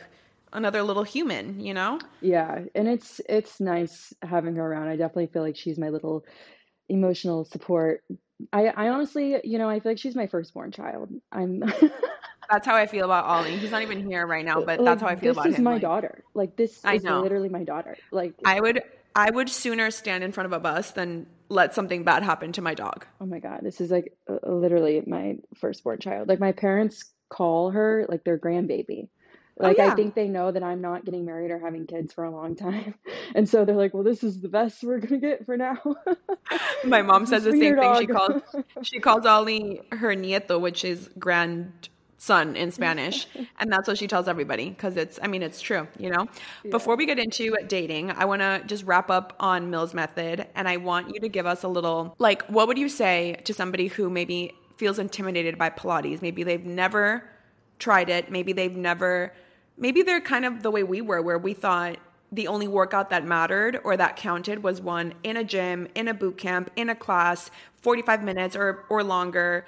another 0.54 0.84
little 0.84 1.04
human, 1.04 1.60
you 1.60 1.74
know? 1.74 2.00
Yeah, 2.22 2.66
and 2.76 2.88
it's 2.88 3.22
it's 3.28 3.60
nice 3.60 4.14
having 4.22 4.56
her 4.56 4.66
around. 4.66 4.88
I 4.88 4.96
definitely 4.96 5.28
feel 5.28 5.42
like 5.42 5.56
she's 5.56 5.78
my 5.78 5.90
little 5.90 6.26
emotional 6.88 7.46
support. 7.46 8.04
I 8.52 8.68
I 8.68 8.90
honestly, 8.90 9.40
you 9.44 9.58
know, 9.58 9.70
I 9.70 9.80
feel 9.80 9.92
like 9.92 10.00
she's 10.00 10.16
my 10.16 10.28
firstborn 10.28 10.72
child. 10.72 11.10
I'm 11.32 11.64
That's 12.50 12.66
how 12.66 12.76
I 12.76 12.88
feel 12.88 13.06
about 13.06 13.26
Ollie. 13.26 13.58
He's 13.58 13.70
not 13.70 13.84
even 13.84 14.10
here 14.10 14.26
right 14.26 14.44
now, 14.44 14.56
but 14.56 14.80
like, 14.80 14.86
that's 14.86 15.02
how 15.02 15.08
I 15.08 15.16
feel 15.16 15.34
about 15.34 15.46
him. 15.46 15.52
This 15.52 15.60
is 15.60 15.64
my 15.64 15.74
like, 15.74 15.82
daughter. 15.82 16.24
Like 16.34 16.56
this 16.56 16.84
I 16.84 16.96
is 16.96 17.04
know. 17.04 17.22
literally 17.22 17.50
my 17.50 17.64
daughter. 17.64 17.96
Like 18.12 18.34
I 18.44 18.60
would 18.60 18.82
I 19.16 19.30
would 19.30 19.50
sooner 19.50 19.92
stand 19.92 20.24
in 20.24 20.32
front 20.32 20.46
of 20.46 20.54
a 20.54 20.60
bus 20.60 20.92
than 20.92 21.28
let 21.50 21.76
something 21.76 22.04
bad 22.04 22.24
happen 22.24 22.52
to 22.54 22.62
my 22.62 22.74
dog. 22.74 23.06
Oh 23.22 23.26
my 23.26 23.40
god, 23.40 23.60
this 23.62 23.82
is 23.82 23.92
like 23.92 24.14
uh, 24.28 24.52
literally 24.52 25.04
my 25.06 25.38
firstborn 25.56 26.00
child. 26.00 26.28
Like 26.28 26.40
my 26.40 26.52
parents 26.52 27.06
call 27.30 27.70
her 27.72 28.06
like 28.10 28.24
their 28.24 28.40
grandbaby. 28.40 29.10
Oh, 29.60 29.66
like 29.66 29.80
oh, 29.80 29.84
yeah. 29.84 29.92
I 29.92 29.96
think 29.96 30.16
they 30.16 30.28
know 30.28 30.52
that 30.52 30.64
I'm 30.64 30.80
not 30.80 31.04
getting 31.04 31.26
married 31.26 31.52
or 31.52 31.60
having 31.60 31.86
kids 31.86 32.14
for 32.14 32.24
a 32.24 32.32
long 32.32 32.56
time. 32.56 32.96
And 33.36 33.48
so 33.48 33.64
they're 33.64 33.76
like, 33.76 33.94
"Well, 33.94 34.02
this 34.02 34.24
is 34.24 34.42
the 34.42 34.48
best 34.48 34.84
we're 34.84 34.98
going 34.98 35.22
to 35.22 35.28
get 35.28 35.46
for 35.46 35.56
now." 35.56 35.78
My 36.84 37.04
mom 37.04 37.26
says 37.28 37.44
the 37.44 37.52
same 37.52 37.78
thing. 37.78 37.96
She 38.00 38.08
calls 38.08 38.42
she 38.82 39.00
calls 39.00 39.26
Ollie 39.28 39.82
her 39.92 40.16
nieto, 40.16 40.60
which 40.60 40.84
is 40.84 41.12
grandson 41.20 42.56
in 42.56 42.72
Spanish, 42.72 43.28
and 43.60 43.72
that's 43.72 43.88
what 43.88 44.00
she 44.00 44.08
tells 44.08 44.28
everybody 44.28 44.72
because 44.72 44.98
it's 44.98 45.20
I 45.22 45.28
mean, 45.28 45.44
it's 45.44 45.62
true, 45.62 45.88
you 46.00 46.10
know. 46.10 46.28
Yeah. 46.64 46.72
Before 46.72 46.96
we 46.96 47.06
get 47.06 47.20
into 47.20 47.56
dating, 47.68 48.10
I 48.10 48.26
want 48.26 48.42
to 48.42 48.64
just 48.66 48.84
wrap 48.86 49.12
up 49.12 49.36
on 49.40 49.70
Mills 49.70 49.94
method 49.94 50.48
and 50.56 50.68
I 50.68 50.78
want 50.78 51.14
you 51.14 51.20
to 51.20 51.30
give 51.30 51.46
us 51.46 51.64
a 51.64 51.68
little 51.68 52.16
like 52.18 52.42
what 52.48 52.68
would 52.68 52.80
you 52.80 52.90
say 52.90 53.40
to 53.44 53.54
somebody 53.54 53.88
who 53.90 54.10
maybe 54.10 54.54
feels 54.76 54.98
intimidated 54.98 55.60
by 55.60 55.70
Pilates? 55.70 56.24
Maybe 56.24 56.42
they've 56.42 56.66
never 56.66 57.30
tried 57.78 58.10
it, 58.10 58.32
maybe 58.32 58.54
they've 58.54 58.76
never 58.76 59.34
maybe 59.80 60.02
they're 60.02 60.22
kind 60.22 60.46
of 60.46 60.62
the 60.62 60.72
way 60.72 60.84
we 60.84 61.02
were, 61.02 61.22
where 61.22 61.38
we 61.38 61.54
thought 61.54 61.98
the 62.32 62.48
only 62.48 62.68
workout 62.68 63.10
that 63.10 63.26
mattered 63.26 63.80
or 63.84 63.98
that 63.98 64.16
counted 64.16 64.62
was 64.62 64.80
one 64.82 65.14
in 65.24 65.38
a 65.38 65.44
gym, 65.44 65.88
in 65.96 66.08
a 66.08 66.14
boot 66.14 66.38
camp, 66.38 66.70
in 66.76 66.90
a 66.90 66.96
class, 66.96 67.50
45 67.82 68.24
minutes 68.24 68.56
or, 68.56 68.86
or 68.90 69.04
longer. 69.04 69.66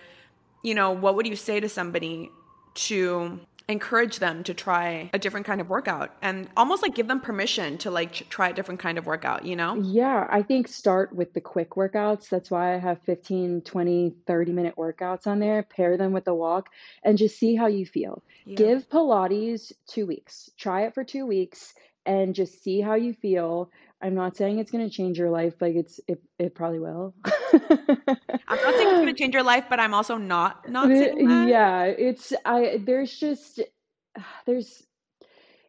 You 0.62 0.76
know, 0.76 0.92
what 0.92 1.16
would 1.16 1.26
you 1.26 1.36
say 1.36 1.60
to 1.60 1.68
somebody 1.68 2.30
to 2.74 3.40
encourage 3.68 4.20
them 4.20 4.44
to 4.44 4.54
try 4.54 5.10
a 5.14 5.20
different 5.20 5.46
kind 5.46 5.62
of 5.62 5.70
workout 5.70 6.14
and 6.22 6.50
almost 6.58 6.82
like 6.82 6.96
give 6.96 7.08
them 7.08 7.20
permission 7.20 7.78
to 7.80 7.92
like 7.92 8.30
try 8.30 8.50
a 8.50 8.54
different 8.54 8.80
kind 8.80 8.98
of 8.98 9.06
workout, 9.06 9.46
you 9.46 9.56
know? 9.56 9.76
Yeah, 9.76 10.28
I 10.30 10.42
think 10.42 10.68
start 10.68 11.14
with 11.14 11.34
the 11.34 11.42
quick 11.42 11.72
workouts. 11.72 12.30
That's 12.30 12.52
why 12.52 12.74
I 12.76 12.78
have 12.78 13.02
15, 13.04 13.62
20, 13.62 14.14
30 14.28 14.52
minute 14.52 14.76
workouts 14.76 15.28
on 15.28 15.40
there. 15.40 15.64
Pair 15.64 15.98
them 15.98 16.12
with 16.12 16.28
a 16.28 16.34
walk 16.34 16.70
and 17.04 17.18
just 17.18 17.38
see 17.38 17.56
how 17.56 17.68
you 17.68 17.86
feel. 17.86 18.22
Yeah. 18.46 18.56
Give 18.56 18.90
Pilates 18.90 19.72
2 19.88 20.06
weeks. 20.06 20.52
Try 20.58 20.84
it 20.86 20.94
for 20.94 21.04
2 21.04 21.26
weeks 21.26 21.74
and 22.06 22.34
just 22.34 22.64
see 22.64 22.82
how 22.82 22.96
you 22.96 23.14
feel. 23.14 23.70
I'm 24.02 24.16
not 24.16 24.36
saying 24.36 24.60
it's 24.60 24.72
going 24.72 24.88
to 24.88 24.94
change 24.94 25.18
your 25.18 25.30
life. 25.30 25.56
Like 25.62 25.76
it's, 25.76 26.00
it, 26.08 26.22
it 26.40 26.56
probably 26.56 26.80
will. 26.80 27.14
I'm 27.24 27.30
not 27.54 28.76
saying 28.76 28.88
it's 28.88 29.00
going 29.00 29.06
to 29.08 29.14
change 29.14 29.34
your 29.34 29.44
life, 29.44 29.66
but 29.70 29.80
I'm 29.80 29.94
also 29.94 30.18
not, 30.18 30.70
not 30.70 30.88
saying 30.88 31.28
that. 31.28 31.48
Yeah. 31.48 31.84
It's, 31.84 32.34
I, 32.46 32.82
there's 32.84 33.18
just, 33.18 33.62
there's, 34.46 34.84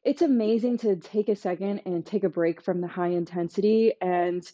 it's 0.05 0.23
amazing 0.23 0.79
to 0.79 0.97
take 0.97 1.29
a 1.29 1.37
second 1.37 1.83
and 1.87 2.05
take 2.05 2.25
a 2.25 2.29
break 2.29 2.61
from 2.61 2.81
the 2.81 2.89
high 2.89 3.11
intensity 3.11 3.93
and 4.01 4.51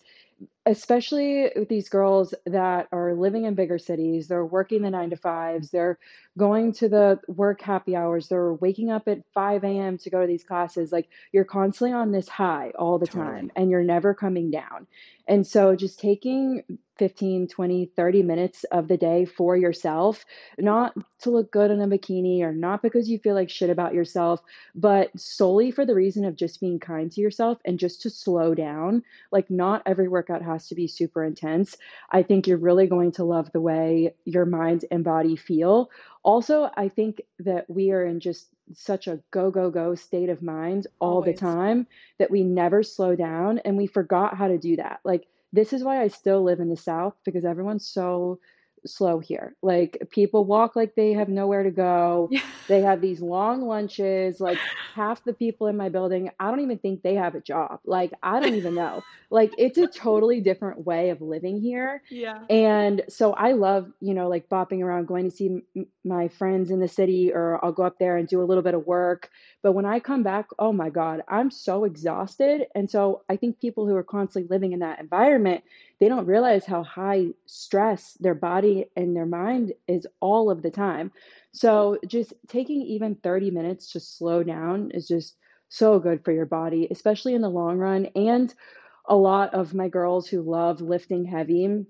especially 0.69 1.51
with 1.57 1.69
these 1.69 1.89
girls 1.89 2.35
that 2.45 2.89
are 2.93 3.15
living 3.15 3.45
in 3.45 3.55
bigger 3.55 3.79
cities, 3.79 4.29
they're 4.29 4.45
working 4.45 4.83
the 4.83 4.91
nine 4.91 5.09
to 5.11 5.17
fives, 5.17 5.71
they're 5.71 5.99
going 6.37 6.73
to 6.75 6.89
the 6.91 7.19
work 7.27 7.63
happy 7.63 7.97
hours, 7.97 8.29
they're 8.29 8.53
waking 8.53 8.91
up 8.91 9.09
at 9.09 9.25
5 9.33 9.65
a.m. 9.65 9.97
to 9.99 10.11
go 10.11 10.21
to 10.21 10.27
these 10.27 10.45
classes. 10.45 10.93
Like 10.93 11.09
you're 11.33 11.45
constantly 11.45 11.95
on 11.95 12.13
this 12.13 12.29
high 12.29 12.73
all 12.79 12.99
the 12.99 13.07
totally. 13.07 13.25
time 13.25 13.53
and 13.57 13.71
you're 13.71 13.83
never 13.83 14.13
coming 14.13 14.51
down. 14.51 14.87
And 15.27 15.47
so 15.47 15.77
just 15.77 16.01
taking 16.01 16.63
15, 16.99 17.49
20, 17.49 17.87
30 17.95 18.23
minutes 18.23 18.65
of 18.65 18.89
the 18.89 18.97
day 18.97 19.25
for 19.27 19.57
yourself, 19.57 20.25
not 20.59 20.95
to 21.21 21.31
look 21.31 21.53
good 21.53 21.71
in 21.71 21.81
a 21.83 21.87
bikini 21.87 22.41
or 22.41 22.53
not 22.53 22.83
because 22.83 23.09
you 23.09 23.19
feel 23.19 23.35
like 23.35 23.51
shit 23.51 23.71
about 23.71 23.95
yourself, 23.95 24.41
but 24.75 25.11
solely 25.19 25.71
for 25.71 25.85
the 25.85 25.95
reason 25.95 26.25
of 26.25 26.35
just 26.35 26.61
being 26.61 26.81
kind 26.81 27.13
to 27.13 27.21
yourself 27.21 27.59
and 27.65 27.79
just 27.79 28.03
to 28.03 28.11
slow 28.11 28.55
down. 28.55 29.03
Like, 29.31 29.51
not 29.51 29.83
every 29.85 30.09
workout 30.09 30.43
has 30.43 30.58
to 30.67 30.75
be 30.75 30.89
super 30.89 31.23
intense. 31.25 31.77
I 32.11 32.25
think 32.25 32.47
you're 32.47 32.59
really 32.59 32.89
going 32.89 33.13
to 33.13 33.25
love 33.25 33.53
the 33.53 33.61
way 33.61 34.15
your 34.25 34.45
mind 34.45 34.85
and 34.91 35.05
body 35.05 35.37
feel. 35.37 35.91
Also, 36.25 36.71
I 36.77 36.89
think 36.89 37.23
that 37.39 37.71
we 37.71 37.93
are 37.93 38.05
in 38.05 38.19
just 38.19 38.49
such 38.75 39.07
a 39.07 39.21
go, 39.31 39.51
go, 39.51 39.71
go 39.71 39.95
state 39.95 40.29
of 40.29 40.43
mind 40.43 40.89
all 40.99 41.17
Always. 41.17 41.37
the 41.37 41.41
time 41.41 41.87
that 42.19 42.31
we 42.31 42.43
never 42.43 42.83
slow 42.83 43.15
down 43.15 43.59
and 43.61 43.77
we 43.77 43.87
forgot 43.87 44.37
how 44.37 44.49
to 44.49 44.59
do 44.59 44.77
that. 44.77 45.01
Like, 45.05 45.27
this 45.53 45.73
is 45.73 45.85
why 45.85 46.03
I 46.03 46.09
still 46.09 46.43
live 46.43 46.61
in 46.61 46.69
the 46.69 46.77
South 46.77 47.15
because 47.25 47.45
everyone's 47.45 47.87
so 47.87 48.41
slow 48.89 49.19
here. 49.19 49.57
Like 49.63 50.09
people 50.11 50.45
walk 50.45 50.77
like 50.77 50.95
they 50.95 51.13
have 51.13 51.29
nowhere 51.29 51.63
to 51.65 51.71
go. 51.71 52.31
they 52.69 52.83
have 52.83 53.01
these 53.01 53.21
long 53.21 53.63
lunches. 53.63 54.41
Like 54.41 54.63
half 54.95 55.23
the 55.25 55.33
people 55.33 55.69
in 55.69 55.77
my 55.77 55.89
building, 55.89 56.31
I 56.41 56.51
don't 56.51 56.61
even 56.61 56.79
think 56.79 57.03
they 57.03 57.15
have 57.15 57.35
a 57.35 57.41
job. 57.41 57.81
Like 57.85 58.13
I 58.23 58.41
don't 58.41 58.55
even 58.55 58.75
know. 58.75 59.05
Like 59.31 59.55
it's 59.59 59.79
a 59.79 59.87
totally 59.87 60.41
different 60.41 60.87
way 60.87 61.11
of 61.11 61.21
living 61.21 61.61
here. 61.61 62.03
Yeah. 62.11 62.41
And 62.49 63.03
so 63.09 63.33
I 63.35 63.53
love, 63.53 63.93
you 64.01 64.15
know, 64.15 64.29
like 64.29 64.49
bopping 64.49 64.83
around, 64.83 65.07
going 65.07 65.29
to 65.29 65.37
see 65.37 65.61
m- 65.77 65.87
my 66.05 66.29
friends 66.29 66.71
in 66.71 66.81
the 66.81 66.89
city, 66.89 67.31
or 67.33 67.63
I'll 67.63 67.73
go 67.73 67.83
up 67.83 67.99
there 67.99 68.17
and 68.17 68.27
do 68.27 68.41
a 68.43 68.45
little 68.45 68.63
bit 68.63 68.75
of 68.75 68.87
work. 68.87 69.31
But 69.63 69.73
when 69.73 69.85
I 69.85 70.01
come 70.01 70.23
back, 70.23 70.49
oh 70.59 70.73
my 70.73 70.89
God, 70.89 71.23
I'm 71.29 71.51
so 71.51 71.85
exhausted. 71.85 72.67
And 72.75 72.91
so 72.91 73.23
I 73.29 73.37
think 73.37 73.61
people 73.61 73.87
who 73.87 73.95
are 73.97 74.03
constantly 74.03 74.49
living 74.49 74.73
in 74.73 74.79
that 74.81 75.01
environment, 75.01 75.63
they 76.01 76.09
don't 76.09 76.27
realize 76.27 76.65
how 76.65 76.83
high 76.83 77.29
stress 77.47 78.15
their 78.21 78.35
body 78.35 78.87
and 78.97 79.17
their 79.17 79.27
mind 79.27 79.73
is 79.87 80.07
all 80.21 80.51
of 80.51 80.63
the 80.63 80.71
time. 80.71 81.11
So 81.53 81.99
just 82.07 82.35
taking 82.47 82.83
even 82.83 83.17
30 83.17 83.51
minutes 83.51 83.93
to 83.93 84.01
slow 84.01 84.43
down 84.43 84.93
is 84.93 85.09
just 85.09 85.37
so 85.69 85.99
good 85.99 86.25
for 86.25 86.33
your 86.33 86.47
body, 86.47 86.89
especially 86.91 87.35
in 87.35 87.43
the 87.43 87.51
long 87.51 87.79
run. 87.79 88.07
And 88.15 88.55
a 89.07 89.17
lot 89.17 89.55
of 89.55 89.75
my 89.75 89.89
girls 89.89 90.29
who 90.29 90.43
love 90.43 90.81
lifting 90.81 91.25
heavy, 91.25 91.85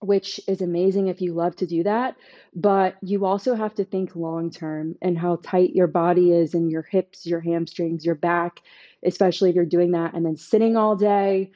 which 0.00 0.40
is 0.46 0.60
amazing 0.60 1.08
if 1.08 1.20
you 1.20 1.32
love 1.32 1.56
to 1.56 1.66
do 1.66 1.82
that. 1.84 2.16
But 2.54 2.96
you 3.00 3.24
also 3.24 3.54
have 3.54 3.74
to 3.76 3.84
think 3.84 4.14
long 4.14 4.50
term 4.50 4.96
and 5.00 5.16
how 5.16 5.36
tight 5.42 5.74
your 5.74 5.86
body 5.86 6.32
is 6.32 6.54
and 6.54 6.70
your 6.70 6.82
hips, 6.82 7.24
your 7.24 7.40
hamstrings, 7.40 8.04
your 8.04 8.16
back, 8.16 8.60
especially 9.04 9.50
if 9.50 9.56
you're 9.56 9.64
doing 9.64 9.92
that 9.92 10.14
and 10.14 10.26
then 10.26 10.36
sitting 10.36 10.76
all 10.76 10.96
day. 10.96 11.52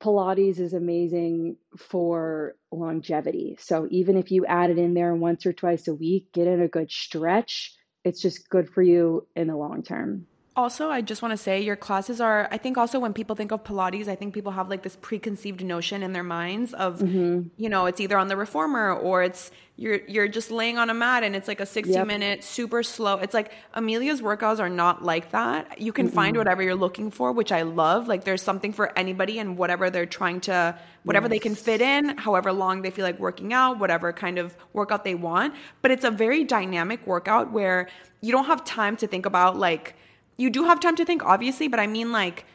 Pilates 0.00 0.58
is 0.58 0.72
amazing 0.72 1.56
for 1.76 2.56
longevity. 2.72 3.56
So 3.60 3.86
even 3.90 4.16
if 4.16 4.30
you 4.30 4.46
add 4.46 4.70
it 4.70 4.78
in 4.78 4.94
there 4.94 5.14
once 5.14 5.44
or 5.44 5.52
twice 5.52 5.88
a 5.88 5.94
week, 5.94 6.32
get 6.32 6.46
in 6.46 6.62
a 6.62 6.68
good 6.68 6.90
stretch, 6.90 7.74
it's 8.04 8.22
just 8.22 8.48
good 8.48 8.70
for 8.70 8.82
you 8.82 9.26
in 9.36 9.48
the 9.48 9.56
long 9.56 9.82
term. 9.82 10.26
Also, 10.56 10.90
I 10.90 11.00
just 11.00 11.22
want 11.22 11.30
to 11.30 11.36
say 11.36 11.60
your 11.60 11.76
classes 11.76 12.20
are, 12.20 12.48
I 12.50 12.58
think 12.58 12.76
also 12.76 12.98
when 12.98 13.12
people 13.12 13.36
think 13.36 13.52
of 13.52 13.62
Pilates, 13.62 14.08
I 14.08 14.16
think 14.16 14.34
people 14.34 14.50
have 14.52 14.68
like 14.68 14.82
this 14.82 14.96
preconceived 14.96 15.64
notion 15.64 16.02
in 16.02 16.12
their 16.12 16.24
minds 16.24 16.74
of, 16.74 16.98
mm-hmm. 16.98 17.48
you 17.56 17.68
know, 17.68 17.86
it's 17.86 18.00
either 18.00 18.18
on 18.18 18.26
the 18.26 18.36
reformer 18.36 18.92
or 18.92 19.22
it's 19.22 19.52
you're 19.80 20.00
you're 20.08 20.28
just 20.28 20.50
laying 20.50 20.76
on 20.76 20.90
a 20.90 20.94
mat 20.94 21.22
and 21.22 21.34
it's 21.34 21.48
like 21.48 21.58
a 21.58 21.64
60 21.64 21.94
yep. 21.94 22.06
minute 22.06 22.44
super 22.44 22.82
slow. 22.82 23.16
It's 23.16 23.32
like 23.32 23.52
Amelia's 23.72 24.20
workouts 24.20 24.58
are 24.58 24.68
not 24.68 25.02
like 25.02 25.30
that. 25.30 25.80
You 25.80 25.92
can 25.92 26.08
mm 26.08 26.12
find 26.12 26.36
whatever 26.36 26.62
you're 26.62 26.74
looking 26.74 27.10
for, 27.10 27.32
which 27.32 27.52
I 27.52 27.62
love. 27.62 28.08
Like 28.08 28.24
there's 28.24 28.42
something 28.42 28.72
for 28.72 28.92
anybody 28.98 29.38
and 29.38 29.56
whatever 29.56 29.88
they're 29.88 30.04
trying 30.04 30.40
to 30.42 30.76
whatever 31.04 31.26
yes. 31.26 31.30
they 31.30 31.38
can 31.38 31.54
fit 31.54 31.80
in, 31.80 32.18
however 32.18 32.52
long 32.52 32.82
they 32.82 32.90
feel 32.90 33.04
like 33.04 33.18
working 33.18 33.54
out, 33.54 33.78
whatever 33.78 34.12
kind 34.12 34.38
of 34.38 34.54
workout 34.74 35.04
they 35.04 35.14
want. 35.14 35.54
But 35.80 35.92
it's 35.92 36.04
a 36.04 36.10
very 36.10 36.44
dynamic 36.44 37.06
workout 37.06 37.52
where 37.52 37.88
you 38.20 38.32
don't 38.32 38.46
have 38.46 38.64
time 38.64 38.96
to 38.98 39.06
think 39.06 39.24
about 39.24 39.56
like 39.56 39.94
you 40.40 40.48
do 40.48 40.64
have 40.64 40.80
time 40.80 40.96
to 40.96 41.04
think, 41.04 41.24
obviously, 41.24 41.68
but 41.68 41.78
I 41.78 41.86
mean, 41.86 42.12
like, 42.12 42.46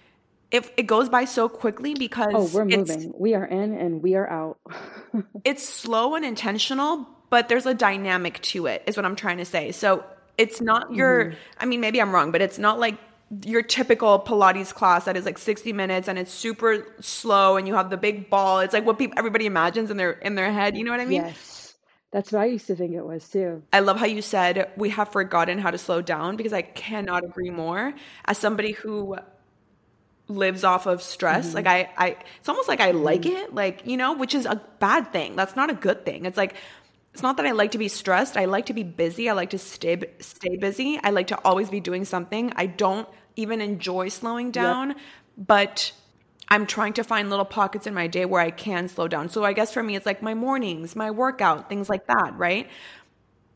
if 0.49 0.71
it 0.75 0.83
goes 0.83 1.07
by 1.07 1.25
so 1.25 1.47
quickly 1.47 1.93
because 1.93 2.33
oh, 2.33 2.49
we're 2.51 2.65
moving, 2.65 3.13
we 3.15 3.35
are 3.35 3.45
in 3.45 3.73
and 3.73 4.01
we 4.01 4.15
are 4.15 4.27
out. 4.27 4.57
it's 5.43 5.67
slow 5.67 6.15
and 6.15 6.25
intentional, 6.25 7.07
but 7.29 7.47
there's 7.47 7.65
a 7.65 7.73
dynamic 7.73 8.41
to 8.41 8.65
it, 8.65 8.83
is 8.87 8.97
what 8.97 9.05
I'm 9.05 9.15
trying 9.15 9.37
to 9.37 9.45
say. 9.45 9.71
So 9.71 10.03
it's 10.37 10.61
not 10.61 10.93
your, 10.93 11.25
mm-hmm. 11.25 11.35
I 11.59 11.65
mean, 11.65 11.79
maybe 11.79 12.01
I'm 12.01 12.11
wrong, 12.11 12.31
but 12.31 12.41
it's 12.41 12.57
not 12.57 12.79
like 12.79 12.97
your 13.43 13.61
typical 13.61 14.19
Pilates 14.19 14.73
class 14.73 15.05
that 15.05 15.15
is 15.15 15.25
like 15.25 15.37
60 15.37 15.73
minutes 15.73 16.07
and 16.07 16.17
it's 16.17 16.31
super 16.31 16.87
slow 17.01 17.57
and 17.57 17.67
you 17.67 17.75
have 17.75 17.89
the 17.89 17.97
big 17.97 18.29
ball. 18.29 18.59
It's 18.59 18.73
like 18.73 18.85
what 18.85 18.97
people 18.97 19.17
everybody 19.17 19.45
imagines 19.45 19.91
in 19.91 19.97
their 19.97 20.11
in 20.11 20.35
their 20.35 20.51
head. 20.51 20.77
You 20.77 20.83
know 20.83 20.91
what 20.91 20.99
I 20.99 21.05
mean? 21.05 21.23
Yes. 21.23 21.64
That's 22.15 22.31
what 22.31 22.43
I 22.43 22.45
used 22.45 22.67
to 22.67 22.77
think 22.77 22.93
it 22.93 23.05
was 23.05 23.27
too. 23.27 23.61
I 23.73 23.81
love 23.81 23.99
how 23.99 24.05
you 24.05 24.21
said 24.21 24.71
we 24.77 24.89
have 24.91 25.09
forgotten 25.09 25.57
how 25.57 25.69
to 25.69 25.77
slow 25.77 26.01
down 26.01 26.37
because 26.37 26.53
I 26.53 26.61
cannot 26.61 27.25
agree 27.25 27.49
more. 27.49 27.93
As 28.23 28.37
somebody 28.37 28.71
who 28.71 29.17
lives 30.29 30.63
off 30.63 30.85
of 30.85 31.01
stress, 31.01 31.47
mm-hmm. 31.47 31.55
like 31.55 31.67
I, 31.67 31.89
I, 31.97 32.17
it's 32.39 32.47
almost 32.47 32.69
like 32.69 32.79
I 32.79 32.93
mm-hmm. 32.93 33.03
like 33.03 33.25
it, 33.25 33.53
like 33.53 33.85
you 33.85 33.97
know, 33.97 34.13
which 34.13 34.33
is 34.33 34.45
a 34.45 34.61
bad 34.79 35.11
thing. 35.11 35.35
That's 35.35 35.57
not 35.57 35.69
a 35.69 35.73
good 35.73 36.05
thing. 36.05 36.25
It's 36.25 36.37
like 36.37 36.55
it's 37.13 37.21
not 37.21 37.35
that 37.35 37.45
I 37.45 37.51
like 37.51 37.71
to 37.71 37.77
be 37.77 37.89
stressed. 37.89 38.37
I 38.37 38.45
like 38.45 38.67
to 38.67 38.73
be 38.73 38.83
busy. 38.83 39.29
I 39.29 39.33
like 39.33 39.49
to 39.49 39.59
stay 39.59 40.01
stay 40.21 40.55
busy. 40.55 40.97
I 41.03 41.09
like 41.09 41.27
to 41.27 41.39
always 41.43 41.69
be 41.69 41.81
doing 41.81 42.05
something. 42.05 42.53
I 42.55 42.67
don't 42.67 43.09
even 43.35 43.59
enjoy 43.59 44.07
slowing 44.07 44.51
down, 44.51 44.91
yep. 44.91 44.97
but 45.35 45.91
I'm 46.49 46.65
trying 46.67 46.93
to 46.93 47.03
find 47.03 47.29
little 47.29 47.45
pockets 47.45 47.87
in 47.87 47.93
my 47.93 48.07
day 48.07 48.25
where 48.25 48.41
I 48.41 48.51
can 48.51 48.87
slow 48.87 49.07
down. 49.07 49.29
So 49.29 49.43
I 49.43 49.53
guess 49.53 49.73
for 49.73 49.81
me, 49.81 49.95
it's 49.95 50.05
like 50.05 50.21
my 50.21 50.33
mornings, 50.33 50.95
my 50.95 51.11
workout, 51.11 51.69
things 51.69 51.89
like 51.89 52.07
that, 52.07 52.37
right? 52.37 52.69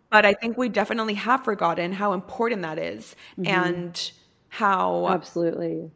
But 0.10 0.26
I 0.26 0.34
think 0.34 0.58
we 0.58 0.70
definitely 0.70 1.14
have 1.16 1.44
forgotten 1.44 1.92
how 1.94 2.14
important 2.14 2.64
that 2.64 2.80
is 2.80 3.16
mm-hmm. 3.38 3.48
and 3.48 4.12
how 4.50 5.08
absolutely 5.08 5.92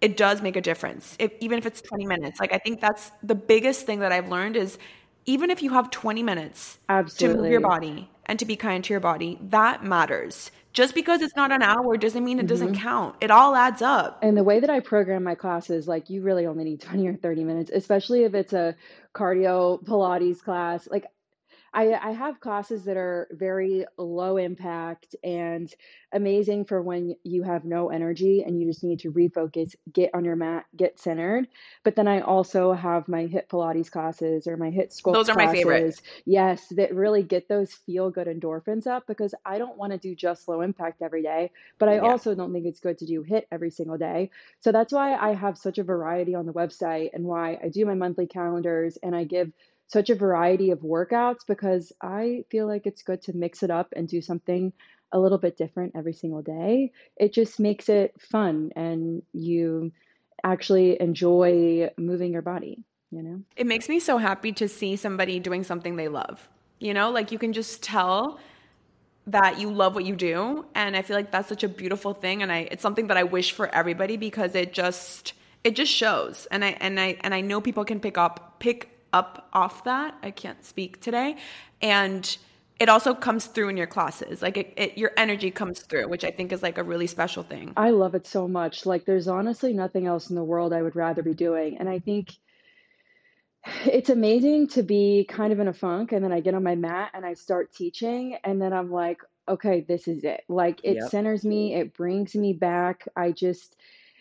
it 0.00 0.16
does 0.16 0.40
make 0.40 0.56
a 0.56 0.62
difference, 0.62 1.14
if, 1.18 1.30
even 1.40 1.58
if 1.58 1.66
it's 1.66 1.82
20 1.82 2.06
minutes. 2.06 2.40
Like 2.40 2.54
I 2.54 2.58
think 2.58 2.80
that's 2.80 3.12
the 3.22 3.34
biggest 3.34 3.84
thing 3.84 4.00
that 4.00 4.12
I've 4.12 4.28
learned 4.28 4.56
is 4.56 4.78
even 5.26 5.50
if 5.50 5.62
you 5.62 5.70
have 5.70 5.90
20 5.90 6.22
minutes 6.22 6.78
absolutely. 6.88 7.36
to 7.36 7.42
move 7.42 7.52
your 7.52 7.60
body 7.60 8.10
and 8.24 8.38
to 8.38 8.46
be 8.46 8.56
kind 8.56 8.82
to 8.84 8.92
your 8.94 9.00
body, 9.00 9.38
that 9.42 9.84
matters 9.84 10.50
just 10.72 10.94
because 10.94 11.20
it's 11.22 11.34
not 11.36 11.50
an 11.50 11.62
hour 11.62 11.96
doesn't 11.96 12.24
mean 12.24 12.38
it 12.38 12.46
doesn't 12.46 12.72
mm-hmm. 12.72 12.82
count. 12.82 13.16
It 13.20 13.30
all 13.30 13.56
adds 13.56 13.82
up. 13.82 14.18
And 14.22 14.36
the 14.36 14.44
way 14.44 14.60
that 14.60 14.70
I 14.70 14.80
program 14.80 15.24
my 15.24 15.34
classes, 15.34 15.88
like 15.88 16.10
you 16.10 16.22
really 16.22 16.46
only 16.46 16.64
need 16.64 16.80
20 16.80 17.08
or 17.08 17.16
30 17.16 17.44
minutes, 17.44 17.70
especially 17.74 18.24
if 18.24 18.34
it's 18.34 18.52
a 18.52 18.76
cardio 19.14 19.82
Pilates 19.84 20.40
class. 20.42 20.88
Like 20.88 21.06
I, 21.72 21.92
I 21.94 22.10
have 22.10 22.40
classes 22.40 22.84
that 22.84 22.96
are 22.96 23.28
very 23.30 23.84
low 23.96 24.36
impact 24.36 25.14
and 25.22 25.72
amazing 26.12 26.64
for 26.64 26.82
when 26.82 27.14
you 27.22 27.44
have 27.44 27.64
no 27.64 27.90
energy 27.90 28.42
and 28.42 28.60
you 28.60 28.66
just 28.66 28.82
need 28.82 28.98
to 29.00 29.12
refocus, 29.12 29.76
get 29.92 30.10
on 30.12 30.24
your 30.24 30.34
mat, 30.34 30.66
get 30.76 30.98
centered. 30.98 31.46
But 31.84 31.94
then 31.94 32.08
I 32.08 32.20
also 32.20 32.72
have 32.72 33.06
my 33.06 33.26
HIIT 33.26 33.48
Pilates 33.48 33.90
classes 33.90 34.48
or 34.48 34.56
my 34.56 34.70
HIIT 34.70 35.00
sculpt. 35.00 35.12
Those 35.12 35.28
are 35.28 35.34
classes, 35.34 35.64
my 35.64 35.72
favorite. 35.76 36.00
Yes, 36.26 36.66
that 36.70 36.94
really 36.94 37.22
get 37.22 37.48
those 37.48 37.72
feel 37.72 38.10
good 38.10 38.26
endorphins 38.26 38.88
up 38.88 39.06
because 39.06 39.34
I 39.44 39.58
don't 39.58 39.78
want 39.78 39.92
to 39.92 39.98
do 39.98 40.14
just 40.14 40.48
low 40.48 40.62
impact 40.62 41.02
every 41.02 41.22
day, 41.22 41.52
but 41.78 41.88
I 41.88 41.96
yeah. 41.96 42.00
also 42.00 42.34
don't 42.34 42.52
think 42.52 42.66
it's 42.66 42.80
good 42.80 42.98
to 42.98 43.06
do 43.06 43.22
HIIT 43.22 43.44
every 43.52 43.70
single 43.70 43.96
day. 43.96 44.30
So 44.58 44.72
that's 44.72 44.92
why 44.92 45.14
I 45.14 45.34
have 45.34 45.56
such 45.56 45.78
a 45.78 45.84
variety 45.84 46.34
on 46.34 46.46
the 46.46 46.52
website 46.52 47.10
and 47.12 47.24
why 47.24 47.58
I 47.62 47.68
do 47.68 47.86
my 47.86 47.94
monthly 47.94 48.26
calendars 48.26 48.98
and 49.02 49.14
I 49.14 49.22
give 49.22 49.52
such 49.90 50.08
a 50.08 50.14
variety 50.14 50.70
of 50.70 50.80
workouts 50.80 51.40
because 51.46 51.92
I 52.00 52.44
feel 52.50 52.66
like 52.66 52.86
it's 52.86 53.02
good 53.02 53.22
to 53.22 53.36
mix 53.36 53.62
it 53.62 53.70
up 53.70 53.88
and 53.96 54.06
do 54.06 54.22
something 54.22 54.72
a 55.12 55.18
little 55.18 55.38
bit 55.38 55.56
different 55.56 55.96
every 55.96 56.12
single 56.12 56.42
day. 56.42 56.92
It 57.16 57.32
just 57.32 57.58
makes 57.58 57.88
it 57.88 58.14
fun 58.20 58.70
and 58.76 59.22
you 59.32 59.90
actually 60.44 61.00
enjoy 61.00 61.90
moving 61.98 62.32
your 62.32 62.42
body, 62.42 62.84
you 63.10 63.22
know? 63.22 63.42
It 63.56 63.66
makes 63.66 63.88
me 63.88 63.98
so 63.98 64.18
happy 64.18 64.52
to 64.52 64.68
see 64.68 64.94
somebody 64.94 65.40
doing 65.40 65.64
something 65.64 65.96
they 65.96 66.08
love. 66.08 66.48
You 66.78 66.94
know, 66.94 67.10
like 67.10 67.32
you 67.32 67.38
can 67.38 67.52
just 67.52 67.82
tell 67.82 68.38
that 69.26 69.58
you 69.58 69.72
love 69.72 69.94
what 69.94 70.04
you 70.04 70.16
do 70.16 70.64
and 70.74 70.96
I 70.96 71.02
feel 71.02 71.16
like 71.16 71.30
that's 71.30 71.48
such 71.48 71.62
a 71.62 71.68
beautiful 71.68 72.14
thing 72.14 72.42
and 72.42 72.50
I 72.50 72.68
it's 72.70 72.82
something 72.82 73.08
that 73.08 73.16
I 73.16 73.22
wish 73.22 73.52
for 73.52 73.72
everybody 73.72 74.16
because 74.16 74.54
it 74.54 74.72
just 74.72 75.34
it 75.62 75.76
just 75.76 75.92
shows 75.92 76.46
and 76.50 76.64
I 76.64 76.70
and 76.80 76.98
I 76.98 77.18
and 77.20 77.34
I 77.34 77.42
know 77.42 77.60
people 77.60 77.84
can 77.84 78.00
pick 78.00 78.16
up 78.16 78.58
pick 78.60 78.99
up 79.12 79.48
off 79.52 79.84
that. 79.84 80.16
I 80.22 80.30
can't 80.30 80.64
speak 80.64 81.00
today. 81.00 81.36
And 81.82 82.36
it 82.78 82.88
also 82.88 83.14
comes 83.14 83.46
through 83.46 83.68
in 83.68 83.76
your 83.76 83.86
classes. 83.86 84.40
Like 84.40 84.56
it, 84.56 84.72
it, 84.76 84.98
your 84.98 85.12
energy 85.16 85.50
comes 85.50 85.80
through, 85.80 86.08
which 86.08 86.24
I 86.24 86.30
think 86.30 86.50
is 86.50 86.62
like 86.62 86.78
a 86.78 86.82
really 86.82 87.06
special 87.06 87.42
thing. 87.42 87.74
I 87.76 87.90
love 87.90 88.14
it 88.14 88.26
so 88.26 88.48
much. 88.48 88.86
Like 88.86 89.04
there's 89.04 89.28
honestly 89.28 89.74
nothing 89.74 90.06
else 90.06 90.30
in 90.30 90.36
the 90.36 90.44
world 90.44 90.72
I 90.72 90.80
would 90.80 90.96
rather 90.96 91.22
be 91.22 91.34
doing. 91.34 91.76
And 91.78 91.88
I 91.88 91.98
think 91.98 92.30
it's 93.84 94.08
amazing 94.08 94.68
to 94.68 94.82
be 94.82 95.26
kind 95.28 95.52
of 95.52 95.60
in 95.60 95.68
a 95.68 95.72
funk 95.74 96.12
and 96.12 96.24
then 96.24 96.32
I 96.32 96.40
get 96.40 96.54
on 96.54 96.62
my 96.62 96.74
mat 96.74 97.10
and 97.12 97.26
I 97.26 97.34
start 97.34 97.74
teaching 97.74 98.38
and 98.44 98.60
then 98.60 98.72
I'm 98.72 98.90
like, 98.90 99.20
okay, 99.46 99.82
this 99.82 100.08
is 100.08 100.24
it. 100.24 100.44
Like 100.48 100.80
it 100.82 100.96
yep. 100.96 101.10
centers 101.10 101.44
me, 101.44 101.74
it 101.74 101.92
brings 101.94 102.34
me 102.34 102.54
back. 102.54 103.06
I 103.14 103.32
just 103.32 103.76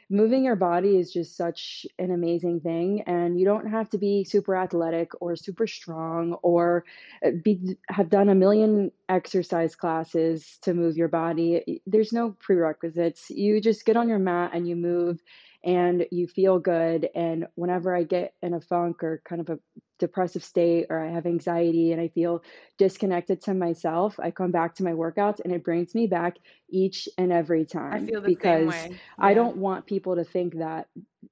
moving 0.10 0.44
your 0.44 0.56
body 0.56 0.98
is 0.98 1.14
just 1.14 1.38
such 1.38 1.86
an 2.00 2.12
amazing 2.12 2.60
thing 2.60 3.02
and 3.06 3.40
you 3.40 3.46
don't 3.46 3.68
have 3.68 3.90
to 3.90 3.98
be 3.98 4.24
super 4.24 4.56
athletic 4.56 5.12
or 5.22 5.36
super 5.36 5.68
strong 5.68 6.34
or 6.42 6.84
uh, 7.26 7.30
be 7.44 7.78
have 7.90 8.10
done 8.10 8.30
a 8.30 8.36
million 8.36 8.92
exercise 9.08 9.76
classes 9.76 10.58
to 10.62 10.74
move 10.74 10.98
your 10.98 11.08
body. 11.08 11.82
There's 11.86 12.12
no 12.12 12.36
prerequisites. 12.40 13.30
You 13.30 13.62
just 13.62 13.86
get 13.86 13.98
on 13.98 14.10
your 14.10 14.20
mat 14.20 14.52
and 14.54 14.68
you 14.68 14.76
move 14.76 15.22
and 15.64 16.06
you 16.12 16.28
feel 16.28 16.58
good 16.58 17.10
and 17.14 17.46
whenever 17.56 17.94
i 17.94 18.04
get 18.04 18.34
in 18.42 18.54
a 18.54 18.62
funk 18.62 19.04
or 19.04 19.22
kind 19.26 19.42
of 19.42 19.50
a 19.50 19.60
depressive 20.00 20.44
state 20.44 20.88
or 20.90 21.00
I 21.06 21.12
have 21.12 21.26
anxiety 21.26 21.92
and 21.92 22.02
I 22.02 22.08
feel 22.08 22.44
disconnected 22.78 23.42
to 23.44 23.54
myself, 23.54 24.20
I 24.20 24.32
come 24.32 24.52
back 24.52 24.76
to 24.76 24.84
my 24.84 24.94
workouts 24.94 25.40
and 25.44 25.54
it 25.54 25.64
brings 25.64 25.94
me 25.94 26.08
back 26.08 26.38
each 26.70 27.08
and 27.18 27.32
every 27.32 27.66
time. 27.66 28.04
I 28.04 28.12
feel 28.12 28.22
the 28.22 28.28
because 28.28 28.74
same 28.74 28.92
way. 28.92 29.00
Yeah. 29.20 29.26
I 29.26 29.34
don't 29.34 29.58
want 29.58 29.86
people 29.86 30.16
to 30.16 30.24
think 30.24 30.58
that 30.58 30.88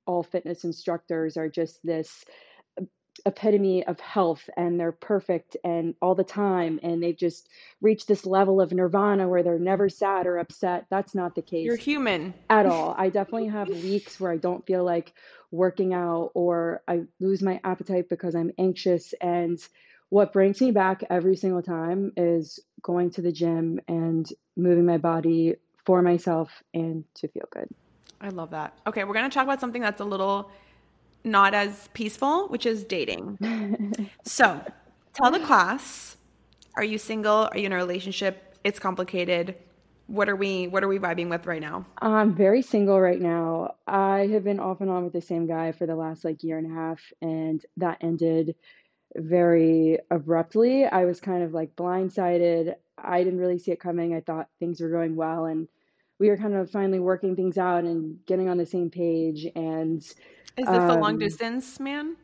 all 0.05 0.23
fitness 0.23 0.63
instructors 0.63 1.37
are 1.37 1.49
just 1.49 1.79
this 1.83 2.25
epitome 3.25 3.85
of 3.85 3.99
health 3.99 4.49
and 4.55 4.79
they're 4.79 4.91
perfect 4.91 5.57
and 5.63 5.95
all 6.01 6.15
the 6.15 6.23
time 6.23 6.79
and 6.83 7.01
they've 7.01 7.17
just 7.17 7.49
reached 7.81 8.07
this 8.07 8.25
level 8.25 8.61
of 8.61 8.71
nirvana 8.71 9.27
where 9.27 9.43
they're 9.43 9.59
never 9.59 9.89
sad 9.89 10.27
or 10.27 10.37
upset 10.37 10.85
that's 10.89 11.15
not 11.15 11.35
the 11.35 11.41
case 11.41 11.65
you're 11.65 11.75
human 11.75 12.33
at 12.49 12.65
all 12.65 12.95
i 12.97 13.09
definitely 13.09 13.47
have 13.47 13.67
weeks 13.69 14.19
where 14.19 14.31
i 14.31 14.37
don't 14.37 14.65
feel 14.65 14.83
like 14.83 15.13
working 15.51 15.93
out 15.93 16.31
or 16.33 16.81
I 16.87 17.03
lose 17.19 17.41
my 17.41 17.59
appetite 17.63 18.09
because 18.09 18.35
I'm 18.35 18.51
anxious. 18.57 19.13
And 19.21 19.59
what 20.09 20.33
brings 20.33 20.61
me 20.61 20.71
back 20.71 21.03
every 21.09 21.35
single 21.35 21.61
time 21.61 22.11
is 22.17 22.59
going 22.81 23.11
to 23.11 23.21
the 23.21 23.31
gym 23.31 23.79
and 23.87 24.27
moving 24.55 24.85
my 24.85 24.97
body 24.97 25.55
for 25.85 26.01
myself 26.01 26.49
and 26.73 27.03
to 27.15 27.27
feel 27.27 27.47
good. 27.51 27.67
I 28.19 28.29
love 28.29 28.51
that. 28.51 28.77
Okay, 28.87 29.03
we're 29.03 29.13
going 29.13 29.29
to 29.29 29.33
talk 29.33 29.43
about 29.43 29.59
something 29.59 29.81
that's 29.81 30.01
a 30.01 30.05
little 30.05 30.51
not 31.27 31.53
as 31.53 31.89
peaceful, 31.93 32.47
which 32.47 32.65
is 32.65 32.83
dating. 32.83 33.37
so, 34.23 34.61
tell 35.13 35.31
the 35.31 35.39
class, 35.39 36.17
are 36.75 36.83
you 36.83 36.97
single? 36.97 37.49
Are 37.51 37.57
you 37.57 37.65
in 37.65 37.71
a 37.71 37.75
relationship? 37.75 38.55
It's 38.63 38.79
complicated. 38.79 39.55
What 40.07 40.29
are 40.29 40.35
we 40.35 40.67
what 40.67 40.83
are 40.83 40.87
we 40.87 40.99
vibing 40.99 41.29
with 41.29 41.45
right 41.45 41.61
now? 41.61 41.85
I'm 41.97 42.33
very 42.33 42.61
single 42.61 42.99
right 42.99 43.19
now. 43.19 43.75
I 43.87 44.27
have 44.31 44.43
been 44.43 44.59
off 44.59 44.79
and 44.79 44.89
on 44.89 45.03
with 45.03 45.13
the 45.13 45.21
same 45.21 45.47
guy 45.47 45.73
for 45.73 45.85
the 45.85 45.95
last 45.95 46.23
like 46.23 46.43
year 46.43 46.57
and 46.57 46.71
a 46.71 46.73
half 46.73 47.01
and 47.21 47.65
that 47.75 47.97
ended 47.99 48.55
very 49.15 49.99
abruptly. 50.09 50.85
I 50.85 51.05
was 51.05 51.19
kind 51.19 51.43
of 51.43 51.53
like 51.53 51.75
blindsided. 51.75 52.75
I 52.97 53.23
didn't 53.23 53.39
really 53.39 53.59
see 53.59 53.71
it 53.71 53.81
coming. 53.81 54.13
I 54.13 54.21
thought 54.21 54.49
things 54.59 54.79
were 54.79 54.89
going 54.89 55.15
well 55.15 55.45
and 55.45 55.67
we 56.19 56.29
were 56.29 56.37
kind 56.37 56.55
of 56.55 56.71
finally 56.71 56.99
working 56.99 57.35
things 57.35 57.57
out 57.57 57.83
and 57.83 58.25
getting 58.25 58.49
on 58.49 58.57
the 58.57 58.65
same 58.65 58.89
page 58.89 59.45
and 59.55 60.03
is 60.57 60.65
this 60.65 60.67
um, 60.67 60.89
a 60.89 60.99
long 60.99 61.17
distance 61.17 61.79
man 61.79 62.15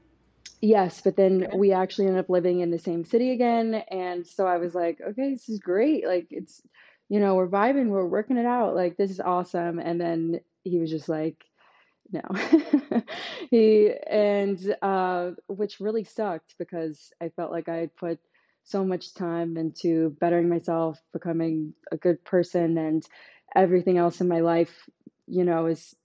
yes 0.61 1.01
but 1.01 1.15
then 1.15 1.45
okay. 1.45 1.57
we 1.57 1.71
actually 1.71 2.07
ended 2.07 2.19
up 2.19 2.29
living 2.29 2.59
in 2.59 2.71
the 2.71 2.79
same 2.79 3.05
city 3.05 3.31
again 3.31 3.75
and 3.91 4.25
so 4.25 4.45
i 4.47 4.57
was 4.57 4.73
like 4.73 4.99
okay 5.01 5.31
this 5.31 5.49
is 5.49 5.59
great 5.59 6.05
like 6.05 6.27
it's 6.31 6.61
you 7.09 7.19
know 7.19 7.35
we're 7.35 7.47
vibing 7.47 7.87
we're 7.87 8.05
working 8.05 8.37
it 8.37 8.45
out 8.45 8.75
like 8.75 8.97
this 8.97 9.11
is 9.11 9.19
awesome 9.19 9.79
and 9.79 9.99
then 9.99 10.39
he 10.63 10.79
was 10.79 10.89
just 10.89 11.09
like 11.09 11.43
no 12.11 12.21
he 13.49 13.91
and 14.07 14.75
uh 14.81 15.31
which 15.47 15.79
really 15.79 16.03
sucked 16.03 16.55
because 16.57 17.11
i 17.21 17.29
felt 17.29 17.51
like 17.51 17.69
i 17.69 17.75
had 17.77 17.95
put 17.95 18.19
so 18.65 18.85
much 18.85 19.13
time 19.13 19.57
into 19.57 20.15
bettering 20.21 20.49
myself 20.49 20.99
becoming 21.11 21.73
a 21.91 21.97
good 21.97 22.23
person 22.23 22.77
and 22.77 23.05
everything 23.55 23.97
else 23.97 24.21
in 24.21 24.27
my 24.27 24.39
life, 24.39 24.89
you 25.27 25.43
know, 25.43 25.67
is 25.67 25.95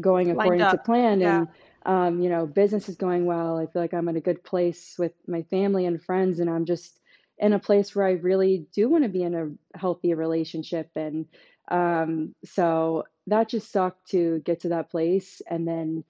going 0.00 0.30
according 0.30 0.60
to 0.60 0.78
plan. 0.78 1.20
Yeah. 1.20 1.38
And, 1.38 1.48
um, 1.86 2.20
you 2.20 2.30
know, 2.30 2.46
business 2.46 2.88
is 2.88 2.96
going 2.96 3.26
well. 3.26 3.58
I 3.58 3.66
feel 3.66 3.82
like 3.82 3.94
I'm 3.94 4.08
in 4.08 4.16
a 4.16 4.20
good 4.20 4.42
place 4.42 4.96
with 4.98 5.12
my 5.26 5.42
family 5.42 5.86
and 5.86 6.02
friends, 6.02 6.40
and 6.40 6.48
I'm 6.48 6.64
just 6.64 6.98
in 7.38 7.52
a 7.52 7.58
place 7.58 7.94
where 7.94 8.06
I 8.06 8.12
really 8.12 8.66
do 8.72 8.88
want 8.88 9.04
to 9.04 9.10
be 9.10 9.22
in 9.22 9.34
a 9.34 9.78
healthy 9.78 10.14
relationship. 10.14 10.90
And 10.96 11.26
um, 11.70 12.34
so 12.44 13.04
that 13.26 13.48
just 13.48 13.72
sucked 13.72 14.10
to 14.10 14.40
get 14.44 14.60
to 14.60 14.68
that 14.70 14.90
place. 14.90 15.42
And 15.50 15.66
then 15.66 16.04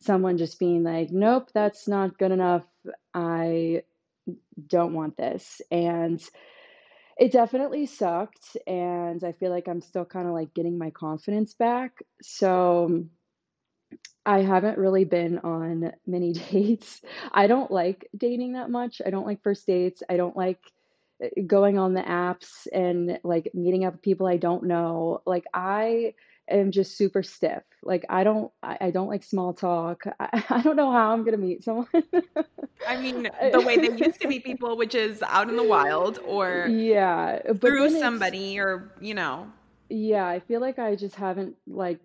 someone 0.00 0.38
just 0.38 0.58
being 0.58 0.82
like, 0.82 1.10
nope, 1.10 1.50
that's 1.52 1.86
not 1.86 2.18
good 2.18 2.32
enough. 2.32 2.64
I 3.12 3.82
don't 4.66 4.94
want 4.94 5.16
this. 5.16 5.60
And 5.70 6.22
it 7.20 7.32
definitely 7.32 7.86
sucked 7.86 8.56
and 8.66 9.22
i 9.24 9.32
feel 9.32 9.50
like 9.50 9.68
i'm 9.68 9.82
still 9.82 10.06
kind 10.06 10.26
of 10.26 10.34
like 10.34 10.54
getting 10.54 10.78
my 10.78 10.90
confidence 10.90 11.54
back 11.54 11.98
so 12.22 13.04
i 14.26 14.40
haven't 14.40 14.78
really 14.78 15.04
been 15.04 15.38
on 15.40 15.92
many 16.06 16.32
dates. 16.52 17.02
I 17.32 17.46
don't 17.46 17.70
like 17.70 18.08
dating 18.16 18.52
that 18.54 18.70
much. 18.70 19.02
I 19.04 19.10
don't 19.10 19.26
like 19.26 19.42
first 19.42 19.66
dates. 19.66 20.02
I 20.08 20.16
don't 20.16 20.36
like 20.36 20.60
eh, 21.22 21.42
going 21.46 21.78
on 21.78 21.94
the 21.94 22.02
apps 22.02 22.66
and 22.72 23.18
like 23.24 23.50
meeting 23.54 23.84
up 23.84 23.94
with 23.94 24.02
people 24.02 24.26
i 24.26 24.36
don't 24.36 24.64
know. 24.64 25.22
Like 25.26 25.44
i 25.54 26.14
am 26.50 26.70
just 26.70 26.96
super 26.96 27.22
stiff. 27.22 27.62
Like 27.82 28.04
I 28.08 28.24
don't 28.24 28.52
I, 28.62 28.76
I 28.80 28.90
don't 28.90 29.08
like 29.08 29.22
small 29.22 29.52
talk. 29.52 30.04
I, 30.20 30.44
I 30.48 30.62
don't 30.62 30.76
know 30.76 30.90
how 30.90 31.12
I'm 31.12 31.24
gonna 31.24 31.36
meet 31.36 31.64
someone. 31.64 31.86
I 32.86 32.96
mean, 32.96 33.22
the 33.52 33.60
way 33.60 33.76
they 33.76 33.96
used 33.96 34.20
to 34.20 34.28
meet 34.28 34.44
people, 34.44 34.76
which 34.76 34.94
is 34.94 35.22
out 35.22 35.48
in 35.48 35.56
the 35.56 35.64
wild 35.64 36.18
or 36.26 36.66
yeah, 36.68 37.40
through 37.60 37.98
somebody 37.98 38.58
or 38.58 38.92
you 39.00 39.14
know. 39.14 39.50
Yeah, 39.88 40.26
I 40.26 40.40
feel 40.40 40.60
like 40.60 40.78
I 40.78 40.94
just 40.94 41.16
haven't 41.16 41.56
like 41.66 42.00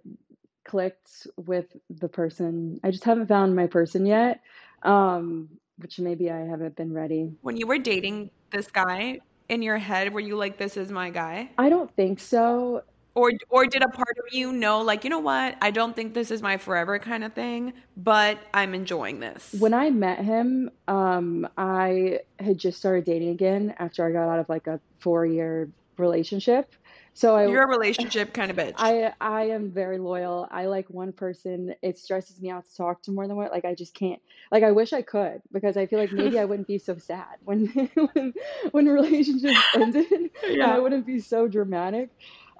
clicked 0.65 1.27
with 1.37 1.67
the 1.89 2.07
person. 2.07 2.79
I 2.83 2.91
just 2.91 3.03
haven't 3.03 3.27
found 3.27 3.55
my 3.55 3.67
person 3.67 4.05
yet. 4.05 4.41
Um, 4.83 5.49
which 5.77 5.99
maybe 5.99 6.31
I 6.31 6.39
haven't 6.39 6.75
been 6.75 6.93
ready. 6.93 7.33
When 7.41 7.57
you 7.57 7.67
were 7.67 7.77
dating 7.77 8.29
this 8.51 8.67
guy, 8.67 9.19
in 9.49 9.61
your 9.61 9.77
head 9.77 10.13
were 10.13 10.19
you 10.19 10.35
like 10.35 10.57
this 10.57 10.77
is 10.77 10.91
my 10.91 11.09
guy 11.09 11.49
i 11.57 11.69
don't 11.69 11.93
think 11.95 12.19
so 12.19 12.81
or 13.15 13.31
or 13.49 13.65
did 13.65 13.81
a 13.81 13.87
part 13.87 14.17
of 14.17 14.33
you 14.33 14.51
know 14.51 14.81
like 14.81 15.03
you 15.03 15.09
know 15.09 15.19
what 15.19 15.55
i 15.61 15.71
don't 15.71 15.95
think 15.95 16.13
this 16.13 16.29
is 16.29 16.41
my 16.41 16.57
forever 16.57 16.99
kind 16.99 17.23
of 17.23 17.33
thing 17.33 17.73
but 17.97 18.37
i'm 18.53 18.75
enjoying 18.75 19.19
this 19.19 19.55
when 19.59 19.73
i 19.73 19.89
met 19.89 20.19
him 20.19 20.69
um 20.87 21.47
i 21.57 22.19
had 22.39 22.57
just 22.57 22.77
started 22.77 23.05
dating 23.05 23.29
again 23.29 23.73
after 23.79 24.05
i 24.05 24.11
got 24.11 24.29
out 24.29 24.39
of 24.39 24.47
like 24.49 24.67
a 24.67 24.79
four 24.99 25.25
year 25.25 25.69
relationship 25.97 26.73
so 27.15 27.33
I, 27.37 27.47
you're 27.47 27.63
a 27.63 27.67
relationship 27.67 28.33
kind 28.33 28.51
of 28.51 28.57
bitch. 28.57 28.73
I 28.77 29.13
I 29.21 29.43
am 29.43 29.71
very 29.71 29.97
loyal. 29.97 30.49
I 30.51 30.65
like 30.65 30.89
one 30.89 31.13
person. 31.13 31.73
It 31.81 31.97
stresses 31.97 32.41
me 32.41 32.49
out 32.49 32.69
to 32.69 32.75
talk 32.75 33.01
to 33.03 33.11
more 33.11 33.25
than 33.25 33.37
one. 33.37 33.49
Like 33.49 33.63
I 33.63 33.73
just 33.73 33.93
can't. 33.93 34.21
Like 34.51 34.63
I 34.63 34.71
wish 34.71 34.91
I 34.91 35.01
could 35.01 35.41
because 35.53 35.77
I 35.77 35.85
feel 35.85 35.97
like 35.97 36.11
maybe 36.11 36.37
I 36.37 36.43
wouldn't 36.49 36.67
be 36.67 36.77
so 36.77 36.97
sad 36.97 37.37
when 37.45 37.67
when 38.13 38.33
when 38.71 38.85
relationships 38.87 39.57
ended. 39.75 40.29
Yeah. 40.45 40.75
I 40.75 40.79
wouldn't 40.79 41.05
be 41.05 41.21
so 41.21 41.47
dramatic. 41.47 42.09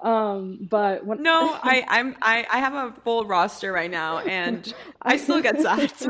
Um, 0.02 0.66
but 0.70 1.06
when 1.06 1.22
no, 1.22 1.58
I 1.62 1.84
I'm 1.88 2.16
I, 2.22 2.46
I 2.50 2.58
have 2.58 2.74
a 2.74 2.92
full 3.02 3.24
roster 3.26 3.72
right 3.72 3.90
now, 3.90 4.18
and 4.18 4.72
I 5.02 5.16
still 5.16 5.40
get 5.40 5.60
sad. 5.60 5.92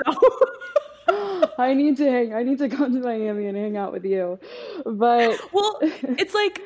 So. 1.08 1.50
I 1.56 1.72
need 1.72 1.96
to 1.98 2.10
hang. 2.10 2.34
I 2.34 2.42
need 2.42 2.58
to 2.58 2.68
come 2.68 2.92
to 2.92 2.98
Miami 2.98 3.46
and 3.46 3.56
hang 3.56 3.76
out 3.76 3.92
with 3.92 4.04
you. 4.04 4.40
But 4.84 5.38
well, 5.52 5.78
it's 5.80 6.34
like 6.34 6.60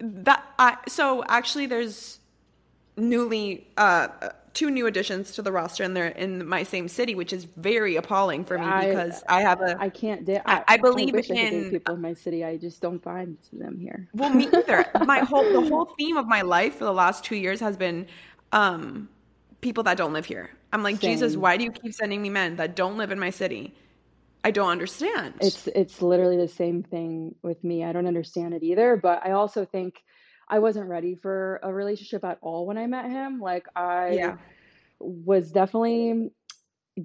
that. 0.00 0.44
I, 0.58 0.78
so 0.88 1.22
actually, 1.28 1.66
there's 1.66 2.18
newly 2.96 3.68
uh, 3.76 4.08
two 4.52 4.70
new 4.70 4.86
additions 4.86 5.32
to 5.32 5.42
the 5.42 5.52
roster 5.52 5.84
and 5.84 5.96
they're 5.96 6.08
in 6.08 6.46
my 6.46 6.62
same 6.62 6.88
city, 6.88 7.14
which 7.14 7.32
is 7.32 7.44
very 7.56 7.96
appalling 7.96 8.44
for 8.44 8.58
me 8.58 8.66
I, 8.66 8.86
because 8.86 9.22
I 9.28 9.42
have 9.42 9.60
a 9.60 9.76
I 9.78 9.88
can't 9.88 10.24
date. 10.24 10.42
I, 10.46 10.64
I 10.66 10.76
believe 10.76 11.14
I 11.14 11.22
in 11.32 11.66
I 11.66 11.70
people 11.70 11.94
in 11.94 12.00
my 12.00 12.14
city. 12.14 12.44
I 12.44 12.56
just 12.56 12.80
don't 12.80 13.02
find 13.02 13.36
them 13.52 13.78
here. 13.78 14.08
Well, 14.12 14.30
me 14.30 14.48
either. 14.52 14.84
my 15.04 15.20
whole 15.20 15.44
the 15.44 15.60
whole 15.60 15.94
theme 15.98 16.16
of 16.16 16.26
my 16.26 16.42
life 16.42 16.76
for 16.76 16.84
the 16.84 16.92
last 16.92 17.24
two 17.24 17.36
years 17.36 17.60
has 17.60 17.76
been 17.76 18.06
um, 18.52 19.08
people 19.60 19.84
that 19.84 19.96
don't 19.96 20.12
live 20.12 20.26
here. 20.26 20.50
I'm 20.72 20.82
like 20.82 21.00
Same. 21.00 21.12
Jesus. 21.12 21.36
Why 21.36 21.56
do 21.56 21.64
you 21.64 21.72
keep 21.72 21.94
sending 21.94 22.22
me 22.22 22.30
men 22.30 22.56
that 22.56 22.76
don't 22.76 22.96
live 22.96 23.12
in 23.12 23.18
my 23.18 23.30
city? 23.30 23.74
I 24.42 24.50
don't 24.50 24.70
understand. 24.70 25.34
It's 25.40 25.66
it's 25.68 26.00
literally 26.00 26.36
the 26.36 26.48
same 26.48 26.82
thing 26.82 27.34
with 27.42 27.62
me. 27.62 27.84
I 27.84 27.92
don't 27.92 28.06
understand 28.06 28.54
it 28.54 28.62
either. 28.62 28.96
But 28.96 29.24
I 29.24 29.32
also 29.32 29.64
think 29.64 30.02
I 30.50 30.58
wasn't 30.58 30.88
ready 30.88 31.14
for 31.14 31.60
a 31.62 31.72
relationship 31.72 32.24
at 32.24 32.38
all 32.42 32.66
when 32.66 32.76
I 32.76 32.86
met 32.86 33.08
him. 33.08 33.40
Like 33.40 33.68
I 33.76 34.10
yeah. 34.10 34.36
was 34.98 35.52
definitely 35.52 36.32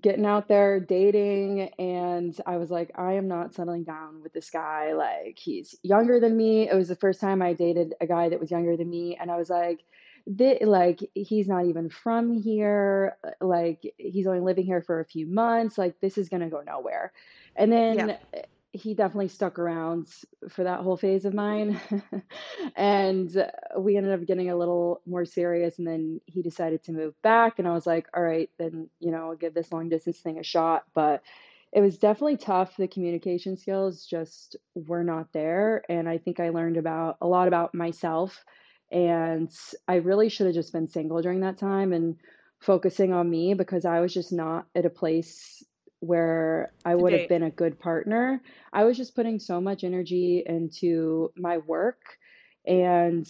getting 0.02 0.26
out 0.26 0.48
there 0.48 0.80
dating 0.80 1.70
and 1.78 2.36
I 2.46 2.58
was 2.58 2.72
like 2.72 2.92
I 2.96 3.14
am 3.14 3.28
not 3.28 3.54
settling 3.54 3.84
down 3.84 4.24
with 4.24 4.34
this 4.34 4.50
guy 4.50 4.94
like 4.94 5.38
he's 5.38 5.76
younger 5.84 6.20
than 6.20 6.36
me. 6.36 6.68
It 6.68 6.76
was 6.76 6.88
the 6.88 6.96
first 6.96 7.22
time 7.22 7.42
I 7.42 7.54
dated 7.54 7.94
a 8.02 8.08
guy 8.08 8.30
that 8.30 8.40
was 8.40 8.50
younger 8.50 8.76
than 8.76 8.90
me 8.90 9.16
and 9.16 9.30
I 9.32 9.38
was 9.38 9.50
like 9.50 9.86
this, 10.26 10.58
like 10.64 11.08
he's 11.14 11.48
not 11.48 11.66
even 11.66 11.88
from 11.90 12.34
here 12.34 13.16
like 13.40 13.94
he's 13.98 14.26
only 14.26 14.40
living 14.40 14.66
here 14.66 14.82
for 14.82 15.00
a 15.00 15.06
few 15.06 15.28
months 15.28 15.78
like 15.78 16.02
this 16.02 16.18
is 16.18 16.30
going 16.30 16.42
to 16.42 16.50
go 16.50 16.62
nowhere. 16.62 17.14
And 17.56 17.72
then 17.72 18.18
yeah 18.34 18.42
he 18.76 18.94
definitely 18.94 19.30
stuck 19.30 19.58
around 19.58 20.08
for 20.50 20.64
that 20.64 20.82
whole 20.82 20.98
phase 20.98 21.26
of 21.26 21.34
mine. 21.34 21.80
and 22.76 23.36
uh, 23.36 23.48
we 23.80 23.96
ended 23.96 24.14
up 24.14 24.28
getting 24.28 24.50
a 24.50 24.56
little 24.56 25.02
more 25.06 25.26
serious. 25.26 25.78
And 25.80 25.88
then 25.88 26.20
he 26.26 26.42
decided 26.42 26.84
to 26.84 26.92
move 26.92 27.20
back. 27.22 27.58
And 27.58 27.68
I 27.68 27.72
was 27.72 27.88
like, 27.88 28.08
all 28.14 28.22
right, 28.22 28.50
then, 28.60 28.90
you 29.00 29.12
know, 29.12 29.30
I'll 29.30 29.36
give 29.36 29.54
this 29.54 29.72
long 29.72 29.88
distance 29.90 30.20
thing 30.20 30.40
a 30.40 30.44
shot. 30.44 30.84
But 30.94 31.24
it 31.72 31.82
was 31.82 31.98
definitely 31.98 32.38
tough. 32.38 32.76
The 32.78 32.88
communication 32.88 33.58
skills 33.58 34.06
just 34.06 34.58
were 34.76 35.04
not 35.04 35.32
there. 35.32 35.84
And 35.90 36.10
I 36.10 36.18
think 36.18 36.40
I 36.40 36.50
learned 36.50 36.78
about 36.78 37.18
a 37.22 37.28
lot 37.28 37.48
about 37.48 37.74
myself. 37.74 38.44
And 38.92 39.52
I 39.88 39.96
really 39.96 40.30
should 40.30 40.48
have 40.48 40.56
just 40.56 40.74
been 40.74 40.88
single 40.88 41.22
during 41.22 41.42
that 41.42 41.58
time 41.58 41.94
and 41.94 42.18
focusing 42.60 43.14
on 43.14 43.30
me 43.30 43.54
because 43.54 43.86
I 43.86 44.02
was 44.02 44.14
just 44.14 44.34
not 44.34 44.68
at 44.76 44.86
a 44.86 44.90
place 44.90 45.64
where 46.06 46.72
I 46.84 46.96
would 46.96 47.14
have 47.14 47.30
been 47.30 47.44
a 47.44 47.50
good 47.50 47.80
partner. 47.80 48.42
I 48.72 48.84
was 48.84 48.98
just 48.98 49.16
putting 49.16 49.40
so 49.40 49.60
much 49.62 49.84
energy 49.84 50.44
into 50.46 51.32
my 51.36 51.58
work 51.60 52.18
and 52.66 53.28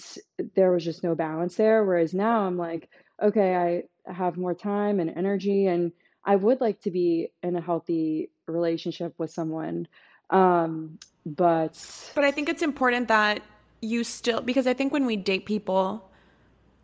there 0.55 0.71
was 0.71 0.83
just 0.83 1.03
no 1.03 1.15
balance 1.15 1.55
there. 1.55 1.83
Whereas 1.83 2.13
now 2.13 2.41
I'm 2.41 2.57
like, 2.57 2.89
okay, 3.21 3.83
I 4.07 4.11
have 4.11 4.37
more 4.37 4.53
time 4.53 4.99
and 4.99 5.09
energy 5.15 5.67
and 5.67 5.91
I 6.23 6.35
would 6.35 6.61
like 6.61 6.81
to 6.81 6.91
be 6.91 7.31
in 7.43 7.55
a 7.55 7.61
healthy 7.61 8.31
relationship 8.47 9.13
with 9.17 9.31
someone. 9.31 9.87
Um, 10.29 10.99
but 11.25 12.11
But 12.15 12.23
I 12.23 12.31
think 12.31 12.49
it's 12.49 12.63
important 12.63 13.07
that 13.09 13.41
you 13.81 14.03
still 14.03 14.41
because 14.41 14.67
I 14.67 14.73
think 14.73 14.91
when 14.91 15.05
we 15.05 15.15
date 15.15 15.45
people, 15.45 16.09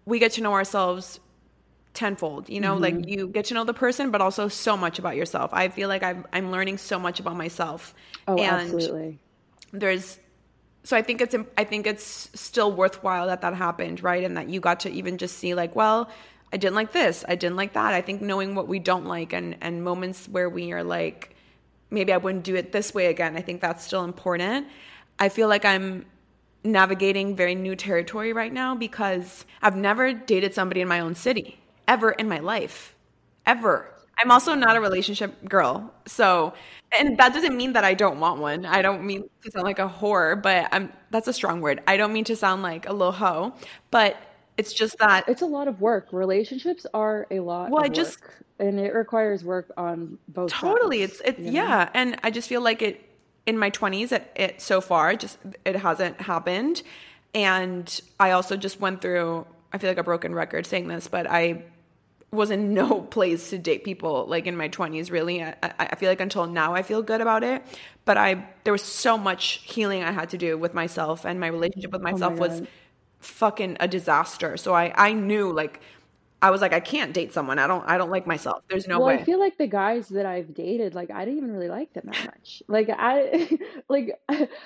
we 0.05 0.19
get 0.19 0.33
to 0.33 0.41
know 0.41 0.53
ourselves 0.53 1.19
tenfold 1.93 2.47
you 2.47 2.61
know 2.61 2.73
mm-hmm. 2.73 2.83
like 2.83 3.09
you 3.09 3.27
get 3.27 3.45
to 3.45 3.53
know 3.53 3.65
the 3.65 3.73
person 3.73 4.11
but 4.11 4.21
also 4.21 4.47
so 4.47 4.77
much 4.77 4.97
about 4.97 5.15
yourself 5.15 5.49
i 5.53 5.67
feel 5.67 5.89
like 5.89 6.03
i'm, 6.03 6.25
I'm 6.31 6.49
learning 6.49 6.77
so 6.77 6.97
much 6.97 7.19
about 7.19 7.35
myself 7.35 7.93
oh 8.27 8.37
and 8.37 8.61
absolutely 8.61 9.19
there's 9.73 10.19
so 10.83 10.97
I 10.97 11.01
think 11.01 11.21
it's 11.21 11.35
I 11.57 11.63
think 11.63 11.85
it's 11.85 12.29
still 12.33 12.71
worthwhile 12.71 13.27
that 13.27 13.41
that 13.41 13.53
happened, 13.53 14.03
right? 14.03 14.23
And 14.23 14.35
that 14.37 14.49
you 14.49 14.59
got 14.59 14.79
to 14.81 14.91
even 14.91 15.17
just 15.17 15.37
see 15.37 15.53
like, 15.53 15.75
well, 15.75 16.09
I 16.51 16.57
didn't 16.57 16.75
like 16.75 16.91
this, 16.91 17.23
I 17.27 17.35
didn't 17.35 17.55
like 17.55 17.73
that. 17.73 17.93
I 17.93 18.01
think 18.01 18.21
knowing 18.21 18.55
what 18.55 18.67
we 18.67 18.79
don't 18.79 19.05
like 19.05 19.33
and 19.33 19.55
and 19.61 19.83
moments 19.83 20.27
where 20.27 20.49
we 20.49 20.71
are 20.71 20.83
like, 20.83 21.35
maybe 21.89 22.11
I 22.11 22.17
wouldn't 22.17 22.43
do 22.43 22.55
it 22.55 22.71
this 22.71 22.93
way 22.93 23.07
again. 23.07 23.37
I 23.37 23.41
think 23.41 23.61
that's 23.61 23.85
still 23.85 24.03
important. 24.03 24.67
I 25.19 25.29
feel 25.29 25.47
like 25.47 25.65
I'm 25.65 26.05
navigating 26.63 27.35
very 27.35 27.55
new 27.55 27.75
territory 27.75 28.33
right 28.33 28.53
now 28.53 28.75
because 28.75 29.45
I've 29.61 29.75
never 29.75 30.13
dated 30.13 30.53
somebody 30.53 30.81
in 30.81 30.87
my 30.87 30.99
own 30.99 31.15
city 31.15 31.60
ever 31.91 32.11
in 32.11 32.29
my 32.29 32.39
life, 32.39 32.95
ever. 33.45 33.93
I'm 34.17 34.31
also 34.31 34.55
not 34.55 34.77
a 34.77 34.81
relationship 34.81 35.31
girl. 35.49 35.93
So, 36.05 36.53
and 36.97 37.17
that 37.17 37.33
doesn't 37.33 37.55
mean 37.57 37.73
that 37.73 37.83
I 37.83 37.93
don't 37.93 38.19
want 38.19 38.39
one. 38.39 38.65
I 38.65 38.81
don't 38.81 39.05
mean 39.05 39.29
to 39.43 39.51
sound 39.51 39.65
like 39.65 39.79
a 39.79 39.89
whore, 39.89 40.41
but 40.41 40.69
I'm 40.71 40.93
that's 41.09 41.27
a 41.27 41.33
strong 41.33 41.59
word. 41.59 41.81
I 41.87 41.97
don't 41.97 42.13
mean 42.13 42.23
to 42.25 42.35
sound 42.35 42.63
like 42.63 42.87
a 42.87 42.93
little 42.93 43.11
hoe, 43.11 43.53
but 43.89 44.15
it's 44.57 44.73
just 44.73 44.97
that 44.99 45.27
it's 45.27 45.41
a 45.41 45.45
lot 45.45 45.67
of 45.67 45.81
work. 45.81 46.07
Relationships 46.13 46.85
are 46.93 47.27
a 47.29 47.41
lot 47.41 47.71
well, 47.71 47.83
I 47.83 47.89
just 47.89 48.19
and 48.57 48.79
it 48.79 48.93
requires 48.93 49.43
work 49.43 49.69
on 49.75 50.17
both 50.29 50.51
Totally. 50.51 51.01
Sides, 51.01 51.19
it's 51.19 51.29
it's 51.29 51.39
you 51.39 51.45
know? 51.45 51.51
yeah, 51.51 51.89
and 51.93 52.17
I 52.23 52.31
just 52.31 52.47
feel 52.47 52.61
like 52.61 52.81
it 52.81 53.01
in 53.45 53.57
my 53.57 53.71
20s 53.71 54.11
it, 54.11 54.31
it 54.35 54.61
so 54.61 54.79
far 54.79 55.15
just 55.15 55.39
it 55.65 55.75
hasn't 55.75 56.21
happened 56.21 56.83
and 57.33 58.01
I 58.19 58.31
also 58.31 58.55
just 58.55 58.79
went 58.79 59.01
through 59.01 59.47
I 59.73 59.77
feel 59.77 59.89
like 59.89 59.97
a 59.97 60.03
broken 60.03 60.35
record 60.35 60.65
saying 60.65 60.87
this, 60.87 61.07
but 61.07 61.27
I 61.29 61.63
was 62.31 62.49
in 62.49 62.73
no 62.73 63.01
place 63.15 63.49
to 63.49 63.57
date 63.57 63.83
people 63.83 64.25
like 64.27 64.47
in 64.47 64.55
my 64.55 64.69
20s 64.69 65.11
really 65.11 65.43
I, 65.43 65.55
I, 65.79 65.95
feel 65.95 66.09
like 66.09 66.21
until 66.21 66.47
now 66.47 66.73
i 66.73 66.81
feel 66.81 67.01
good 67.01 67.21
about 67.21 67.43
it 67.43 67.63
but 68.05 68.17
i 68.17 68.47
there 68.63 68.73
was 68.73 68.83
so 68.83 69.17
much 69.17 69.61
healing 69.63 70.03
i 70.03 70.11
had 70.11 70.29
to 70.29 70.37
do 70.37 70.57
with 70.57 70.73
myself 70.73 71.25
and 71.25 71.39
my 71.39 71.47
relationship 71.47 71.91
with 71.91 72.01
myself 72.01 72.33
oh 72.33 72.37
my 72.37 72.47
was 72.47 72.61
fucking 73.19 73.77
a 73.79 73.87
disaster 73.87 74.57
so 74.57 74.73
i 74.73 74.93
i 74.95 75.13
knew 75.13 75.51
like 75.51 75.81
I 76.43 76.49
was 76.49 76.59
like, 76.59 76.73
I 76.73 76.79
can't 76.79 77.13
date 77.13 77.33
someone. 77.33 77.59
I 77.59 77.67
don't. 77.67 77.87
I 77.87 77.99
don't 77.99 78.09
like 78.09 78.25
myself. 78.25 78.63
There's 78.67 78.87
no 78.87 78.97
well, 78.97 79.09
way. 79.09 79.19
I 79.19 79.23
feel 79.23 79.39
like 79.39 79.59
the 79.59 79.67
guys 79.67 80.07
that 80.09 80.25
I've 80.25 80.55
dated, 80.55 80.95
like 80.95 81.11
I 81.11 81.23
didn't 81.23 81.37
even 81.37 81.51
really 81.51 81.69
like 81.69 81.93
them 81.93 82.05
that 82.11 82.25
much. 82.25 82.63
Like 82.67 82.89
I, 82.89 83.47
like 83.89 84.19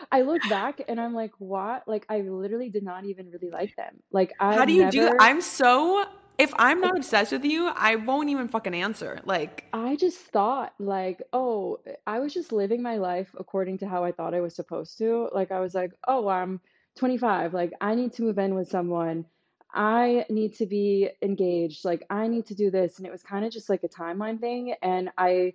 I 0.09 0.21
look 0.21 0.41
back 0.49 0.81
and 0.87 1.01
I'm 1.01 1.13
like, 1.13 1.33
what? 1.37 1.85
Like 1.85 2.05
I 2.07 2.21
literally 2.21 2.69
did 2.69 2.83
not 2.83 3.03
even 3.03 3.29
really 3.29 3.49
like 3.49 3.75
them. 3.75 4.01
Like 4.09 4.31
I. 4.39 4.55
How 4.55 4.63
do 4.63 4.71
you 4.71 4.83
never... 4.83 4.91
do? 4.91 5.01
That? 5.01 5.17
I'm 5.19 5.41
so 5.41 6.05
if 6.37 6.53
I'm 6.57 6.81
not 6.81 6.97
obsessed 6.97 7.31
with 7.31 7.45
you, 7.45 7.67
I 7.67 7.95
won't 7.95 8.29
even 8.29 8.47
fucking 8.47 8.75
answer. 8.75 9.19
Like 9.25 9.65
I 9.73 9.95
just 9.95 10.17
thought 10.17 10.73
like, 10.79 11.21
oh, 11.33 11.79
I 12.05 12.19
was 12.19 12.33
just 12.33 12.51
living 12.51 12.81
my 12.81 12.97
life 12.97 13.29
according 13.37 13.77
to 13.79 13.87
how 13.87 14.03
I 14.03 14.11
thought 14.11 14.33
I 14.33 14.41
was 14.41 14.55
supposed 14.55 14.97
to. 14.97 15.29
Like 15.33 15.51
I 15.51 15.59
was 15.59 15.73
like, 15.73 15.91
oh, 16.07 16.27
I'm 16.27 16.59
25. 16.97 17.53
Like 17.53 17.73
I 17.79 17.95
need 17.95 18.13
to 18.13 18.23
move 18.23 18.37
in 18.37 18.55
with 18.55 18.69
someone. 18.69 19.25
I 19.73 20.25
need 20.29 20.55
to 20.55 20.65
be 20.65 21.09
engaged. 21.21 21.85
Like 21.85 22.05
I 22.09 22.27
need 22.27 22.45
to 22.47 22.55
do 22.55 22.69
this 22.69 22.97
and 22.97 23.07
it 23.07 23.11
was 23.11 23.23
kind 23.23 23.45
of 23.45 23.51
just 23.51 23.69
like 23.69 23.83
a 23.83 23.89
timeline 23.89 24.39
thing 24.39 24.75
and 24.81 25.09
I 25.17 25.53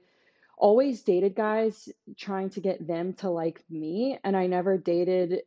always 0.56 1.02
dated 1.02 1.34
guys 1.34 1.88
trying 2.18 2.50
to 2.50 2.60
get 2.60 2.86
them 2.86 3.14
to 3.14 3.30
like 3.30 3.64
me 3.70 4.18
and 4.22 4.36
I 4.36 4.46
never 4.46 4.76
dated 4.76 5.42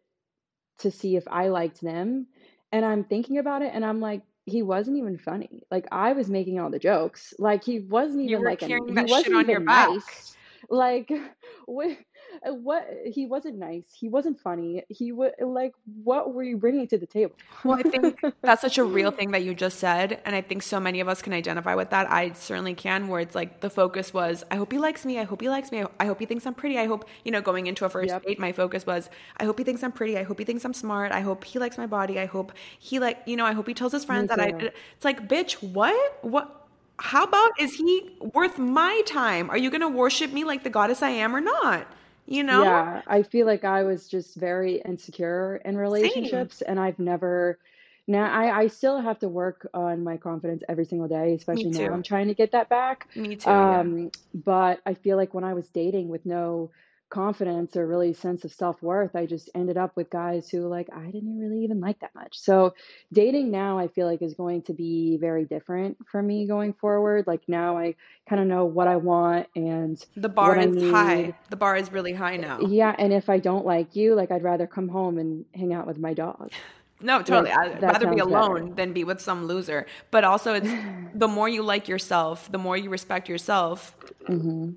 to 0.80 0.90
see 0.90 1.16
if 1.16 1.28
I 1.28 1.50
liked 1.50 1.82
them. 1.82 2.28
And 2.72 2.84
I'm 2.84 3.04
thinking 3.04 3.38
about 3.38 3.62
it 3.62 3.72
and 3.74 3.86
I'm 3.86 4.02
like 4.02 4.24
he 4.46 4.62
wasn't 4.62 4.98
even 4.98 5.18
funny. 5.18 5.64
Like 5.72 5.88
I 5.92 6.14
was 6.14 6.30
making 6.30 6.60
all 6.60 6.70
the 6.70 6.80
jokes. 6.80 7.34
Like 7.40 7.64
he 7.64 7.80
wasn't 7.80 8.30
even 8.30 8.44
like 8.44 8.62
a 8.62 8.68
he 8.68 8.78
wasn't 8.78 9.50
even 9.50 9.66
nice. 9.66 10.36
Like 10.70 11.12
what, 11.66 11.98
Uh, 12.46 12.54
what 12.54 12.88
he 13.06 13.26
wasn't 13.26 13.58
nice. 13.58 13.84
He 13.94 14.10
wasn't 14.10 14.40
funny. 14.40 14.84
He 14.90 15.12
was 15.12 15.32
like 15.40 15.74
what 16.04 16.34
were 16.34 16.44
you 16.44 16.58
bringing 16.58 16.88
to 16.88 16.98
the 16.98 17.06
table? 17.06 17.36
well, 17.64 17.80
I 17.80 17.84
think 17.84 18.20
that's 18.42 18.62
such 18.62 18.78
a 18.78 18.84
real 18.84 19.12
thing 19.12 19.32
that 19.32 19.44
you 19.44 19.54
just 19.54 19.80
said 19.80 20.22
and 20.26 20.36
I 20.36 20.42
think 20.42 20.64
so 20.64 20.80
many 20.80 21.00
of 21.00 21.08
us 21.08 21.22
can 21.22 21.34
identify 21.34 21.76
with 21.76 21.90
that. 21.92 22.10
I 22.12 22.34
certainly 22.34 22.74
can 22.74 23.08
where 23.08 23.20
it's 23.20 23.36
like 23.36 23.62
the 23.62 23.70
focus 23.70 24.14
was 24.14 24.44
I 24.52 24.56
hope 24.56 24.72
he 24.72 24.80
likes 24.80 25.06
me. 25.06 25.20
I 25.20 25.24
hope 25.24 25.42
he 25.42 25.50
likes 25.50 25.72
me. 25.72 25.84
I 26.00 26.06
hope 26.06 26.20
he 26.20 26.26
thinks 26.26 26.46
I'm 26.46 26.54
pretty. 26.54 26.78
I 26.78 26.86
hope, 26.86 27.08
you 27.24 27.32
know, 27.32 27.42
going 27.42 27.68
into 27.68 27.86
a 27.86 27.90
first 27.90 28.10
yep. 28.10 28.24
date 28.24 28.40
my 28.40 28.52
focus 28.52 28.86
was 28.86 29.10
I 29.38 29.46
hope 29.46 29.58
he 29.58 29.64
thinks 29.64 29.84
I'm 29.84 29.92
pretty. 29.92 30.18
I 30.18 30.24
hope 30.24 30.40
he 30.40 30.46
thinks 30.46 30.66
I'm 30.66 30.74
smart. 30.74 31.12
I 31.12 31.22
hope 31.22 31.44
he 31.44 31.60
likes 31.60 31.78
my 31.78 31.88
body. 31.88 32.20
I 32.20 32.26
hope 32.26 32.54
he 32.80 33.00
like, 33.00 33.22
you 33.26 33.38
know, 33.38 33.46
I 33.46 33.54
hope 33.54 33.68
he 33.68 33.74
tells 33.74 33.92
his 33.92 34.06
friends 34.06 34.30
that 34.30 34.40
I 34.40 34.54
it's 34.96 35.06
like, 35.06 35.28
bitch, 35.28 35.54
what? 35.62 36.20
What 36.22 36.64
how 37.00 37.24
about 37.24 37.52
is 37.60 37.76
he 37.76 38.16
worth 38.34 38.58
my 38.58 39.02
time? 39.06 39.50
Are 39.50 39.58
you 39.58 39.70
going 39.70 39.82
to 39.82 39.90
worship 39.90 40.32
me 40.32 40.44
like 40.44 40.64
the 40.64 40.70
goddess 40.70 41.02
I 41.02 41.10
am 41.10 41.36
or 41.36 41.42
not? 41.42 41.88
You 42.26 42.44
know? 42.44 42.64
Yeah, 42.64 43.02
I 43.08 43.24
feel 43.24 43.46
like 43.46 43.64
I 43.64 43.84
was 43.84 44.08
just 44.08 44.36
very 44.36 44.82
insecure 44.86 45.62
in 45.66 45.78
relationships 45.78 46.58
Same. 46.60 46.72
and 46.72 46.80
I've 46.80 47.00
never 47.00 47.60
now 48.08 48.32
I, 48.32 48.64
I 48.64 48.68
still 48.68 49.00
have 49.00 49.20
to 49.20 49.30
work 49.30 49.68
on 49.74 50.04
my 50.04 50.18
confidence 50.18 50.64
every 50.68 50.86
single 50.86 51.08
day, 51.08 51.34
especially 51.34 51.70
now 51.70 51.94
I'm 51.94 52.04
trying 52.04 52.28
to 52.28 52.34
get 52.34 52.52
that 52.52 52.70
back. 52.70 53.08
Me 53.16 53.36
too. 53.36 53.50
Um, 53.50 53.98
yeah. 53.98 54.10
but 54.34 54.82
I 54.86 54.94
feel 54.94 55.18
like 55.18 55.34
when 55.34 55.44
I 55.44 55.54
was 55.54 55.68
dating 55.70 56.10
with 56.10 56.26
no 56.26 56.72
confidence 57.14 57.76
or 57.76 57.86
really 57.86 58.12
sense 58.12 58.44
of 58.44 58.52
self-worth 58.52 59.16
i 59.16 59.24
just 59.24 59.48
ended 59.54 59.78
up 59.78 59.96
with 59.96 60.10
guys 60.10 60.50
who 60.50 60.68
like 60.68 60.90
i 60.92 61.06
didn't 61.12 61.40
really 61.40 61.64
even 61.64 61.80
like 61.80 62.00
that 62.00 62.10
much 62.16 62.40
so 62.40 62.74
dating 63.14 63.52
now 63.52 63.78
i 63.78 63.88
feel 63.88 64.08
like 64.08 64.20
is 64.24 64.34
going 64.34 64.64
to 64.64 64.74
be 64.74 65.16
very 65.18 65.46
different 65.46 65.96
for 66.12 66.24
me 66.24 66.48
going 66.48 66.74
forward 66.74 67.28
like 67.28 67.44
now 67.48 67.78
i 67.78 67.94
kind 68.28 68.42
of 68.42 68.48
know 68.48 68.66
what 68.66 68.88
i 68.88 68.96
want 68.96 69.46
and 69.56 70.04
the 70.18 70.28
bar 70.28 70.58
is 70.58 70.90
high 70.90 71.32
the 71.52 71.56
bar 71.56 71.78
is 71.78 71.92
really 71.92 72.14
high 72.14 72.36
now 72.36 72.60
yeah 72.62 72.96
and 72.98 73.14
if 73.14 73.30
i 73.30 73.38
don't 73.38 73.64
like 73.64 73.96
you 73.96 74.16
like 74.16 74.32
i'd 74.32 74.42
rather 74.42 74.66
come 74.66 74.88
home 74.88 75.20
and 75.20 75.46
hang 75.54 75.72
out 75.72 75.86
with 75.86 76.00
my 76.00 76.16
dog 76.16 76.52
no, 77.02 77.22
totally. 77.22 77.50
Like, 77.50 77.76
I'd 77.76 77.84
rather 77.84 78.10
be 78.10 78.20
alone 78.20 78.70
better. 78.70 78.76
than 78.76 78.94
be 78.94 79.04
with 79.04 79.20
some 79.20 79.46
loser. 79.46 79.86
But 80.10 80.24
also, 80.24 80.54
it's 80.54 80.72
the 81.14 81.28
more 81.28 81.50
you 81.50 81.62
like 81.62 81.90
yourself, 81.90 82.50
the 82.50 82.58
more 82.58 82.78
you 82.78 82.90
respect 82.90 83.28
yourself, 83.28 83.98
mm-hmm 84.30 84.72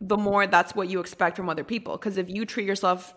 the 0.00 0.16
more 0.16 0.46
that's 0.46 0.74
what 0.74 0.88
you 0.88 1.00
expect 1.00 1.36
from 1.36 1.48
other 1.48 1.64
people. 1.64 1.96
Because 1.96 2.16
if 2.16 2.30
you 2.30 2.46
treat 2.46 2.66
yourself 2.66 3.14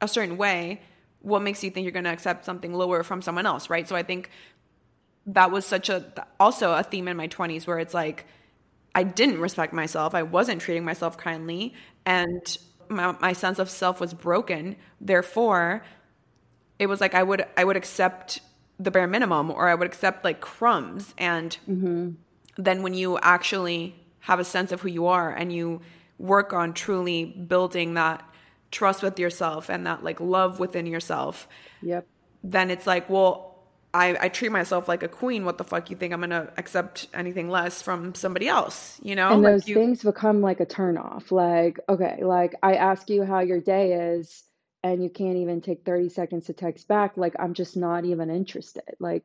a 0.00 0.08
certain 0.08 0.36
way, 0.36 0.80
what 1.20 1.42
makes 1.42 1.62
you 1.62 1.70
think 1.70 1.84
you're 1.84 1.92
going 1.92 2.04
to 2.04 2.12
accept 2.12 2.44
something 2.44 2.72
lower 2.72 3.02
from 3.02 3.20
someone 3.22 3.46
else, 3.46 3.68
right? 3.68 3.88
So 3.88 3.96
I 3.96 4.02
think 4.02 4.30
that 5.26 5.50
was 5.50 5.66
such 5.66 5.88
a 5.88 6.26
also 6.40 6.72
a 6.72 6.82
theme 6.82 7.08
in 7.08 7.16
my 7.16 7.28
20s 7.28 7.66
where 7.66 7.78
it's 7.78 7.92
like 7.92 8.24
I 8.94 9.02
didn't 9.02 9.40
respect 9.40 9.72
myself, 9.72 10.14
I 10.14 10.22
wasn't 10.22 10.62
treating 10.62 10.84
myself 10.84 11.18
kindly, 11.18 11.74
and 12.06 12.58
my, 12.88 13.14
my 13.20 13.32
sense 13.34 13.58
of 13.58 13.68
self 13.68 14.00
was 14.00 14.14
broken. 14.14 14.76
Therefore, 15.00 15.84
it 16.78 16.86
was 16.86 17.00
like 17.00 17.14
I 17.14 17.22
would 17.22 17.44
I 17.56 17.64
would 17.64 17.76
accept 17.76 18.40
the 18.78 18.90
bare 18.90 19.06
minimum 19.06 19.50
or 19.50 19.68
I 19.68 19.74
would 19.74 19.86
accept 19.86 20.24
like 20.24 20.40
crumbs 20.40 21.12
and 21.18 21.58
mm-hmm. 21.68 22.10
then 22.56 22.82
when 22.82 22.94
you 22.94 23.18
actually 23.18 23.96
have 24.20 24.38
a 24.38 24.44
sense 24.44 24.70
of 24.70 24.80
who 24.82 24.88
you 24.88 25.06
are 25.06 25.30
and 25.30 25.52
you 25.52 25.80
work 26.18 26.52
on 26.52 26.72
truly 26.74 27.24
building 27.24 27.94
that 27.94 28.28
trust 28.70 29.02
with 29.02 29.18
yourself 29.18 29.68
and 29.68 29.86
that 29.86 30.04
like 30.04 30.20
love 30.20 30.60
within 30.60 30.86
yourself, 30.86 31.48
yep. 31.82 32.06
then 32.42 32.70
it's 32.70 32.86
like, 32.86 33.08
well, 33.08 33.48
I, 33.94 34.16
I 34.20 34.28
treat 34.28 34.52
myself 34.52 34.86
like 34.86 35.02
a 35.02 35.08
queen. 35.08 35.44
What 35.44 35.58
the 35.58 35.64
fuck 35.64 35.90
you 35.90 35.96
think 35.96 36.12
I'm 36.12 36.20
gonna 36.20 36.52
accept 36.56 37.08
anything 37.14 37.48
less 37.48 37.80
from 37.80 38.14
somebody 38.14 38.46
else? 38.46 39.00
You 39.02 39.16
know, 39.16 39.32
and 39.32 39.42
like 39.42 39.52
those 39.52 39.68
you... 39.68 39.74
things 39.74 40.02
become 40.02 40.42
like 40.42 40.60
a 40.60 40.66
turn 40.66 40.98
off. 40.98 41.32
Like, 41.32 41.80
okay, 41.88 42.22
like 42.22 42.54
I 42.62 42.74
ask 42.74 43.08
you 43.08 43.24
how 43.24 43.40
your 43.40 43.60
day 43.60 44.14
is, 44.14 44.44
and 44.82 45.02
you 45.02 45.08
can't 45.08 45.36
even 45.38 45.60
take 45.60 45.84
30 45.84 46.10
seconds 46.10 46.46
to 46.46 46.52
text 46.52 46.86
back. 46.86 47.16
Like, 47.16 47.34
I'm 47.38 47.54
just 47.54 47.76
not 47.76 48.04
even 48.04 48.30
interested. 48.30 48.82
Like, 49.00 49.24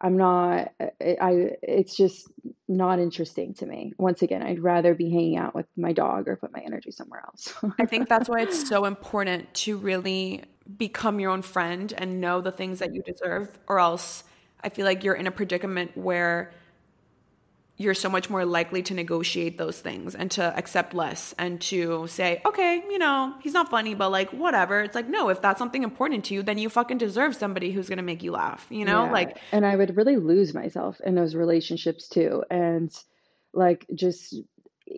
I'm 0.00 0.16
not, 0.16 0.72
uh, 0.80 0.86
I, 1.00 1.56
it's 1.62 1.96
just 1.96 2.28
not 2.68 2.98
interesting 2.98 3.54
to 3.54 3.66
me. 3.66 3.92
Once 3.98 4.22
again, 4.22 4.42
I'd 4.42 4.60
rather 4.60 4.94
be 4.94 5.10
hanging 5.10 5.36
out 5.36 5.54
with 5.54 5.66
my 5.76 5.92
dog 5.92 6.28
or 6.28 6.36
put 6.36 6.52
my 6.52 6.60
energy 6.60 6.90
somewhere 6.90 7.22
else. 7.26 7.52
I 7.78 7.86
think 7.86 8.08
that's 8.08 8.28
why 8.28 8.40
it's 8.40 8.68
so 8.68 8.84
important 8.84 9.52
to 9.54 9.76
really 9.76 10.44
become 10.76 11.18
your 11.18 11.30
own 11.30 11.42
friend 11.42 11.92
and 11.96 12.20
know 12.20 12.40
the 12.40 12.52
things 12.52 12.78
that 12.78 12.94
you 12.94 13.02
deserve, 13.02 13.58
or 13.66 13.80
else 13.80 14.24
I 14.62 14.68
feel 14.68 14.84
like 14.84 15.02
you're 15.02 15.14
in 15.14 15.26
a 15.26 15.30
predicament 15.30 15.96
where 15.96 16.52
you're 17.78 17.94
so 17.94 18.08
much 18.08 18.28
more 18.28 18.44
likely 18.44 18.82
to 18.82 18.92
negotiate 18.92 19.56
those 19.56 19.78
things 19.80 20.16
and 20.16 20.32
to 20.32 20.42
accept 20.58 20.94
less 20.94 21.32
and 21.38 21.60
to 21.60 22.08
say, 22.08 22.42
okay, 22.44 22.82
you 22.90 22.98
know, 22.98 23.32
he's 23.40 23.52
not 23.52 23.70
funny, 23.70 23.94
but 23.94 24.10
like 24.10 24.30
whatever. 24.32 24.80
It's 24.80 24.96
like, 24.96 25.08
no, 25.08 25.28
if 25.28 25.40
that's 25.40 25.58
something 25.58 25.84
important 25.84 26.24
to 26.26 26.34
you, 26.34 26.42
then 26.42 26.58
you 26.58 26.68
fucking 26.68 26.98
deserve 26.98 27.36
somebody 27.36 27.70
who's 27.70 27.88
gonna 27.88 28.02
make 28.02 28.24
you 28.24 28.32
laugh, 28.32 28.66
you 28.68 28.84
know? 28.84 29.04
Yeah. 29.04 29.12
Like 29.12 29.38
And 29.52 29.64
I 29.64 29.76
would 29.76 29.96
really 29.96 30.16
lose 30.16 30.52
myself 30.52 31.00
in 31.06 31.14
those 31.14 31.36
relationships 31.36 32.08
too. 32.08 32.42
And 32.50 32.92
like 33.54 33.86
just 33.94 34.34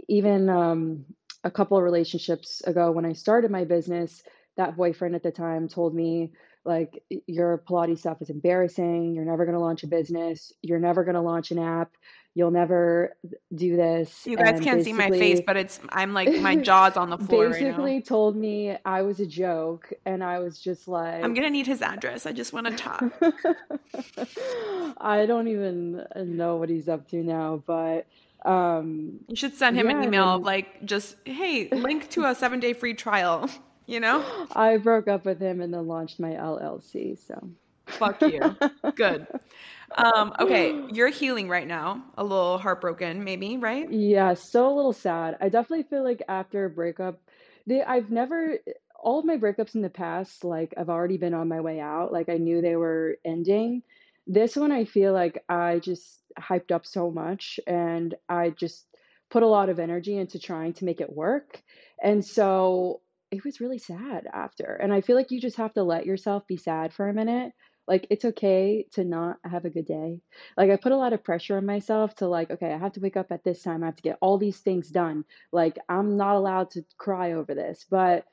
even 0.09 0.49
um 0.49 1.05
a 1.45 1.51
couple 1.51 1.77
of 1.77 1.85
relationships 1.85 2.63
ago 2.63 2.91
when 2.93 3.05
I 3.05 3.13
started 3.13 3.51
my 3.51 3.65
business, 3.65 4.23
that 4.57 4.77
boyfriend 4.77 5.15
at 5.15 5.23
the 5.23 5.31
time 5.31 5.69
told 5.69 5.95
me 5.95 6.33
like 6.65 7.03
your 7.27 7.63
Pilates 7.69 8.01
stuff 8.01 8.21
is 8.21 8.31
embarrassing. 8.31 9.15
You're 9.15 9.25
never 9.25 9.45
going 9.45 9.55
to 9.55 9.61
launch 9.61 9.83
a 9.83 9.87
business. 9.87 10.53
You're 10.61 10.79
never 10.79 11.05
going 11.05 11.15
to 11.15 11.21
launch 11.21 11.51
an 11.51 11.59
app. 11.59 11.93
You'll 12.35 12.53
never 12.53 13.17
do 13.55 13.77
this. 13.77 14.25
You 14.25 14.37
guys 14.37 14.55
And 14.55 14.63
can't 14.63 14.85
see 14.85 14.93
my 14.93 15.11
face, 15.11 15.41
but 15.45 15.57
it's 15.57 15.81
I'm 15.89 16.15
like 16.15 16.41
my 16.41 16.55
jaw's 16.55 16.97
on 16.97 17.11
the 17.11 17.19
floor 17.19 17.51
basically 17.51 17.95
right 17.95 18.05
told 18.05 18.37
me 18.37 18.77
I 18.85 19.03
was 19.03 19.19
a 19.19 19.27
joke, 19.27 19.93
and 20.07 20.23
I 20.23 20.39
was 20.39 20.61
just 20.61 20.87
like. 20.87 21.25
I'm 21.25 21.35
gonna 21.35 21.51
need 21.51 21.67
his 21.67 21.83
address. 21.83 22.27
I 22.27 22.33
just 22.33 22.53
want 22.53 22.67
to 22.69 22.77
talk. 22.77 23.03
I 25.01 25.27
don't 25.27 25.49
even 25.49 26.07
know 26.17 26.57
what 26.57 26.69
he's 26.69 26.89
up 26.89 27.09
to 27.09 27.17
now, 27.17 27.63
but 27.67 28.07
um, 28.45 29.21
You 29.29 29.37
should 29.37 29.55
send 29.55 29.77
him 29.77 29.89
an 29.89 30.03
email 30.03 30.37
of 30.37 30.43
like 30.43 30.85
just 30.85 31.17
hey, 31.25 31.69
link 31.71 32.09
to 32.11 32.25
a 32.27 32.35
seven 32.35 32.61
day 32.61 32.73
free 32.73 32.95
trial. 32.95 33.49
You 33.87 33.99
know, 33.99 34.25
I 34.53 34.77
broke 34.77 35.09
up 35.09 35.25
with 35.25 35.41
him 35.41 35.61
and 35.61 35.75
then 35.75 35.89
launched 35.89 36.21
my 36.21 36.31
LLC. 36.31 37.19
So 37.19 37.51
fuck 37.87 38.23
you. 38.23 38.57
Good. 38.95 39.27
Um, 39.97 40.33
okay, 40.41 40.85
you're 40.89 41.09
healing 41.09 41.49
right 41.49 41.67
now. 41.67 42.05
A 42.17 42.25
little 42.25 42.59
heartbroken, 42.59 43.25
maybe, 43.25 43.57
right? 43.57 43.89
yeah, 43.89 44.35
so 44.35 44.69
a 44.73 44.75
little 44.75 44.93
sad. 44.93 45.37
I 45.41 45.49
definitely 45.49 45.85
feel 45.85 46.05
like 46.05 46.23
after 46.29 46.65
a 46.65 46.71
breakup, 46.71 47.21
they, 47.67 47.83
I've 47.83 48.11
never 48.11 48.59
all 49.03 49.19
of 49.19 49.25
my 49.25 49.37
breakups 49.37 49.75
in 49.75 49.81
the 49.83 49.89
past, 49.91 50.45
like 50.45 50.75
I've 50.77 50.91
already 50.91 51.17
been 51.17 51.35
on 51.35 51.49
my 51.49 51.61
way 51.61 51.81
out. 51.81 52.13
Like 52.13 52.29
I 52.29 52.37
knew 52.37 52.61
they 52.61 52.77
were 52.77 53.17
ending. 53.25 53.83
This 54.27 54.57
one, 54.57 54.73
I 54.73 54.85
feel 54.85 55.13
like 55.15 55.43
I 55.49 55.79
just 55.79 56.21
hyped 56.39 56.71
up 56.71 56.87
so 56.87 57.11
much 57.11 57.59
and 57.67 58.15
I 58.29 58.51
just 58.51 58.87
put 59.31 59.43
a 59.43 59.49
lot 59.49 59.71
of 59.71 59.79
energy 59.79 60.17
into 60.19 60.39
trying 60.39 60.75
to 60.75 60.85
make 60.85 61.01
it 61.01 61.13
work. 61.13 61.63
And 62.03 62.25
so 62.25 63.01
it 63.31 63.45
was 63.45 63.61
really 63.61 63.79
sad 63.79 64.27
after. 64.33 64.65
And 64.83 64.93
I 64.93 65.01
feel 65.01 65.17
like 65.17 65.31
you 65.31 65.41
just 65.41 65.57
have 65.57 65.73
to 65.75 65.83
let 65.83 66.05
yourself 66.07 66.47
be 66.47 66.57
sad 66.59 66.93
for 66.93 67.09
a 67.09 67.15
minute. 67.15 67.53
Like 67.87 68.07
it's 68.11 68.25
okay 68.25 68.87
to 68.93 69.05
not 69.05 69.39
have 69.45 69.65
a 69.65 69.71
good 69.71 69.87
day. 69.87 70.21
Like 70.57 70.71
I 70.71 70.77
put 70.77 70.93
a 70.93 70.97
lot 70.97 71.13
of 71.13 71.25
pressure 71.25 71.57
on 71.57 71.67
myself 71.67 72.15
to 72.17 72.29
like, 72.29 72.51
okay, 72.51 72.73
I 72.73 72.79
have 72.79 72.93
to 72.93 73.01
wake 73.01 73.17
up 73.17 73.33
at 73.33 73.45
this 73.45 73.63
time. 73.63 73.83
I 73.83 73.87
have 73.87 73.97
to 73.97 74.03
get 74.03 74.19
all 74.21 74.39
these 74.39 74.59
things 74.59 74.89
done. 74.89 75.25
Like 75.53 75.79
I'm 75.89 76.17
not 76.17 76.37
allowed 76.37 76.71
to 76.73 76.85
cry 76.99 77.33
over 77.33 77.55
this. 77.55 77.85
But 77.91 78.27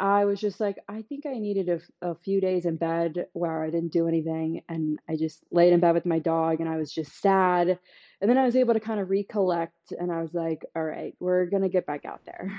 I 0.00 0.24
was 0.24 0.40
just 0.40 0.60
like, 0.60 0.78
I 0.88 1.02
think 1.02 1.26
I 1.26 1.34
needed 1.34 1.82
a 2.00 2.14
few 2.14 2.40
days 2.40 2.64
in 2.64 2.76
bed 2.76 3.26
where 3.34 3.62
I 3.62 3.68
didn't 3.68 3.92
do 3.92 4.08
anything. 4.08 4.62
And 4.66 4.98
I 5.06 5.16
just 5.16 5.44
laid 5.50 5.74
in 5.74 5.80
bed 5.80 5.92
with 5.92 6.06
my 6.06 6.18
dog 6.18 6.60
and 6.60 6.70
I 6.70 6.78
was 6.78 6.90
just 6.90 7.20
sad. 7.20 7.78
And 8.22 8.30
then 8.30 8.38
I 8.38 8.46
was 8.46 8.56
able 8.56 8.72
to 8.72 8.80
kind 8.80 8.98
of 8.98 9.10
recollect 9.10 9.92
and 9.98 10.10
I 10.10 10.22
was 10.22 10.32
like, 10.32 10.64
all 10.74 10.82
right, 10.82 11.14
we're 11.20 11.44
going 11.44 11.64
to 11.64 11.68
get 11.68 11.84
back 11.84 12.06
out 12.06 12.22
there. 12.24 12.50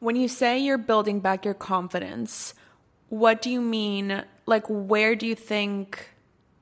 When 0.00 0.14
you 0.14 0.28
say 0.28 0.58
you're 0.58 0.76
building 0.76 1.20
back 1.20 1.46
your 1.46 1.54
confidence, 1.54 2.52
what 3.08 3.40
do 3.40 3.50
you 3.50 3.62
mean? 3.62 4.22
Like, 4.50 4.66
where 4.66 5.14
do 5.14 5.28
you 5.28 5.36
think? 5.36 6.10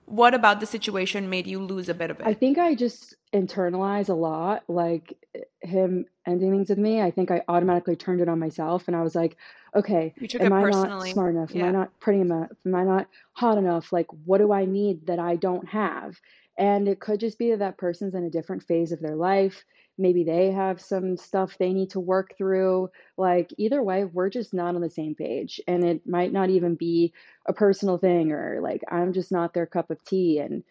What 0.05 0.35
about 0.35 0.61
the 0.61 0.67
situation 0.67 1.31
made 1.31 1.47
you 1.47 1.59
lose 1.59 1.89
a 1.89 1.95
bit 1.95 2.11
of 2.11 2.21
it? 2.21 2.27
I 2.27 2.35
think 2.35 2.59
I 2.59 2.75
just 2.75 3.15
internalize 3.35 4.11
a 4.11 4.15
lot, 4.15 4.65
like 4.69 5.17
him 5.63 6.05
ending 6.27 6.51
things 6.51 6.69
with 6.69 6.79
me. 6.79 7.01
I 7.01 7.11
think 7.11 7.31
I 7.31 7.43
automatically 7.49 7.97
turned 7.97 8.21
it 8.21 8.29
on 8.29 8.39
myself 8.39 8.89
and 8.89 8.97
I 8.97 9.03
was 9.03 9.15
like, 9.15 9.39
okay, 9.75 10.15
am 10.39 10.53
I 10.53 10.65
not 10.65 11.07
smart 11.07 11.35
enough? 11.35 11.51
Am 11.51 11.57
Yeah. 11.57 11.67
I 11.67 11.71
not 11.71 11.99
pretty 11.99 12.21
enough? 12.21 12.51
Am 12.67 12.75
I 12.75 12.85
not 12.85 13.09
hot 13.33 13.57
enough? 13.57 13.91
Like, 13.91 14.07
what 14.27 14.39
do 14.39 14.53
I 14.53 14.67
need 14.67 15.07
that 15.07 15.19
I 15.19 15.37
don't 15.37 15.67
have? 15.69 16.21
And 16.59 16.89
it 16.89 17.01
could 17.01 17.21
just 17.21 17.39
be 17.39 17.51
that 17.51 17.61
that 17.61 17.79
person's 17.79 18.15
in 18.15 18.25
a 18.25 18.31
different 18.31 18.65
phase 18.65 18.93
of 18.93 19.01
their 19.01 19.17
life. 19.17 19.65
Maybe 19.99 20.25
they 20.25 20.53
have 20.53 20.81
some 20.81 21.17
stuff 21.17 21.59
they 21.59 21.73
need 21.73 21.91
to 21.91 22.01
work 22.01 22.37
through. 22.37 22.91
Like, 23.17 23.53
either 23.59 23.83
way, 23.83 24.05
we're 24.05 24.31
just 24.31 24.55
not 24.55 24.75
on 24.75 24.81
the 24.81 24.91
same 24.91 25.15
page. 25.15 25.61
And 25.67 25.85
it 25.85 26.07
might 26.07 26.33
not 26.33 26.51
even 26.51 26.77
be 26.77 27.13
a 27.47 27.53
personal 27.53 27.99
thing 27.99 28.33
or 28.33 28.61
like, 28.63 28.83
I'm 28.91 29.13
just 29.13 29.33
not 29.33 29.55
their 29.55 29.67
cup 29.67 29.91
of 29.91 30.03
tea. 30.05 30.39
And, 30.39 30.63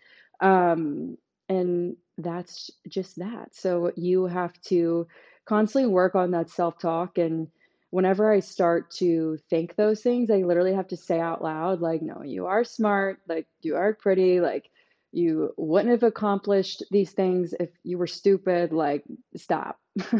um, 0.41 1.17
and 1.49 1.95
that's 2.17 2.71
just 2.87 3.17
that. 3.17 3.55
So 3.55 3.91
you 3.95 4.25
have 4.25 4.59
to 4.63 5.07
constantly 5.45 5.89
work 5.91 6.15
on 6.15 6.31
that 6.31 6.49
self 6.49 6.79
talk. 6.79 7.17
And 7.17 7.47
whenever 7.89 8.31
I 8.31 8.39
start 8.39 8.91
to 8.91 9.37
think 9.49 9.75
those 9.75 10.01
things, 10.01 10.29
I 10.29 10.37
literally 10.37 10.73
have 10.73 10.87
to 10.89 10.97
say 10.97 11.19
out 11.19 11.41
loud, 11.43 11.81
like, 11.81 12.01
no, 12.01 12.21
you 12.23 12.47
are 12.47 12.63
smart, 12.63 13.19
like, 13.27 13.47
you 13.61 13.75
are 13.75 13.93
pretty, 13.93 14.39
like, 14.41 14.69
you 15.17 15.53
wouldn't 15.57 15.91
have 15.91 16.03
accomplished 16.03 16.83
these 16.91 17.11
things 17.11 17.53
if 17.59 17.69
you 17.83 17.97
were 17.97 18.07
stupid, 18.07 18.71
like, 18.71 19.03
stop. 19.35 19.79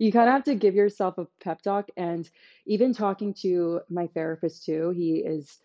you 0.00 0.10
kind 0.10 0.28
of 0.28 0.34
have 0.34 0.44
to 0.44 0.56
give 0.56 0.74
yourself 0.74 1.16
a 1.16 1.28
pep 1.40 1.62
talk. 1.62 1.88
And 1.96 2.28
even 2.66 2.92
talking 2.92 3.34
to 3.42 3.80
my 3.88 4.08
therapist, 4.08 4.64
too, 4.64 4.90
he 4.90 5.18
is 5.18 5.60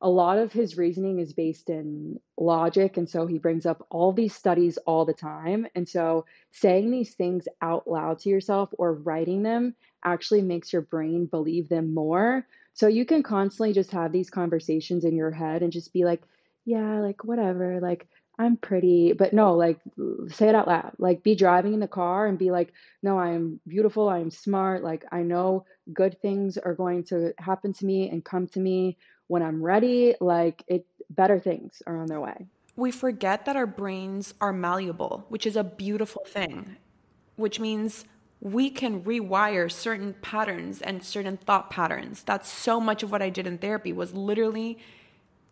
a 0.00 0.08
lot 0.08 0.38
of 0.38 0.52
his 0.52 0.76
reasoning 0.76 1.18
is 1.18 1.32
based 1.32 1.68
in 1.68 2.20
logic. 2.38 2.96
And 2.96 3.08
so 3.08 3.26
he 3.26 3.38
brings 3.38 3.66
up 3.66 3.86
all 3.90 4.12
these 4.12 4.34
studies 4.34 4.76
all 4.86 5.04
the 5.04 5.14
time. 5.14 5.66
And 5.74 5.88
so 5.88 6.26
saying 6.52 6.90
these 6.90 7.14
things 7.14 7.48
out 7.60 7.88
loud 7.88 8.20
to 8.20 8.28
yourself 8.28 8.68
or 8.78 8.92
writing 8.94 9.42
them 9.42 9.74
actually 10.04 10.42
makes 10.42 10.72
your 10.72 10.82
brain 10.82 11.26
believe 11.26 11.68
them 11.68 11.92
more. 11.92 12.46
So 12.74 12.86
you 12.86 13.04
can 13.04 13.22
constantly 13.22 13.72
just 13.72 13.90
have 13.92 14.12
these 14.12 14.30
conversations 14.30 15.04
in 15.04 15.16
your 15.16 15.30
head 15.30 15.62
and 15.62 15.72
just 15.72 15.92
be 15.92 16.04
like, 16.04 16.22
yeah, 16.64 17.00
like 17.00 17.24
whatever, 17.24 17.80
like 17.80 18.06
I'm 18.38 18.56
pretty, 18.56 19.12
but 19.12 19.32
no, 19.32 19.54
like 19.54 19.78
say 20.28 20.48
it 20.48 20.54
out 20.54 20.66
loud. 20.66 20.92
Like 20.98 21.22
be 21.22 21.34
driving 21.34 21.74
in 21.74 21.80
the 21.80 21.88
car 21.88 22.26
and 22.26 22.38
be 22.38 22.50
like, 22.50 22.72
no, 23.02 23.18
I 23.18 23.30
am 23.30 23.60
beautiful, 23.66 24.08
I 24.08 24.18
am 24.18 24.30
smart, 24.30 24.82
like 24.82 25.04
I 25.12 25.22
know 25.22 25.66
good 25.92 26.20
things 26.20 26.58
are 26.58 26.74
going 26.74 27.04
to 27.04 27.32
happen 27.38 27.72
to 27.74 27.86
me 27.86 28.10
and 28.10 28.24
come 28.24 28.48
to 28.48 28.60
me 28.60 28.96
when 29.28 29.42
I'm 29.42 29.62
ready, 29.62 30.14
like 30.20 30.64
it 30.66 30.86
better 31.10 31.38
things 31.38 31.82
are 31.86 31.98
on 31.98 32.06
their 32.06 32.20
way. 32.20 32.46
We 32.76 32.90
forget 32.90 33.44
that 33.44 33.54
our 33.54 33.66
brains 33.66 34.34
are 34.40 34.52
malleable, 34.52 35.26
which 35.28 35.46
is 35.46 35.56
a 35.56 35.62
beautiful 35.62 36.24
thing, 36.26 36.76
which 37.36 37.60
means 37.60 38.04
we 38.40 38.68
can 38.68 39.04
rewire 39.04 39.70
certain 39.70 40.14
patterns 40.20 40.82
and 40.82 41.02
certain 41.02 41.36
thought 41.36 41.70
patterns. 41.70 42.24
That's 42.24 42.50
so 42.50 42.80
much 42.80 43.02
of 43.02 43.12
what 43.12 43.22
I 43.22 43.30
did 43.30 43.46
in 43.46 43.58
therapy 43.58 43.92
was 43.92 44.12
literally 44.12 44.78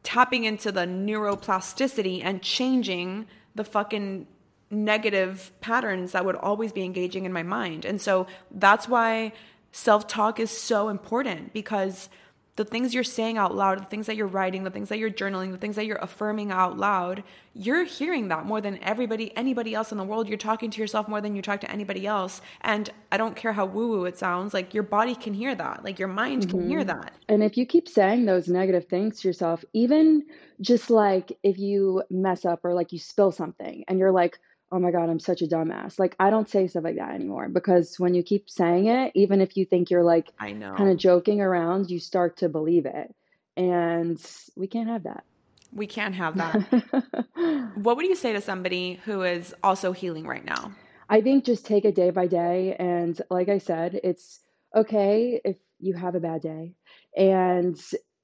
tapping 0.03 0.45
into 0.45 0.73
the 0.73 0.83
neuroplasticity 0.83 2.23
and 2.25 2.43
changing 2.43 3.27
the 3.55 3.65
fucking 3.65 4.27
negative 4.71 5.53
patterns 5.61 6.13
that 6.13 6.25
would 6.25 6.37
always 6.37 6.73
be 6.73 6.83
engaging 6.83 7.25
in 7.25 7.33
my 7.33 7.43
mind. 7.43 7.85
And 7.85 8.01
so 8.01 8.27
that's 8.51 8.89
why 8.89 9.33
self 9.71 10.07
talk 10.07 10.41
is 10.41 10.51
so 10.51 10.89
important 10.89 11.53
because 11.53 12.09
the 12.57 12.65
things 12.65 12.93
you're 12.93 13.03
saying 13.03 13.39
out 13.39 13.55
loud, 13.55 13.81
the 13.81 13.87
things 13.87 14.07
that 14.07 14.17
you're 14.17 14.27
writing, 14.27 14.63
the 14.63 14.71
things 14.71 14.91
that 14.91 14.99
you're 14.99 15.11
journaling, 15.11 15.53
the 15.53 15.59
things 15.59 15.77
that 15.77 15.87
you're 15.87 15.97
affirming 15.97 16.53
out 16.53 16.77
loud, 16.77 17.25
you're 17.55 17.85
hearing 17.85 18.29
that 18.29 18.45
more 18.45 18.61
than 18.61 18.79
everybody, 18.83 19.35
anybody 19.37 19.75
else 19.75 19.91
in 19.91 19.97
the 19.97 20.05
world. 20.05 20.29
You're 20.29 20.37
talking 20.37 20.71
to 20.71 20.81
yourself 20.81 21.09
more 21.09 21.23
than 21.23 21.35
you 21.35 21.41
talk 21.41 21.63
to 21.63 21.71
anybody 21.71 22.07
else. 22.07 22.43
And 22.61 22.91
I 23.11 23.17
don't 23.17 23.37
care 23.37 23.55
how 23.55 23.65
woo 23.65 23.89
woo 23.89 24.05
it 24.05 24.19
sounds, 24.19 24.53
like 24.53 24.75
your 24.75 24.83
body 24.83 25.15
can 25.15 25.33
hear 25.33 25.55
that, 25.55 25.83
like 25.83 25.99
your 25.99 26.09
mind 26.09 26.51
can 26.51 26.69
hear 26.69 26.81
mm-hmm. 26.81 26.89
that. 26.89 27.15
And 27.29 27.43
if 27.43 27.57
you 27.57 27.65
keep 27.65 27.89
saying 27.89 28.27
those 28.27 28.49
negative 28.49 28.87
things 28.87 29.21
to 29.21 29.29
yourself, 29.29 29.65
even 29.73 30.25
just 30.61 30.91
like 30.91 31.33
if 31.43 31.59
you 31.59 32.03
mess 32.11 32.45
up 32.45 32.65
or 32.65 32.75
like 32.75 32.93
you 32.93 32.99
spill 32.99 33.33
something 33.33 33.83
and 33.89 33.99
you're 33.99 34.13
like, 34.13 34.39
oh 34.73 34.79
my 34.79 34.91
God, 34.91 35.11
I'm 35.11 35.21
such 35.21 35.43
a 35.43 35.47
dumbass. 35.47 35.99
Like, 35.99 36.17
I 36.19 36.31
don't 36.31 36.49
say 36.49 36.67
stuff 36.67 36.85
like 36.85 36.97
that 36.97 37.15
anymore 37.15 37.49
because 37.49 38.01
when 38.01 38.15
you 38.15 38.23
keep 38.23 38.49
saying 38.49 38.87
it, 38.87 39.13
even 39.15 39.41
if 39.41 39.57
you 39.57 39.67
think 39.67 39.91
you're 39.91 40.03
like 40.03 40.31
I 40.41 40.53
know. 40.53 40.75
kind 40.75 40.91
of 40.91 40.97
joking 40.97 41.41
around, 41.43 41.91
you 41.91 42.01
start 42.01 42.39
to 42.39 42.49
believe 42.49 42.87
it. 42.87 43.15
And 43.57 44.19
we 44.57 44.67
can't 44.67 44.89
have 44.89 45.03
that. 45.05 45.25
we 45.73 45.87
can't 45.87 46.15
have 46.15 46.39
that. 46.39 47.71
what 47.75 47.97
would 47.97 48.07
you 48.07 48.17
say 48.17 48.33
to 48.33 48.41
somebody 48.41 49.01
who 49.05 49.23
is 49.23 49.55
also 49.63 49.93
healing 49.93 50.27
right 50.27 50.45
now? 50.45 50.73
I 51.09 51.21
think 51.21 51.45
just 51.45 51.67
take 51.67 51.85
it 51.85 51.95
day 51.95 52.11
by 52.11 52.27
day. 52.27 52.75
And 52.79 53.21
like 53.31 53.51
I 53.51 53.59
said, 53.59 54.01
it's 54.03 54.41
okay 54.75 55.41
if 55.45 55.57
you 55.79 55.93
have 55.95 56.15
a 56.15 56.21
bad 56.21 56.41
day. 56.41 56.73
And 57.15 57.79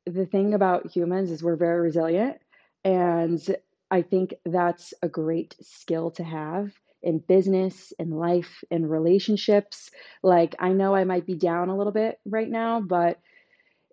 the 0.06 0.24
thing 0.24 0.54
about 0.54 0.90
humans 0.90 1.30
is 1.30 1.42
we're 1.42 1.56
very 1.56 1.80
resilient. 1.80 2.38
And 2.84 3.56
I 3.90 4.02
think 4.02 4.34
that's 4.44 4.94
a 5.02 5.08
great 5.08 5.56
skill 5.62 6.10
to 6.12 6.24
have 6.24 6.72
in 7.02 7.18
business, 7.18 7.92
in 7.98 8.10
life, 8.10 8.64
in 8.70 8.86
relationships. 8.86 9.90
Like, 10.22 10.56
I 10.58 10.72
know 10.72 10.94
I 10.94 11.04
might 11.04 11.26
be 11.26 11.36
down 11.36 11.68
a 11.68 11.76
little 11.76 11.92
bit 11.92 12.18
right 12.26 12.48
now, 12.48 12.80
but 12.80 13.18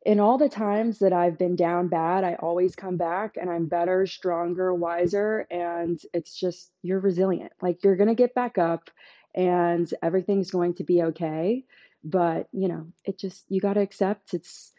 in 0.06 0.20
all 0.20 0.38
the 0.38 0.50
times 0.50 1.00
that 1.00 1.14
I've 1.14 1.38
been 1.38 1.56
down 1.56 1.88
bad, 1.88 2.24
I 2.24 2.36
always 2.36 2.76
come 2.76 2.98
back 2.98 3.38
and 3.40 3.50
I'm 3.50 3.68
better, 3.68 4.06
stronger, 4.06 4.74
wiser. 4.74 5.48
And 5.50 6.00
it's 6.14 6.40
just, 6.40 6.72
you're 6.84 7.00
resilient. 7.00 7.54
Like, 7.62 7.84
you're 7.84 7.96
going 7.96 8.10
to 8.10 8.16
get 8.16 8.36
back 8.36 8.58
up 8.58 8.90
and 9.34 9.92
everything's 10.04 10.52
going 10.52 10.76
to 10.76 10.84
be 10.84 11.04
okay. 11.04 11.66
But, 12.04 12.50
you 12.52 12.68
know, 12.68 12.88
it 13.04 13.18
just, 13.18 13.46
you 13.50 13.60
got 13.62 13.74
to 13.74 13.82
accept 13.82 14.34
it's, 14.34 14.72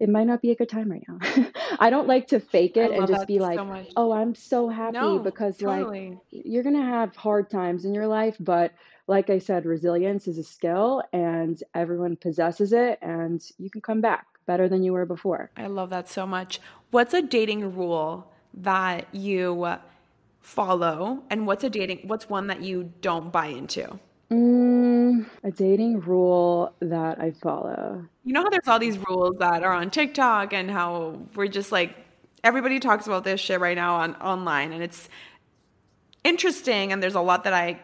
it 0.00 0.08
might 0.08 0.26
not 0.26 0.40
be 0.40 0.50
a 0.50 0.54
good 0.56 0.68
time 0.68 0.90
right 0.90 1.04
now. 1.06 1.18
I 1.78 1.90
don't 1.90 2.08
like 2.08 2.26
to 2.28 2.40
fake 2.40 2.78
it 2.78 2.90
and 2.90 3.06
just 3.06 3.26
be 3.26 3.38
like, 3.38 3.58
so 3.58 3.84
oh, 3.96 4.12
I'm 4.12 4.34
so 4.34 4.68
happy 4.68 4.94
No, 4.94 5.18
because, 5.18 5.60
like, 5.60 6.18
you're 6.30 6.62
going 6.62 6.76
to 6.76 6.82
have 6.82 7.14
hard 7.14 7.50
times 7.50 7.84
in 7.84 7.92
your 7.92 8.06
life. 8.06 8.36
But 8.40 8.72
like 9.06 9.28
I 9.28 9.38
said, 9.38 9.66
resilience 9.66 10.26
is 10.26 10.38
a 10.38 10.44
skill 10.44 11.02
and 11.12 11.62
everyone 11.74 12.16
possesses 12.16 12.72
it 12.72 12.98
and 13.02 13.44
you 13.58 13.68
can 13.68 13.82
come 13.82 14.00
back 14.00 14.26
better 14.46 14.68
than 14.68 14.82
you 14.82 14.92
were 14.92 15.04
before. 15.04 15.50
I 15.56 15.66
love 15.66 15.90
that 15.90 16.08
so 16.08 16.26
much. 16.26 16.60
what's 16.90 17.12
a 17.12 17.20
dating 17.20 17.76
rule 17.76 18.30
that 18.54 19.12
you 19.12 19.76
follow 20.40 21.22
and 21.28 21.46
what's 21.46 21.62
a 21.62 21.70
dating 21.70 22.00
what's 22.04 22.28
one 22.28 22.46
that 22.46 22.62
you 22.62 22.92
don't 23.00 23.30
buy 23.30 23.46
into? 23.46 23.98
Mm, 24.30 24.59
a 25.42 25.50
dating 25.50 26.00
rule 26.00 26.74
that 26.80 27.20
I 27.20 27.32
follow. 27.32 28.04
You 28.24 28.32
know 28.32 28.42
how 28.42 28.50
there's 28.50 28.68
all 28.68 28.78
these 28.78 28.98
rules 28.98 29.36
that 29.38 29.62
are 29.62 29.72
on 29.72 29.90
TikTok 29.90 30.52
and 30.52 30.70
how 30.70 31.18
we're 31.34 31.48
just 31.48 31.72
like 31.72 31.96
everybody 32.42 32.80
talks 32.80 33.06
about 33.06 33.24
this 33.24 33.40
shit 33.40 33.60
right 33.60 33.76
now 33.76 33.96
on 33.96 34.14
online 34.16 34.72
and 34.72 34.82
it's 34.82 35.08
interesting 36.24 36.92
and 36.92 37.02
there's 37.02 37.14
a 37.14 37.20
lot 37.20 37.44
that 37.44 37.52
I 37.54 37.80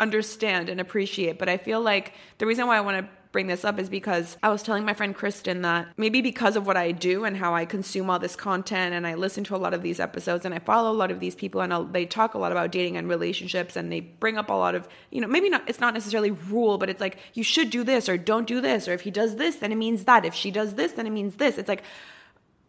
understand 0.00 0.68
and 0.68 0.80
appreciate, 0.80 1.38
but 1.38 1.48
I 1.48 1.56
feel 1.56 1.80
like 1.80 2.14
the 2.38 2.46
reason 2.46 2.66
why 2.66 2.76
I 2.76 2.80
want 2.80 3.04
to 3.04 3.17
bring 3.30 3.46
this 3.46 3.64
up 3.64 3.78
is 3.78 3.88
because 3.88 4.36
I 4.42 4.48
was 4.48 4.62
telling 4.62 4.84
my 4.84 4.94
friend 4.94 5.14
Kristen 5.14 5.62
that 5.62 5.88
maybe 5.96 6.22
because 6.22 6.56
of 6.56 6.66
what 6.66 6.76
I 6.76 6.92
do 6.92 7.24
and 7.24 7.36
how 7.36 7.54
I 7.54 7.66
consume 7.66 8.08
all 8.08 8.18
this 8.18 8.36
content 8.36 8.94
and 8.94 9.06
I 9.06 9.14
listen 9.14 9.44
to 9.44 9.56
a 9.56 9.58
lot 9.58 9.74
of 9.74 9.82
these 9.82 10.00
episodes 10.00 10.44
and 10.44 10.54
I 10.54 10.58
follow 10.58 10.90
a 10.90 10.96
lot 10.96 11.10
of 11.10 11.20
these 11.20 11.34
people 11.34 11.60
and 11.60 11.72
I'll, 11.72 11.84
they 11.84 12.06
talk 12.06 12.34
a 12.34 12.38
lot 12.38 12.52
about 12.52 12.72
dating 12.72 12.96
and 12.96 13.08
relationships 13.08 13.76
and 13.76 13.92
they 13.92 14.00
bring 14.00 14.38
up 14.38 14.48
a 14.48 14.54
lot 14.54 14.74
of, 14.74 14.88
you 15.10 15.20
know, 15.20 15.28
maybe 15.28 15.50
not, 15.50 15.68
it's 15.68 15.80
not 15.80 15.94
necessarily 15.94 16.30
rule, 16.30 16.78
but 16.78 16.88
it's 16.88 17.00
like, 17.00 17.18
you 17.34 17.42
should 17.42 17.70
do 17.70 17.84
this 17.84 18.08
or 18.08 18.16
don't 18.16 18.46
do 18.46 18.60
this. 18.60 18.88
Or 18.88 18.92
if 18.92 19.02
he 19.02 19.10
does 19.10 19.36
this, 19.36 19.56
then 19.56 19.72
it 19.72 19.76
means 19.76 20.04
that. 20.04 20.24
If 20.24 20.34
she 20.34 20.50
does 20.50 20.74
this, 20.74 20.92
then 20.92 21.06
it 21.06 21.10
means 21.10 21.36
this. 21.36 21.58
It's 21.58 21.68
like, 21.68 21.82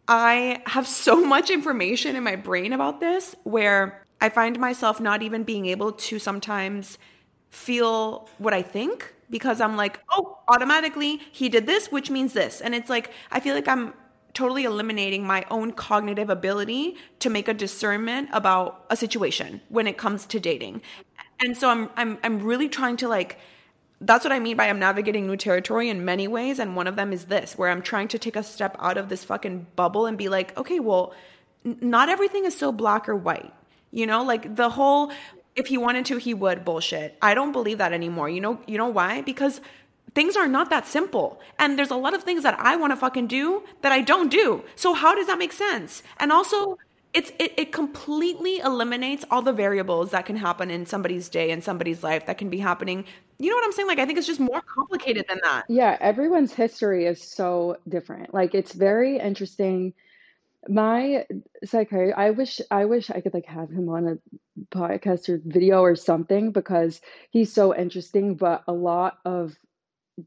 I 0.06 0.62
have 0.66 0.86
so 1.06 1.24
much 1.24 1.50
information 1.50 2.16
in 2.16 2.22
my 2.22 2.36
brain 2.36 2.72
about 2.72 3.00
this 3.00 3.34
where 3.44 4.04
I 4.20 4.28
find 4.28 4.58
myself 4.58 5.00
not 5.00 5.22
even 5.22 5.44
being 5.44 5.66
able 5.66 5.92
to 5.92 6.18
sometimes 6.18 6.98
feel 7.48 8.28
what 8.38 8.52
I 8.52 8.62
think 8.62 9.14
because 9.30 9.60
I'm 9.60 9.76
like, 9.76 10.00
oh, 10.10 10.38
automatically 10.48 11.20
he 11.32 11.48
did 11.48 11.66
this, 11.66 11.90
which 11.90 12.10
means 12.10 12.32
this. 12.32 12.60
And 12.60 12.74
it's 12.74 12.90
like, 12.90 13.10
I 13.30 13.40
feel 13.40 13.54
like 13.54 13.68
I'm 13.68 13.94
totally 14.34 14.64
eliminating 14.64 15.26
my 15.26 15.44
own 15.50 15.72
cognitive 15.72 16.30
ability 16.30 16.96
to 17.20 17.30
make 17.30 17.48
a 17.48 17.54
discernment 17.54 18.28
about 18.32 18.84
a 18.90 18.96
situation 18.96 19.60
when 19.68 19.86
it 19.86 19.96
comes 19.96 20.26
to 20.26 20.40
dating. 20.40 20.82
And 21.40 21.56
so 21.56 21.68
I'm 21.68 21.90
I'm 21.96 22.18
I'm 22.22 22.40
really 22.40 22.68
trying 22.68 22.96
to 22.98 23.08
like 23.08 23.38
that's 24.00 24.24
what 24.24 24.32
I 24.32 24.38
mean 24.38 24.56
by 24.56 24.68
I'm 24.68 24.78
navigating 24.78 25.26
new 25.26 25.36
territory 25.36 25.88
in 25.88 26.04
many 26.04 26.26
ways 26.26 26.58
and 26.58 26.74
one 26.74 26.86
of 26.86 26.96
them 26.96 27.12
is 27.12 27.26
this 27.26 27.58
where 27.58 27.70
I'm 27.70 27.82
trying 27.82 28.08
to 28.08 28.18
take 28.18 28.36
a 28.36 28.42
step 28.42 28.76
out 28.78 28.96
of 28.96 29.08
this 29.08 29.24
fucking 29.24 29.66
bubble 29.76 30.06
and 30.06 30.16
be 30.16 30.28
like, 30.28 30.56
okay, 30.56 30.80
well, 30.80 31.12
n- 31.66 31.78
not 31.80 32.08
everything 32.08 32.44
is 32.44 32.56
so 32.56 32.72
black 32.72 33.08
or 33.08 33.16
white. 33.16 33.52
You 33.90 34.06
know, 34.06 34.22
like 34.22 34.54
the 34.54 34.70
whole 34.70 35.12
if 35.60 35.68
he 35.68 35.78
wanted 35.78 36.06
to, 36.06 36.16
he 36.16 36.34
would 36.34 36.64
bullshit. 36.64 37.16
I 37.22 37.34
don't 37.34 37.52
believe 37.52 37.78
that 37.78 37.92
anymore. 37.92 38.28
You 38.28 38.40
know, 38.40 38.60
you 38.66 38.78
know 38.78 38.88
why? 38.88 39.22
Because 39.22 39.60
things 40.14 40.36
are 40.36 40.48
not 40.48 40.70
that 40.70 40.86
simple. 40.86 41.40
And 41.58 41.78
there's 41.78 41.90
a 41.90 41.96
lot 41.96 42.14
of 42.14 42.24
things 42.24 42.42
that 42.42 42.58
I 42.58 42.76
want 42.76 42.92
to 42.92 42.96
fucking 42.96 43.28
do 43.28 43.62
that 43.82 43.92
I 43.92 44.00
don't 44.00 44.30
do. 44.30 44.64
So 44.74 44.94
how 44.94 45.14
does 45.14 45.28
that 45.28 45.38
make 45.38 45.52
sense? 45.52 46.02
And 46.18 46.32
also 46.32 46.78
it's 47.12 47.32
it, 47.38 47.52
it 47.56 47.72
completely 47.72 48.58
eliminates 48.58 49.24
all 49.30 49.42
the 49.42 49.52
variables 49.52 50.10
that 50.12 50.26
can 50.26 50.36
happen 50.36 50.70
in 50.70 50.86
somebody's 50.86 51.28
day 51.28 51.50
and 51.50 51.62
somebody's 51.62 52.02
life 52.02 52.26
that 52.26 52.38
can 52.38 52.50
be 52.50 52.58
happening. 52.58 53.04
You 53.38 53.50
know 53.50 53.56
what 53.56 53.64
I'm 53.64 53.72
saying? 53.72 53.88
Like 53.88 53.98
I 53.98 54.06
think 54.06 54.18
it's 54.18 54.26
just 54.26 54.40
more 54.40 54.62
complicated 54.62 55.26
than 55.28 55.40
that. 55.42 55.64
Yeah, 55.68 55.96
everyone's 56.00 56.52
history 56.52 57.06
is 57.06 57.20
so 57.20 57.76
different. 57.88 58.32
Like 58.32 58.54
it's 58.54 58.72
very 58.72 59.18
interesting 59.18 59.92
my 60.68 61.26
psychiatrist, 61.64 62.18
I 62.18 62.30
wish 62.30 62.60
I 62.70 62.84
wish 62.84 63.10
I 63.10 63.20
could 63.20 63.34
like 63.34 63.46
have 63.46 63.70
him 63.70 63.88
on 63.88 64.06
a 64.06 64.18
podcast 64.74 65.28
or 65.28 65.40
video 65.44 65.80
or 65.80 65.96
something 65.96 66.52
because 66.52 67.00
he's 67.30 67.52
so 67.52 67.74
interesting, 67.74 68.34
but 68.34 68.62
a 68.68 68.72
lot 68.72 69.18
of 69.24 69.56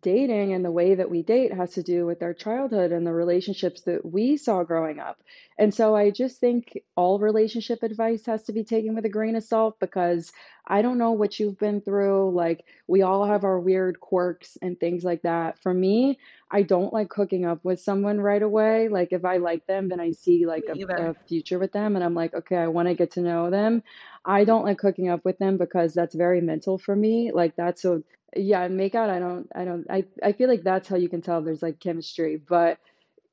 dating 0.01 0.53
and 0.53 0.65
the 0.65 0.71
way 0.71 0.95
that 0.95 1.09
we 1.09 1.21
date 1.21 1.53
has 1.53 1.71
to 1.73 1.83
do 1.83 2.05
with 2.05 2.23
our 2.23 2.33
childhood 2.33 2.91
and 2.91 3.05
the 3.05 3.13
relationships 3.13 3.81
that 3.81 4.05
we 4.05 4.37
saw 4.37 4.63
growing 4.63 4.99
up. 4.99 5.21
And 5.57 5.73
so 5.73 5.95
I 5.95 6.09
just 6.09 6.39
think 6.39 6.79
all 6.95 7.19
relationship 7.19 7.83
advice 7.83 8.25
has 8.25 8.43
to 8.43 8.53
be 8.53 8.63
taken 8.63 8.95
with 8.95 9.05
a 9.05 9.09
grain 9.09 9.35
of 9.35 9.43
salt 9.43 9.79
because 9.79 10.31
I 10.65 10.81
don't 10.81 10.97
know 10.97 11.11
what 11.11 11.39
you've 11.39 11.59
been 11.59 11.81
through. 11.81 12.31
Like, 12.33 12.65
we 12.87 13.01
all 13.01 13.25
have 13.25 13.43
our 13.43 13.59
weird 13.59 13.99
quirks 13.99 14.57
and 14.61 14.79
things 14.79 15.03
like 15.03 15.23
that. 15.23 15.59
For 15.61 15.73
me, 15.73 16.17
I 16.49 16.63
don't 16.63 16.93
like 16.93 17.11
hooking 17.13 17.45
up 17.45 17.59
with 17.63 17.81
someone 17.81 18.21
right 18.21 18.41
away. 18.41 18.87
Like, 18.87 19.09
if 19.11 19.25
I 19.25 19.37
like 19.37 19.67
them, 19.67 19.89
then 19.89 19.99
I 19.99 20.11
see 20.11 20.45
like 20.45 20.63
a, 20.69 21.09
a 21.09 21.13
future 21.27 21.59
with 21.59 21.73
them, 21.73 21.95
and 21.95 22.03
I'm 22.03 22.15
like, 22.15 22.33
okay, 22.33 22.55
I 22.57 22.67
want 22.67 22.87
to 22.87 22.95
get 22.95 23.11
to 23.11 23.21
know 23.21 23.49
them. 23.49 23.83
I 24.23 24.45
don't 24.45 24.63
like 24.65 24.79
hooking 24.81 25.09
up 25.09 25.25
with 25.25 25.37
them 25.37 25.57
because 25.57 25.93
that's 25.93 26.15
very 26.15 26.39
mental 26.41 26.77
for 26.77 26.95
me. 26.95 27.31
Like, 27.33 27.55
that's 27.57 27.83
a 27.83 28.01
yeah, 28.35 28.67
make 28.67 28.95
out. 28.95 29.09
I 29.09 29.19
don't, 29.19 29.47
I 29.55 29.65
don't, 29.65 29.85
I, 29.89 30.05
I 30.23 30.33
feel 30.33 30.49
like 30.49 30.63
that's 30.63 30.87
how 30.87 30.95
you 30.95 31.09
can 31.09 31.21
tell 31.21 31.41
there's 31.41 31.61
like 31.61 31.79
chemistry. 31.79 32.37
But 32.37 32.79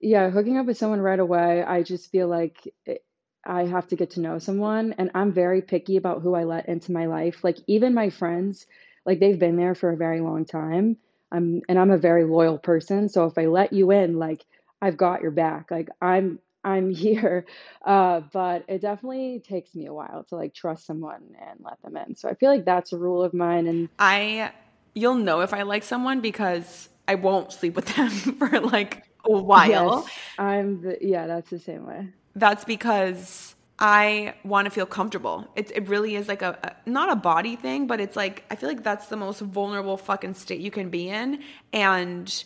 yeah, 0.00 0.30
hooking 0.30 0.58
up 0.58 0.66
with 0.66 0.78
someone 0.78 1.00
right 1.00 1.18
away, 1.18 1.62
I 1.62 1.82
just 1.82 2.10
feel 2.10 2.28
like 2.28 2.72
it, 2.86 3.04
I 3.44 3.64
have 3.64 3.88
to 3.88 3.96
get 3.96 4.10
to 4.10 4.20
know 4.20 4.38
someone 4.38 4.94
and 4.98 5.10
I'm 5.14 5.32
very 5.32 5.62
picky 5.62 5.96
about 5.96 6.22
who 6.22 6.34
I 6.34 6.44
let 6.44 6.68
into 6.68 6.92
my 6.92 7.06
life. 7.06 7.42
Like 7.42 7.58
even 7.66 7.94
my 7.94 8.10
friends, 8.10 8.66
like 9.06 9.18
they've 9.20 9.38
been 9.38 9.56
there 9.56 9.74
for 9.74 9.90
a 9.90 9.96
very 9.96 10.20
long 10.20 10.44
time. 10.44 10.96
I'm 11.32 11.62
and 11.68 11.78
I'm 11.78 11.90
a 11.90 11.98
very 11.98 12.24
loyal 12.24 12.58
person, 12.58 13.08
so 13.08 13.26
if 13.26 13.38
I 13.38 13.46
let 13.46 13.72
you 13.72 13.92
in, 13.92 14.18
like 14.18 14.44
I've 14.82 14.96
got 14.96 15.22
your 15.22 15.30
back. 15.30 15.70
Like 15.70 15.88
I'm 16.02 16.40
I'm 16.64 16.90
here. 16.94 17.46
Uh, 17.84 18.20
but 18.32 18.64
it 18.68 18.80
definitely 18.80 19.42
takes 19.46 19.74
me 19.74 19.86
a 19.86 19.94
while 19.94 20.24
to 20.28 20.36
like 20.36 20.54
trust 20.54 20.86
someone 20.86 21.36
and 21.40 21.60
let 21.60 21.80
them 21.82 21.96
in. 21.96 22.16
So 22.16 22.28
I 22.28 22.34
feel 22.34 22.50
like 22.50 22.64
that's 22.64 22.92
a 22.92 22.98
rule 22.98 23.22
of 23.22 23.32
mine 23.32 23.66
and 23.68 23.88
I 23.98 24.52
you'll 24.94 25.14
know 25.14 25.40
if 25.40 25.52
I 25.54 25.62
like 25.62 25.82
someone 25.82 26.20
because 26.20 26.88
I 27.06 27.16
won't 27.16 27.52
sleep 27.52 27.76
with 27.76 27.86
them 27.96 28.10
for 28.10 28.60
like 28.60 29.04
a 29.24 29.32
while. 29.32 30.04
Yes, 30.06 30.18
I'm 30.38 30.82
the, 30.82 30.98
yeah, 31.00 31.26
that's 31.26 31.50
the 31.50 31.58
same 31.58 31.86
way 31.86 32.08
that's 32.34 32.64
because 32.64 33.54
I 33.78 34.34
want 34.44 34.66
to 34.66 34.70
feel 34.70 34.86
comfortable. 34.86 35.48
It, 35.56 35.70
it 35.74 35.88
really 35.88 36.16
is 36.16 36.28
like 36.28 36.42
a, 36.42 36.58
a, 36.62 36.90
not 36.90 37.10
a 37.10 37.16
body 37.16 37.56
thing, 37.56 37.86
but 37.86 38.00
it's 38.00 38.16
like 38.16 38.44
I 38.50 38.56
feel 38.56 38.68
like 38.68 38.82
that's 38.82 39.06
the 39.06 39.16
most 39.16 39.40
vulnerable 39.40 39.96
fucking 39.96 40.34
state 40.34 40.60
you 40.60 40.70
can 40.70 40.90
be 40.90 41.08
in. 41.08 41.42
And 41.72 42.44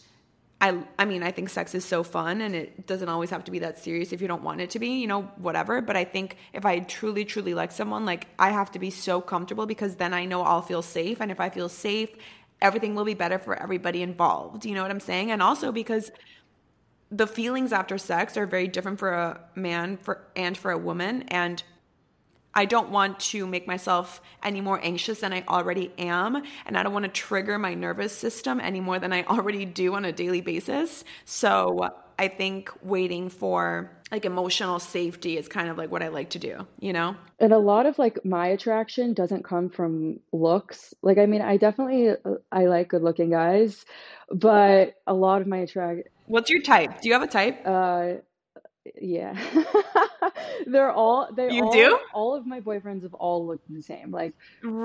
I 0.65 0.83
I 0.99 1.05
mean 1.05 1.23
I 1.23 1.31
think 1.31 1.51
sex 1.51 1.75
is 1.75 1.85
so 1.85 2.03
fun, 2.03 2.41
and 2.41 2.55
it 2.55 2.87
doesn't 2.87 3.09
always 3.09 3.29
have 3.31 3.45
to 3.45 3.51
be 3.51 3.59
that 3.59 3.79
serious 3.79 4.12
if 4.12 4.23
you 4.23 4.29
don't 4.29 4.43
want 4.43 4.62
it 4.62 4.71
to 4.71 4.79
be, 4.79 5.01
you 5.03 5.07
know, 5.07 5.23
whatever. 5.37 5.83
But 5.83 5.97
I 5.97 6.05
think 6.05 6.39
if 6.55 6.65
I 6.65 6.79
truly 6.79 7.27
truly 7.27 7.53
like 7.53 7.71
someone, 7.71 8.07
like 8.07 8.29
I 8.39 8.49
have 8.51 8.71
to 8.73 8.79
be 8.79 8.91
so 8.91 9.21
comfortable 9.21 9.67
because 9.67 9.97
then 9.97 10.15
I 10.15 10.25
know 10.25 10.43
I'll 10.43 10.62
feel 10.62 10.81
safe, 10.81 11.21
and 11.21 11.31
if 11.31 11.39
I 11.39 11.51
feel 11.51 11.69
safe, 11.69 12.09
everything 12.62 12.95
will 12.95 13.05
be 13.05 13.12
better 13.12 13.39
for 13.39 13.55
everybody 13.55 14.01
involved. 14.03 14.65
You 14.65 14.75
know 14.75 14.81
what 14.81 14.91
I'm 14.91 15.01
saying? 15.01 15.31
And 15.31 15.43
also 15.43 15.71
because 15.71 16.11
the 17.11 17.27
feelings 17.27 17.71
after 17.71 17.99
sex 17.99 18.39
are 18.39 18.47
very 18.47 18.67
different 18.67 18.99
for 18.99 19.12
a 19.12 19.41
man 19.55 19.99
for 19.99 20.25
and 20.35 20.57
for 20.57 20.71
a 20.71 20.79
woman 20.79 21.25
and 21.29 21.62
I 22.55 22.64
don't 22.64 22.90
want 22.90 23.20
to 23.20 23.46
make 23.46 23.66
myself 23.66 24.20
any 24.42 24.61
more 24.61 24.80
anxious 24.82 25.20
than 25.20 25.32
I 25.32 25.44
already 25.48 25.92
am. 25.98 26.42
And 26.66 26.76
I 26.76 26.82
don't 26.82 26.92
want 26.92 27.05
to 27.05 27.11
trigger 27.11 27.59
my 27.59 27.74
nervous 27.74 28.16
system 28.16 28.61
any 28.61 28.80
more 28.80 28.98
than 28.98 29.12
I 29.12 29.24
already 29.24 29.64
do 29.64 29.94
on 29.94 30.05
a 30.05 30.12
daily 30.12 30.40
basis. 30.40 31.05
So 31.24 31.90
I 32.18 32.28
think 32.28 32.70
waiting 32.82 33.28
for 33.28 33.90
like 34.12 34.24
emotional 34.24 34.78
safety 34.78 35.36
is 35.36 35.48
kind 35.48 35.68
of 35.68 35.76
like 35.76 35.90
what 35.90 36.02
I 36.02 36.09
like 36.09 36.30
to 36.30 36.38
do, 36.38 36.66
you 36.78 36.92
know? 36.92 37.16
And 37.40 37.52
a 37.52 37.59
lot 37.59 37.86
of 37.86 37.98
like 37.98 38.24
my 38.24 38.48
attraction 38.48 39.14
doesn't 39.14 39.44
come 39.44 39.68
from 39.68 40.20
looks. 40.32 40.94
Like, 41.02 41.18
I 41.18 41.26
mean, 41.26 41.42
I 41.42 41.57
definitely, 41.57 42.14
I 42.52 42.66
like 42.66 42.88
good 42.88 43.02
looking 43.02 43.30
guys, 43.30 43.84
but 44.30 44.94
a 45.07 45.14
lot 45.14 45.40
of 45.40 45.48
my 45.48 45.59
attraction 45.59 46.05
What's 46.26 46.48
your 46.50 46.62
type? 46.62 47.02
Do 47.02 47.09
you 47.09 47.14
have 47.14 47.22
a 47.22 47.26
type? 47.26 47.61
Uh, 47.64 48.14
yeah. 49.00 49.38
They're 50.66 50.93
all 50.93 51.33
they 51.33 51.51
You 51.51 51.64
all 51.64 51.72
do? 51.72 51.99
all 52.12 52.35
of 52.35 52.47
my 52.47 52.61
boyfriends 52.61 53.03
have 53.03 53.14
all 53.14 53.47
looked 53.47 53.72
the 53.72 53.83
same. 53.83 54.11
Like 54.11 54.35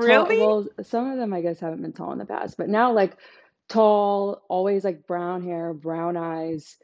tall, 0.01 0.27
Really? 0.27 0.37
well, 0.37 0.67
some 0.83 1.11
of 1.11 1.17
them 1.17 1.33
I 1.33 1.41
guess 1.41 1.59
haven't 1.59 1.81
been 1.81 1.93
tall 1.93 2.11
in 2.13 2.19
the 2.19 2.25
past, 2.25 2.57
but 2.57 2.69
now 2.69 2.91
like 2.91 3.17
tall, 3.69 4.43
always 4.49 4.83
like 4.83 5.05
brown 5.07 5.43
hair, 5.43 5.73
brown 5.73 6.17
eyes, 6.17 6.77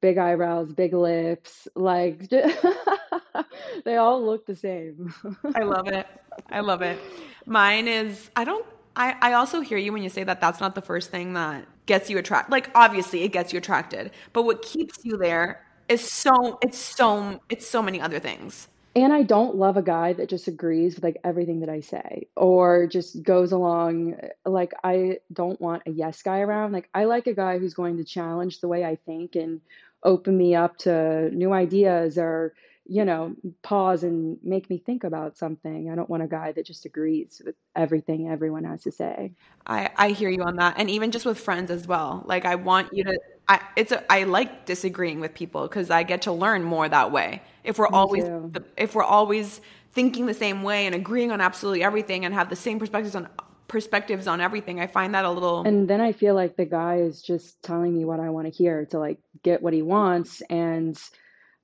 big 0.00 0.18
eyebrows, 0.18 0.72
big 0.72 0.92
lips, 0.94 1.68
like 1.74 2.28
they 3.84 3.96
all 3.96 4.24
look 4.24 4.46
the 4.46 4.56
same. 4.56 5.14
I 5.54 5.62
love 5.62 5.88
it. 5.88 6.06
I 6.50 6.60
love 6.60 6.82
it. 6.82 7.00
Mine 7.46 7.88
is 7.88 8.30
I 8.36 8.44
don't 8.44 8.66
I, 8.96 9.14
I 9.20 9.32
also 9.34 9.60
hear 9.60 9.78
you 9.78 9.92
when 9.92 10.02
you 10.02 10.08
say 10.08 10.24
that 10.24 10.40
that's 10.40 10.60
not 10.60 10.74
the 10.74 10.82
first 10.82 11.10
thing 11.10 11.34
that 11.34 11.66
gets 11.86 12.08
you 12.10 12.18
attracted. 12.18 12.50
Like 12.52 12.70
obviously 12.74 13.22
it 13.24 13.28
gets 13.28 13.52
you 13.52 13.58
attracted, 13.58 14.10
but 14.32 14.42
what 14.44 14.62
keeps 14.62 14.98
you 15.04 15.16
there 15.18 15.65
is 15.88 16.08
so 16.08 16.58
it's 16.62 16.78
so 16.78 17.40
it's 17.48 17.66
so 17.66 17.82
many 17.82 18.00
other 18.00 18.18
things. 18.18 18.68
And 18.94 19.12
I 19.12 19.24
don't 19.24 19.56
love 19.56 19.76
a 19.76 19.82
guy 19.82 20.14
that 20.14 20.30
just 20.30 20.48
agrees 20.48 20.94
with 20.94 21.04
like 21.04 21.18
everything 21.22 21.60
that 21.60 21.68
I 21.68 21.80
say 21.80 22.28
or 22.34 22.86
just 22.86 23.22
goes 23.22 23.52
along 23.52 24.16
like 24.46 24.72
I 24.82 25.18
don't 25.32 25.60
want 25.60 25.82
a 25.86 25.90
yes 25.90 26.22
guy 26.22 26.40
around. 26.40 26.72
Like 26.72 26.88
I 26.94 27.04
like 27.04 27.26
a 27.26 27.34
guy 27.34 27.58
who's 27.58 27.74
going 27.74 27.98
to 27.98 28.04
challenge 28.04 28.60
the 28.60 28.68
way 28.68 28.84
I 28.84 28.96
think 28.96 29.36
and 29.36 29.60
open 30.02 30.36
me 30.36 30.54
up 30.54 30.78
to 30.78 31.30
new 31.30 31.52
ideas 31.52 32.16
or 32.16 32.54
you 32.88 33.04
know, 33.04 33.34
pause 33.62 34.04
and 34.04 34.38
make 34.42 34.70
me 34.70 34.78
think 34.78 35.02
about 35.02 35.36
something. 35.36 35.90
I 35.90 35.96
don't 35.96 36.08
want 36.08 36.22
a 36.22 36.28
guy 36.28 36.52
that 36.52 36.64
just 36.64 36.86
agrees 36.86 37.42
with 37.44 37.56
everything 37.74 38.28
everyone 38.28 38.64
has 38.64 38.82
to 38.84 38.92
say. 38.92 39.32
I 39.66 39.90
I 39.96 40.10
hear 40.10 40.30
you 40.30 40.42
on 40.42 40.56
that. 40.56 40.76
And 40.78 40.88
even 40.88 41.10
just 41.10 41.26
with 41.26 41.38
friends 41.38 41.70
as 41.70 41.86
well. 41.86 42.22
Like 42.26 42.44
I 42.44 42.54
want 42.54 42.90
you 42.92 43.04
to 43.04 43.18
I 43.48 43.60
it's 43.76 43.92
a, 43.92 44.12
I 44.12 44.24
like 44.24 44.66
disagreeing 44.66 45.20
with 45.20 45.34
people 45.34 45.62
because 45.62 45.90
I 45.90 46.02
get 46.02 46.22
to 46.22 46.32
learn 46.32 46.62
more 46.62 46.88
that 46.88 47.12
way. 47.12 47.42
If 47.64 47.78
we're 47.78 47.88
always 47.88 48.24
too. 48.24 48.52
if 48.76 48.94
we're 48.94 49.04
always 49.04 49.60
thinking 49.92 50.26
the 50.26 50.34
same 50.34 50.62
way 50.62 50.86
and 50.86 50.94
agreeing 50.94 51.30
on 51.30 51.40
absolutely 51.40 51.82
everything 51.82 52.24
and 52.24 52.34
have 52.34 52.50
the 52.50 52.56
same 52.56 52.78
perspectives 52.78 53.14
on 53.14 53.28
perspectives 53.68 54.26
on 54.26 54.40
everything, 54.40 54.80
I 54.80 54.86
find 54.86 55.14
that 55.14 55.24
a 55.24 55.30
little 55.30 55.62
And 55.66 55.88
then 55.88 56.00
I 56.00 56.12
feel 56.12 56.34
like 56.34 56.56
the 56.56 56.66
guy 56.66 56.96
is 56.96 57.22
just 57.22 57.62
telling 57.62 57.96
me 57.96 58.04
what 58.04 58.20
I 58.20 58.30
want 58.30 58.46
to 58.46 58.52
hear 58.52 58.86
to 58.86 58.98
like 58.98 59.18
get 59.42 59.62
what 59.62 59.72
he 59.72 59.82
wants. 59.82 60.42
And 60.50 60.98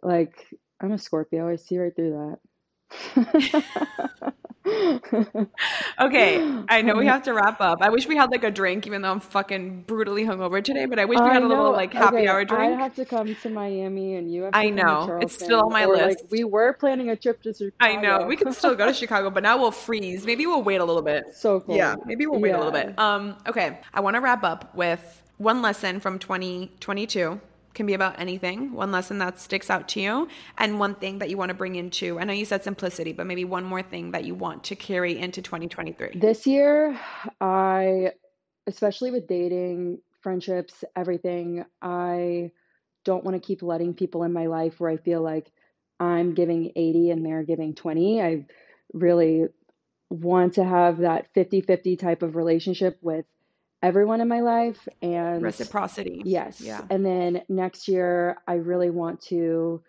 like, 0.03 0.47
I'm 0.80 0.93
a 0.93 0.99
Scorpio. 0.99 1.49
I 1.49 1.57
see 1.57 1.78
right 1.78 1.95
through 1.95 2.39
that. 3.14 3.64
Okay, 4.64 6.62
I 6.68 6.82
know 6.82 6.94
we 6.94 7.06
have 7.06 7.24
to 7.24 7.34
wrap 7.34 7.60
up. 7.60 7.78
I 7.80 7.90
wish 7.90 8.06
we 8.06 8.16
had 8.16 8.30
like 8.30 8.44
a 8.44 8.50
drink, 8.50 8.86
even 8.86 9.02
though 9.02 9.10
I'm 9.10 9.20
fucking 9.20 9.82
brutally 9.82 10.24
hungover 10.24 10.62
today. 10.62 10.86
But 10.86 10.98
I 10.98 11.04
wish 11.04 11.18
we 11.18 11.26
I 11.26 11.34
had 11.34 11.42
a 11.42 11.46
little 11.46 11.72
like 11.72 11.92
happy 11.92 12.18
Okay, 12.18 12.28
hour 12.28 12.44
drink. 12.44 12.78
I 12.78 12.82
have 12.82 12.94
to 12.96 13.04
come 13.04 13.34
to 13.34 13.50
Miami, 13.50 14.14
and 14.14 14.32
you 14.32 14.42
have 14.44 14.52
to 14.52 14.58
I 14.58 14.70
know. 14.70 15.18
It's 15.20 15.34
still 15.34 15.60
on 15.60 15.72
my 15.72 15.84
or, 15.84 15.96
list. 15.96 16.22
Like, 16.22 16.30
we 16.30 16.44
were 16.44 16.72
planning 16.74 17.10
a 17.10 17.16
trip 17.16 17.42
to 17.42 17.52
Chicago. 17.52 17.74
I 17.80 17.96
know 17.96 18.26
we 18.26 18.36
can 18.36 18.52
still 18.52 18.74
go 18.74 18.86
to 18.86 18.94
Chicago, 19.02 19.30
but 19.30 19.42
now 19.42 19.58
we'll 19.58 19.70
freeze. 19.70 20.24
Maybe 20.24 20.46
we'll 20.46 20.62
wait 20.62 20.80
a 20.80 20.84
little 20.84 21.02
bit. 21.02 21.24
So 21.34 21.60
cool. 21.60 21.76
Yeah, 21.76 21.96
maybe 22.04 22.26
we'll 22.26 22.40
wait 22.40 22.52
a 22.52 22.58
little 22.58 22.72
bit. 22.72 22.98
Um, 22.98 23.36
okay, 23.46 23.80
I 23.92 24.00
want 24.00 24.14
to 24.14 24.20
wrap 24.20 24.44
up 24.44 24.74
with 24.74 25.22
one 25.38 25.62
lesson 25.62 26.00
from 26.00 26.18
2022. 26.18 27.40
Can 27.74 27.86
be 27.86 27.94
about 27.94 28.20
anything. 28.20 28.72
One 28.72 28.92
lesson 28.92 29.18
that 29.18 29.40
sticks 29.40 29.70
out 29.70 29.88
to 29.90 30.00
you, 30.00 30.28
and 30.58 30.78
one 30.78 30.94
thing 30.94 31.18
that 31.18 31.30
you 31.30 31.36
want 31.36 31.48
to 31.48 31.54
bring 31.54 31.74
into. 31.74 32.18
I 32.18 32.24
know 32.24 32.32
you 32.32 32.44
said 32.44 32.62
simplicity, 32.62 33.12
but 33.12 33.26
maybe 33.26 33.44
one 33.44 33.64
more 33.64 33.82
thing 33.82 34.10
that 34.10 34.24
you 34.24 34.34
want 34.34 34.64
to 34.64 34.76
carry 34.76 35.18
into 35.18 35.40
2023. 35.40 36.10
This 36.14 36.46
year, 36.46 36.98
I, 37.40 38.12
especially 38.66 39.10
with 39.10 39.26
dating, 39.26 40.00
friendships, 40.20 40.84
everything, 40.94 41.64
I 41.80 42.50
don't 43.04 43.24
want 43.24 43.40
to 43.40 43.46
keep 43.46 43.62
letting 43.62 43.94
people 43.94 44.22
in 44.22 44.32
my 44.32 44.46
life 44.46 44.78
where 44.78 44.90
I 44.90 44.96
feel 44.96 45.22
like 45.22 45.50
I'm 45.98 46.34
giving 46.34 46.72
80 46.76 47.10
and 47.10 47.24
they're 47.24 47.42
giving 47.42 47.74
20. 47.74 48.22
I 48.22 48.46
really 48.92 49.46
want 50.10 50.54
to 50.54 50.64
have 50.64 50.98
that 50.98 51.32
50 51.34 51.62
50 51.62 51.96
type 51.96 52.22
of 52.22 52.36
relationship 52.36 52.98
with 53.00 53.24
everyone 53.83 54.20
in 54.20 54.28
my 54.28 54.41
life. 54.41 54.89
And 55.01 55.43
Reciprocity. 55.43 56.22
Yes. 56.24 56.61
Yeah. 56.61 56.83
And 56.91 57.05
then 57.05 57.43
next 57.49 57.89
year, 57.89 58.39
I 58.47 58.55
really 58.55 58.91
want 58.91 59.20
to. 59.22 59.83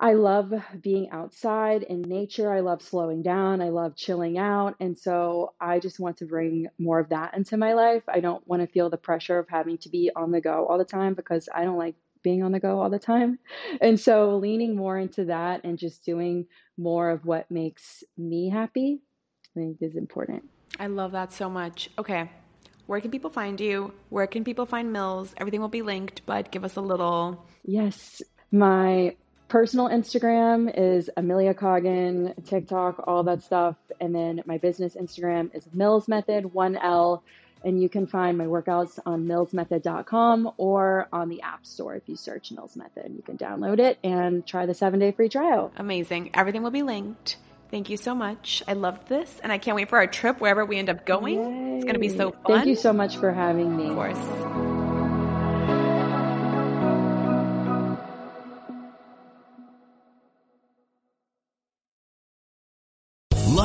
I 0.00 0.12
love 0.12 0.54
being 0.80 1.10
outside 1.10 1.82
in 1.82 2.02
nature. 2.02 2.52
I 2.52 2.60
love 2.60 2.82
slowing 2.82 3.20
down. 3.22 3.60
I 3.60 3.70
love 3.70 3.96
chilling 3.96 4.38
out. 4.38 4.76
And 4.78 4.96
so 4.96 5.54
I 5.60 5.80
just 5.80 5.98
want 5.98 6.18
to 6.18 6.24
bring 6.24 6.68
more 6.78 7.00
of 7.00 7.08
that 7.08 7.34
into 7.34 7.56
my 7.56 7.72
life. 7.72 8.04
I 8.08 8.20
don't 8.20 8.46
want 8.46 8.62
to 8.62 8.68
feel 8.68 8.90
the 8.90 8.96
pressure 8.96 9.40
of 9.40 9.48
having 9.48 9.76
to 9.78 9.88
be 9.88 10.12
on 10.14 10.30
the 10.30 10.40
go 10.40 10.66
all 10.66 10.78
the 10.78 10.84
time 10.84 11.14
because 11.14 11.48
I 11.52 11.64
don't 11.64 11.78
like 11.78 11.96
being 12.22 12.44
on 12.44 12.52
the 12.52 12.60
go 12.60 12.80
all 12.80 12.90
the 12.90 12.98
time. 13.00 13.40
And 13.80 13.98
so 13.98 14.36
leaning 14.36 14.76
more 14.76 14.96
into 14.98 15.24
that 15.26 15.62
and 15.64 15.76
just 15.76 16.04
doing 16.04 16.46
more 16.76 17.10
of 17.10 17.24
what 17.24 17.50
makes 17.50 18.04
me 18.16 18.48
happy, 18.48 19.00
I 19.56 19.60
think 19.60 19.78
is 19.80 19.96
important. 19.96 20.44
I 20.78 20.86
love 20.86 21.10
that 21.12 21.32
so 21.32 21.50
much. 21.50 21.90
Okay. 21.98 22.30
Where 22.88 23.02
can 23.02 23.10
people 23.10 23.28
find 23.28 23.60
you? 23.60 23.92
Where 24.08 24.26
can 24.26 24.44
people 24.44 24.64
find 24.64 24.94
Mills? 24.94 25.34
Everything 25.36 25.60
will 25.60 25.68
be 25.68 25.82
linked, 25.82 26.22
but 26.24 26.50
give 26.50 26.64
us 26.64 26.76
a 26.76 26.80
little. 26.80 27.44
Yes. 27.62 28.22
My 28.50 29.14
personal 29.48 29.90
Instagram 29.90 30.72
is 30.74 31.10
Amelia 31.14 31.52
Coggin, 31.52 32.32
TikTok, 32.46 33.04
all 33.06 33.24
that 33.24 33.42
stuff. 33.42 33.76
And 34.00 34.14
then 34.14 34.42
my 34.46 34.56
business 34.56 34.96
Instagram 34.98 35.54
is 35.54 35.66
Mills 35.74 36.08
Method, 36.08 36.44
1L. 36.44 37.20
And 37.62 37.82
you 37.82 37.90
can 37.90 38.06
find 38.06 38.38
my 38.38 38.46
workouts 38.46 38.98
on 39.04 39.26
millsmethod.com 39.26 40.52
or 40.56 41.08
on 41.12 41.28
the 41.28 41.42
App 41.42 41.66
Store 41.66 41.94
if 41.94 42.08
you 42.08 42.16
search 42.16 42.52
Mills 42.52 42.74
Method. 42.74 43.12
You 43.14 43.22
can 43.22 43.36
download 43.36 43.80
it 43.80 43.98
and 44.02 44.46
try 44.46 44.64
the 44.64 44.72
seven 44.72 44.98
day 44.98 45.12
free 45.12 45.28
trial. 45.28 45.72
Amazing. 45.76 46.30
Everything 46.32 46.62
will 46.62 46.70
be 46.70 46.82
linked. 46.82 47.36
Thank 47.70 47.90
you 47.90 47.96
so 47.96 48.14
much. 48.14 48.62
I 48.66 48.72
loved 48.72 49.08
this, 49.08 49.40
and 49.42 49.52
I 49.52 49.58
can't 49.58 49.76
wait 49.76 49.88
for 49.90 49.98
our 49.98 50.06
trip 50.06 50.40
wherever 50.40 50.64
we 50.64 50.78
end 50.78 50.88
up 50.88 51.04
going. 51.04 51.76
It's 51.76 51.84
going 51.84 51.94
to 51.94 52.00
be 52.00 52.08
so 52.08 52.30
fun. 52.30 52.40
Thank 52.46 52.66
you 52.66 52.76
so 52.76 52.92
much 52.92 53.16
for 53.18 53.32
having 53.32 53.76
me. 53.76 53.88
Of 53.88 53.94
course. 53.94 54.67